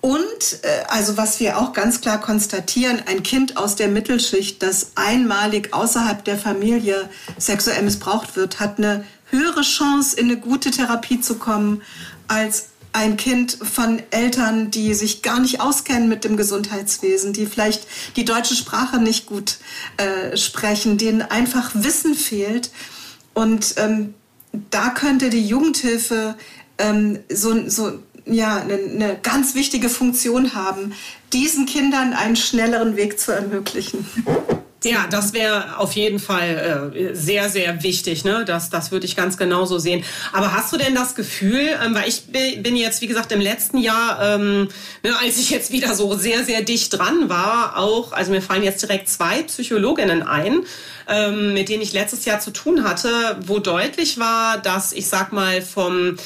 Und 0.00 0.22
äh, 0.62 0.84
also 0.88 1.18
was 1.18 1.40
wir 1.40 1.58
auch 1.58 1.74
ganz 1.74 2.00
klar 2.00 2.18
konstatieren, 2.18 3.02
ein 3.04 3.22
Kind 3.22 3.58
aus 3.58 3.76
der 3.76 3.88
Mittelschicht, 3.88 4.62
das 4.62 4.92
einmalig 4.94 5.74
außerhalb 5.74 6.24
der 6.24 6.38
Familie 6.38 7.10
sexuell 7.36 7.82
missbraucht 7.82 8.34
wird, 8.36 8.60
hat 8.60 8.78
eine 8.78 9.04
höhere 9.30 9.62
Chance, 9.62 10.18
in 10.18 10.26
eine 10.26 10.38
gute 10.38 10.70
Therapie 10.70 11.20
zu 11.20 11.36
kommen, 11.36 11.82
als 12.28 12.68
ein 12.92 13.16
Kind 13.16 13.56
von 13.62 14.02
Eltern, 14.10 14.70
die 14.70 14.94
sich 14.94 15.22
gar 15.22 15.40
nicht 15.40 15.60
auskennen 15.60 16.08
mit 16.08 16.24
dem 16.24 16.36
Gesundheitswesen, 16.36 17.32
die 17.32 17.46
vielleicht 17.46 17.86
die 18.16 18.24
deutsche 18.24 18.56
Sprache 18.56 18.98
nicht 18.98 19.26
gut 19.26 19.58
äh, 19.96 20.36
sprechen, 20.36 20.98
denen 20.98 21.22
einfach 21.22 21.70
Wissen 21.74 22.14
fehlt. 22.14 22.70
Und 23.32 23.74
ähm, 23.76 24.14
da 24.70 24.90
könnte 24.90 25.30
die 25.30 25.46
Jugendhilfe 25.46 26.36
ähm, 26.78 27.20
so, 27.32 27.68
so 27.68 28.00
ja, 28.26 28.60
eine, 28.60 28.74
eine 28.74 29.18
ganz 29.22 29.54
wichtige 29.54 29.88
Funktion 29.88 30.54
haben, 30.54 30.92
diesen 31.32 31.66
Kindern 31.66 32.12
einen 32.12 32.36
schnelleren 32.36 32.96
Weg 32.96 33.20
zu 33.20 33.32
ermöglichen. 33.32 34.04
Ja, 34.82 35.06
das 35.10 35.34
wäre 35.34 35.78
auf 35.78 35.92
jeden 35.92 36.18
Fall 36.18 36.92
äh, 36.94 37.14
sehr, 37.14 37.50
sehr 37.50 37.82
wichtig. 37.82 38.24
Ne? 38.24 38.44
Das, 38.46 38.70
das 38.70 38.90
würde 38.90 39.04
ich 39.04 39.14
ganz 39.14 39.36
genauso 39.36 39.78
sehen. 39.78 40.02
Aber 40.32 40.54
hast 40.54 40.72
du 40.72 40.78
denn 40.78 40.94
das 40.94 41.14
Gefühl, 41.14 41.68
ähm, 41.84 41.94
weil 41.94 42.08
ich 42.08 42.22
bin 42.62 42.76
jetzt, 42.76 43.02
wie 43.02 43.06
gesagt, 43.06 43.30
im 43.32 43.40
letzten 43.40 43.76
Jahr, 43.76 44.18
ähm, 44.22 44.68
ne, 45.02 45.10
als 45.20 45.38
ich 45.38 45.50
jetzt 45.50 45.70
wieder 45.70 45.94
so 45.94 46.16
sehr, 46.16 46.44
sehr 46.44 46.62
dicht 46.62 46.98
dran 46.98 47.28
war, 47.28 47.76
auch, 47.76 48.12
also 48.12 48.30
mir 48.32 48.40
fallen 48.40 48.62
jetzt 48.62 48.82
direkt 48.82 49.10
zwei 49.10 49.42
Psychologinnen 49.42 50.22
ein, 50.22 50.60
ähm, 51.08 51.52
mit 51.52 51.68
denen 51.68 51.82
ich 51.82 51.92
letztes 51.92 52.24
Jahr 52.24 52.40
zu 52.40 52.50
tun 52.50 52.82
hatte, 52.82 53.36
wo 53.44 53.58
deutlich 53.58 54.18
war, 54.18 54.56
dass 54.56 54.94
ich 54.94 55.08
sag 55.08 55.32
mal 55.32 55.60
vom 55.60 56.16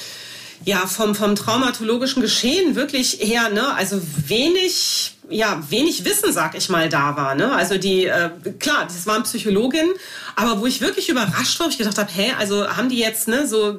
ja, 0.64 0.86
vom, 0.86 1.14
vom 1.14 1.36
traumatologischen 1.36 2.22
Geschehen 2.22 2.74
wirklich 2.74 3.18
her, 3.20 3.50
ne, 3.50 3.74
also 3.74 4.00
wenig 4.26 5.12
ja, 5.35 5.61
wenig 5.68 6.05
Wissen, 6.05 6.32
sag 6.32 6.55
ich 6.55 6.68
mal, 6.68 6.89
da 6.89 7.16
war. 7.16 7.35
Ne? 7.35 7.53
Also 7.53 7.76
die, 7.76 8.07
äh, 8.07 8.30
klar, 8.61 8.85
das 8.85 9.05
waren 9.07 9.24
Psychologinnen, 9.24 9.91
aber 10.37 10.61
wo 10.61 10.66
ich 10.66 10.80
wirklich 10.80 11.09
überrascht 11.09 11.59
war, 11.59 11.68
ich 11.68 11.78
gedacht 11.78 11.99
habe, 11.99 12.11
hä, 12.12 12.32
also 12.39 12.68
haben 12.68 12.89
die 12.89 12.99
jetzt, 12.99 13.26
ne, 13.28 13.47
so, 13.47 13.78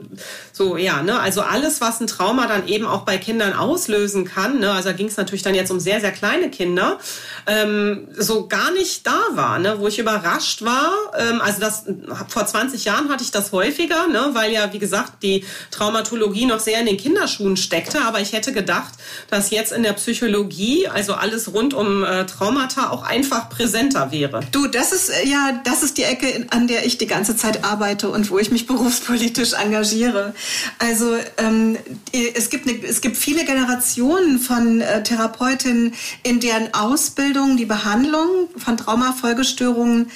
so, 0.51 0.75
ja, 0.75 1.01
ne, 1.01 1.19
also 1.19 1.41
alles, 1.41 1.79
was 1.81 2.01
ein 2.01 2.07
Trauma 2.07 2.47
dann 2.47 2.67
eben 2.67 2.85
auch 2.85 3.03
bei 3.03 3.17
Kindern 3.17 3.53
auslösen 3.53 4.25
kann, 4.25 4.59
ne, 4.59 4.71
also 4.71 4.89
da 4.89 4.95
ging 4.95 5.07
es 5.07 5.17
natürlich 5.17 5.43
dann 5.43 5.55
jetzt 5.55 5.71
um 5.71 5.79
sehr, 5.79 6.01
sehr 6.01 6.11
kleine 6.11 6.49
Kinder, 6.49 6.99
ähm, 7.47 8.07
so 8.17 8.47
gar 8.47 8.71
nicht 8.71 9.07
da 9.07 9.19
war, 9.33 9.59
ne, 9.59 9.79
wo 9.79 9.87
ich 9.87 9.99
überrascht 9.99 10.63
war, 10.63 10.91
ähm, 11.17 11.41
also 11.41 11.59
das, 11.59 11.85
vor 12.27 12.45
20 12.45 12.83
Jahren 12.85 13.09
hatte 13.09 13.23
ich 13.23 13.31
das 13.31 13.51
häufiger, 13.51 14.07
ne, 14.07 14.31
weil 14.33 14.51
ja, 14.51 14.71
wie 14.73 14.79
gesagt, 14.79 15.23
die 15.23 15.45
Traumatologie 15.71 16.45
noch 16.45 16.59
sehr 16.59 16.79
in 16.79 16.85
den 16.85 16.97
Kinderschuhen 16.97 17.55
steckte, 17.55 18.01
aber 18.01 18.19
ich 18.19 18.33
hätte 18.33 18.51
gedacht, 18.51 18.93
dass 19.29 19.51
jetzt 19.51 19.71
in 19.71 19.83
der 19.83 19.93
Psychologie, 19.93 20.87
also 20.87 21.13
alles 21.13 21.44
rund 21.53 21.73
um 21.73 22.03
äh, 22.03 22.25
Traumata 22.25 22.89
auch 22.89 23.03
einfach 23.03 23.49
präsenter 23.49 24.11
wäre. 24.11 24.41
Du, 24.51 24.67
das 24.67 24.91
ist, 24.91 25.09
äh, 25.09 25.27
ja, 25.27 25.61
das 25.63 25.83
ist 25.83 25.97
die 25.97 26.03
Ecke, 26.03 26.47
an 26.49 26.67
der 26.67 26.85
ich 26.85 26.97
die 26.97 27.07
ganze 27.07 27.35
Zeit 27.35 27.63
arbeite 27.63 28.09
und 28.09 28.29
wo 28.29 28.39
ich 28.39 28.51
mich 28.51 28.67
berufspolitisch 28.67 29.53
engagiere. 29.53 30.33
Also 30.79 31.15
ähm, 31.37 31.77
es, 32.11 32.49
gibt 32.49 32.67
eine, 32.67 32.83
es 32.83 33.01
gibt 33.01 33.17
viele 33.17 33.45
Generationen 33.45 34.39
von 34.39 34.81
äh, 34.81 35.03
Therapeutinnen, 35.03 35.93
in 36.23 36.39
deren 36.39 36.73
Ausbildung 36.73 37.57
die 37.57 37.65
Behandlung 37.65 38.49
von 38.57 38.77
Traumafolgestörungen 38.77 40.11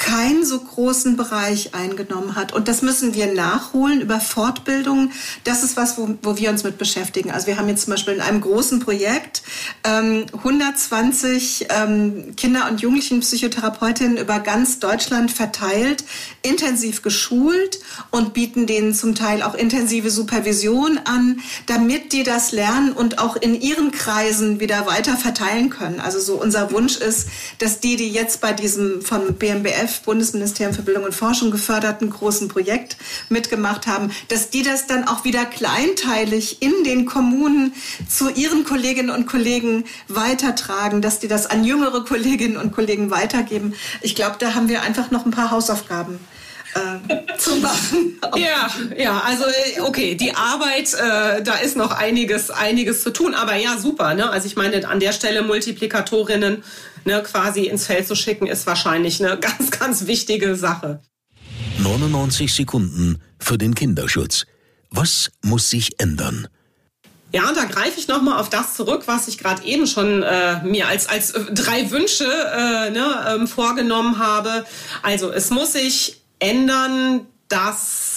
keinen 0.00 0.46
so 0.46 0.58
großen 0.58 1.16
Bereich 1.18 1.74
eingenommen 1.74 2.34
hat. 2.34 2.54
Und 2.54 2.68
das 2.68 2.80
müssen 2.80 3.12
wir 3.14 3.34
nachholen 3.34 4.00
über 4.00 4.18
Fortbildung. 4.18 5.12
Das 5.44 5.62
ist 5.62 5.76
was, 5.76 5.98
wo, 5.98 6.16
wo 6.22 6.38
wir 6.38 6.48
uns 6.48 6.64
mit 6.64 6.78
beschäftigen. 6.78 7.30
Also 7.30 7.46
wir 7.46 7.58
haben 7.58 7.68
jetzt 7.68 7.84
zum 7.84 7.92
Beispiel 7.92 8.14
in 8.14 8.22
einem 8.22 8.40
großen 8.40 8.80
Projekt 8.80 9.42
ähm, 9.84 10.24
120 10.32 11.66
ähm, 11.68 12.34
Kinder- 12.34 12.68
und 12.70 12.80
Jugendlichenpsychotherapeutinnen 12.80 14.16
über 14.16 14.40
ganz 14.40 14.78
Deutschland 14.78 15.30
verteilt, 15.30 16.04
intensiv 16.42 17.02
geschult 17.02 17.80
und 18.10 18.32
bieten 18.32 18.66
denen 18.66 18.94
zum 18.94 19.14
Teil 19.14 19.42
auch 19.42 19.54
intensive 19.54 20.10
Supervision 20.10 20.98
an, 21.04 21.40
damit 21.66 22.14
die 22.14 22.22
das 22.22 22.52
lernen 22.52 22.92
und 22.92 23.18
auch 23.18 23.36
in 23.36 23.60
ihren 23.60 23.90
Kreisen 23.90 24.60
wieder 24.60 24.86
weiter 24.86 25.18
verteilen 25.18 25.68
können. 25.68 26.00
Also 26.00 26.20
so 26.20 26.40
unser 26.40 26.72
Wunsch 26.72 26.96
ist, 26.96 27.28
dass 27.58 27.80
die, 27.80 27.96
die 27.96 28.08
jetzt 28.08 28.40
bei 28.40 28.54
diesem 28.54 29.02
vom 29.02 29.34
BMBF 29.34 29.89
BMF, 29.90 30.02
Bundesministerium 30.02 30.74
für 30.74 30.82
Bildung 30.82 31.04
und 31.04 31.14
Forschung, 31.14 31.50
geförderten 31.50 32.10
großen 32.10 32.48
Projekt 32.48 32.96
mitgemacht 33.28 33.86
haben, 33.86 34.10
dass 34.28 34.50
die 34.50 34.62
das 34.62 34.86
dann 34.86 35.06
auch 35.06 35.24
wieder 35.24 35.44
kleinteilig 35.44 36.62
in 36.62 36.84
den 36.84 37.06
Kommunen 37.06 37.74
zu 38.08 38.30
ihren 38.30 38.64
Kolleginnen 38.64 39.10
und 39.10 39.26
Kollegen 39.26 39.84
weitertragen, 40.08 41.02
dass 41.02 41.18
die 41.18 41.28
das 41.28 41.46
an 41.46 41.64
jüngere 41.64 42.04
Kolleginnen 42.04 42.56
und 42.56 42.72
Kollegen 42.72 43.10
weitergeben. 43.10 43.74
Ich 44.00 44.14
glaube, 44.14 44.36
da 44.38 44.54
haben 44.54 44.68
wir 44.68 44.82
einfach 44.82 45.10
noch 45.10 45.24
ein 45.24 45.30
paar 45.30 45.50
Hausaufgaben 45.50 46.18
äh, 46.74 47.36
zu 47.36 47.56
machen. 47.56 48.16
Ja, 48.36 48.70
ja, 48.96 49.22
also 49.26 49.44
äh, 49.44 49.80
okay, 49.80 50.14
die 50.14 50.34
Arbeit, 50.34 50.94
äh, 50.94 51.42
da 51.42 51.54
ist 51.56 51.76
noch 51.76 51.90
einiges, 51.90 52.50
einiges 52.50 53.02
zu 53.02 53.10
tun, 53.10 53.34
aber 53.34 53.56
ja, 53.56 53.76
super. 53.76 54.14
Ne? 54.14 54.30
Also 54.30 54.46
ich 54.46 54.56
meine, 54.56 54.86
an 54.86 55.00
der 55.00 55.12
Stelle 55.12 55.42
Multiplikatorinnen 55.42 56.62
ne, 57.04 57.22
quasi 57.22 57.64
ins 57.64 57.86
Feld 57.86 58.06
zu 58.06 58.14
schicken, 58.14 58.46
ist 58.46 58.66
wahrscheinlich 58.66 59.24
eine 59.24 59.38
ganz, 59.40 59.70
ganz 59.70 60.06
wichtige 60.06 60.56
Sache. 60.56 61.00
99 61.78 62.52
Sekunden 62.52 63.20
für 63.38 63.58
den 63.58 63.74
Kinderschutz. 63.74 64.46
Was 64.90 65.30
muss 65.42 65.70
sich 65.70 66.00
ändern? 66.00 66.48
Ja, 67.32 67.48
und 67.48 67.56
da 67.56 67.64
greife 67.64 67.98
ich 67.98 68.08
nochmal 68.08 68.40
auf 68.40 68.50
das 68.50 68.74
zurück, 68.74 69.04
was 69.06 69.28
ich 69.28 69.38
gerade 69.38 69.62
eben 69.62 69.86
schon 69.86 70.22
äh, 70.22 70.62
mir 70.64 70.88
als, 70.88 71.08
als 71.08 71.30
äh, 71.30 71.52
drei 71.52 71.90
Wünsche 71.90 72.24
äh, 72.24 72.90
ne, 72.90 73.06
ähm, 73.28 73.46
vorgenommen 73.46 74.18
habe. 74.18 74.64
Also 75.02 75.30
es 75.30 75.50
muss 75.50 75.74
sich 75.74 76.22
ändern, 76.40 77.26
dass 77.48 78.09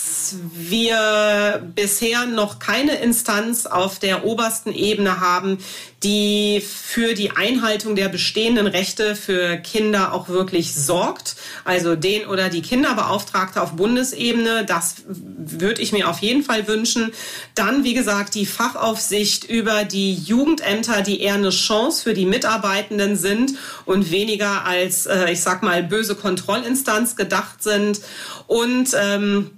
wir 0.54 1.62
bisher 1.76 2.26
noch 2.26 2.60
keine 2.60 2.96
Instanz 2.96 3.66
auf 3.66 4.00
der 4.00 4.26
obersten 4.26 4.74
Ebene 4.74 5.20
haben, 5.20 5.58
die 6.04 6.62
für 6.62 7.14
die 7.14 7.32
Einhaltung 7.32 7.96
der 7.96 8.10
bestehenden 8.10 8.68
Rechte 8.68 9.16
für 9.16 9.58
Kinder 9.58 10.14
auch 10.14 10.28
wirklich 10.28 10.76
sorgt. 10.76 11.36
Also 11.64 11.96
den 11.96 12.28
oder 12.28 12.50
die 12.50 12.62
Kinderbeauftragte 12.62 13.62
auf 13.62 13.74
Bundesebene, 13.74 14.66
das 14.66 15.04
würde 15.08 15.82
ich 15.82 15.94
mir 15.94 16.10
auf 16.10 16.20
jeden 16.20 16.44
Fall 16.44 16.68
wünschen. 16.68 17.14
Dann, 17.56 17.84
wie 17.84 17.94
gesagt, 17.94 18.36
die 18.36 18.46
Fachaufsicht 18.46 19.46
über 19.46 19.86
die 19.86 20.14
Jugendämter, 20.14 21.02
die 21.02 21.22
eher 21.22 21.36
eine 21.36 21.52
Chance 21.52 22.04
für 22.04 22.14
die 22.14 22.26
Mitarbeitenden 22.26 23.16
sind 23.16 23.54
und 23.86 24.12
weniger 24.12 24.66
als, 24.66 25.06
äh, 25.06 25.32
ich 25.32 25.42
sag 25.42 25.64
mal, 25.64 25.84
böse 25.84 26.16
Kontrollinstanz 26.16 27.16
gedacht 27.16 27.64
sind. 27.64 28.02
Und 28.48 28.90
ähm, 29.00 29.52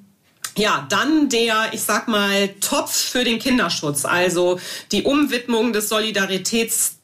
ja, 0.58 0.86
dann 0.90 1.30
der, 1.30 1.70
ich 1.74 1.82
sag 1.82 2.08
mal, 2.08 2.50
Topf 2.62 2.94
für 2.94 3.24
den 3.24 3.40
Kinderschutz, 3.40 4.06
also 4.06 4.60
die 4.92 5.04
Umwidmung 5.04 5.74
des 5.74 5.90
Solidaritäts 5.90 6.98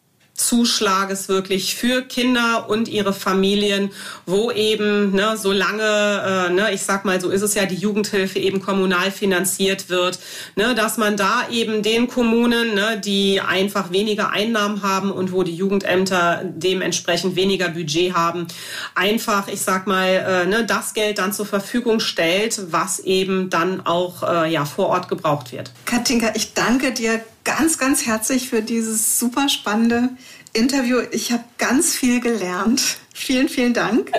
Zuschlages 0.47 1.29
wirklich 1.29 1.75
für 1.75 2.01
Kinder 2.01 2.69
und 2.69 2.87
ihre 2.87 3.13
Familien, 3.13 3.91
wo 4.25 4.51
eben, 4.51 5.11
ne, 5.11 5.37
solange, 5.37 6.47
äh, 6.49 6.53
ne, 6.53 6.73
ich 6.73 6.81
sag 6.81 7.05
mal, 7.05 7.21
so 7.21 7.29
ist 7.29 7.41
es 7.41 7.53
ja, 7.53 7.65
die 7.65 7.75
Jugendhilfe 7.75 8.39
eben 8.39 8.61
kommunal 8.61 9.11
finanziert 9.11 9.89
wird, 9.89 10.19
ne, 10.55 10.75
dass 10.75 10.97
man 10.97 11.17
da 11.17 11.47
eben 11.49 11.83
den 11.83 12.07
Kommunen, 12.07 12.73
ne, 12.73 12.99
die 13.03 13.39
einfach 13.39 13.91
weniger 13.91 14.31
Einnahmen 14.31 14.83
haben 14.83 15.11
und 15.11 15.31
wo 15.31 15.43
die 15.43 15.55
Jugendämter 15.55 16.41
dementsprechend 16.43 17.35
weniger 17.35 17.69
Budget 17.69 18.13
haben, 18.13 18.47
einfach, 18.95 19.47
ich 19.47 19.61
sag 19.61 19.87
mal, 19.87 20.07
äh, 20.07 20.45
ne, 20.47 20.65
das 20.65 20.93
Geld 20.93 21.19
dann 21.19 21.33
zur 21.33 21.45
Verfügung 21.45 21.99
stellt, 21.99 22.71
was 22.71 22.99
eben 22.99 23.49
dann 23.49 23.85
auch 23.85 24.23
äh, 24.23 24.51
ja, 24.51 24.65
vor 24.65 24.87
Ort 24.87 25.07
gebraucht 25.07 25.51
wird. 25.51 25.71
Katinka, 25.85 26.31
ich 26.35 26.53
danke 26.53 26.91
dir 26.91 27.21
ganz, 27.43 27.77
ganz 27.77 28.05
herzlich 28.05 28.49
für 28.49 28.61
dieses 28.61 29.19
super 29.19 29.49
spannende 29.49 30.09
Interview. 30.53 30.99
Ich 31.11 31.31
habe 31.31 31.43
ganz 31.57 31.95
viel 31.95 32.19
gelernt. 32.19 32.97
Vielen, 33.13 33.49
vielen 33.49 33.73
Dank. 33.73 34.11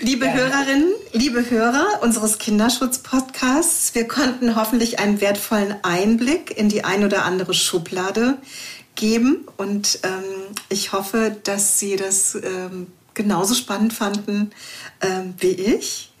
Liebe 0.00 0.26
ja. 0.26 0.32
Hörerinnen, 0.32 0.92
liebe 1.12 1.50
Hörer 1.50 2.02
unseres 2.02 2.38
Kinderschutz-Podcasts, 2.38 3.94
wir 3.94 4.06
konnten 4.06 4.54
hoffentlich 4.54 5.00
einen 5.00 5.20
wertvollen 5.20 5.74
Einblick 5.82 6.56
in 6.56 6.68
die 6.68 6.84
ein 6.84 7.04
oder 7.04 7.24
andere 7.24 7.52
Schublade 7.52 8.38
geben 8.94 9.44
und 9.56 10.00
ähm, 10.04 10.22
ich 10.68 10.92
hoffe, 10.92 11.36
dass 11.42 11.80
Sie 11.80 11.96
das 11.96 12.36
ähm, 12.36 12.86
genauso 13.14 13.54
spannend 13.54 13.92
fanden 13.92 14.52
ähm, 15.00 15.34
wie 15.38 15.52
ich. 15.52 16.12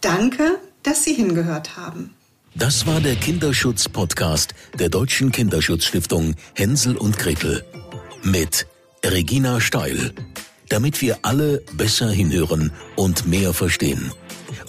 Danke, 0.00 0.58
dass 0.82 1.04
Sie 1.04 1.14
hingehört 1.14 1.76
haben. 1.76 2.14
Das 2.60 2.86
war 2.86 3.00
der 3.00 3.16
Kinderschutz-Podcast 3.16 4.54
der 4.78 4.88
Deutschen 4.90 5.32
Kinderschutzstiftung 5.32 6.34
Hänsel 6.54 6.98
und 6.98 7.18
Gretel 7.18 7.64
mit 8.22 8.66
Regina 9.02 9.62
Steil, 9.62 10.12
damit 10.68 11.00
wir 11.00 11.20
alle 11.22 11.62
besser 11.72 12.10
hinhören 12.10 12.70
und 12.96 13.26
mehr 13.26 13.54
verstehen. 13.54 14.12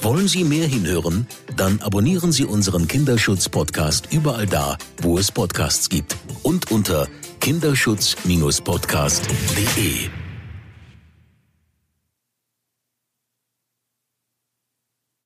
Wollen 0.01 0.29
Sie 0.29 0.45
mehr 0.45 0.67
hinhören? 0.67 1.27
Dann 1.57 1.81
abonnieren 1.81 2.31
Sie 2.31 2.45
unseren 2.45 2.87
Kinderschutz-Podcast 2.87 4.13
überall 4.13 4.47
da, 4.47 4.77
wo 5.01 5.17
es 5.17 5.29
Podcasts 5.29 5.89
gibt 5.89 6.15
und 6.43 6.71
unter 6.71 7.09
kinderschutz-podcast.de. 7.41 10.30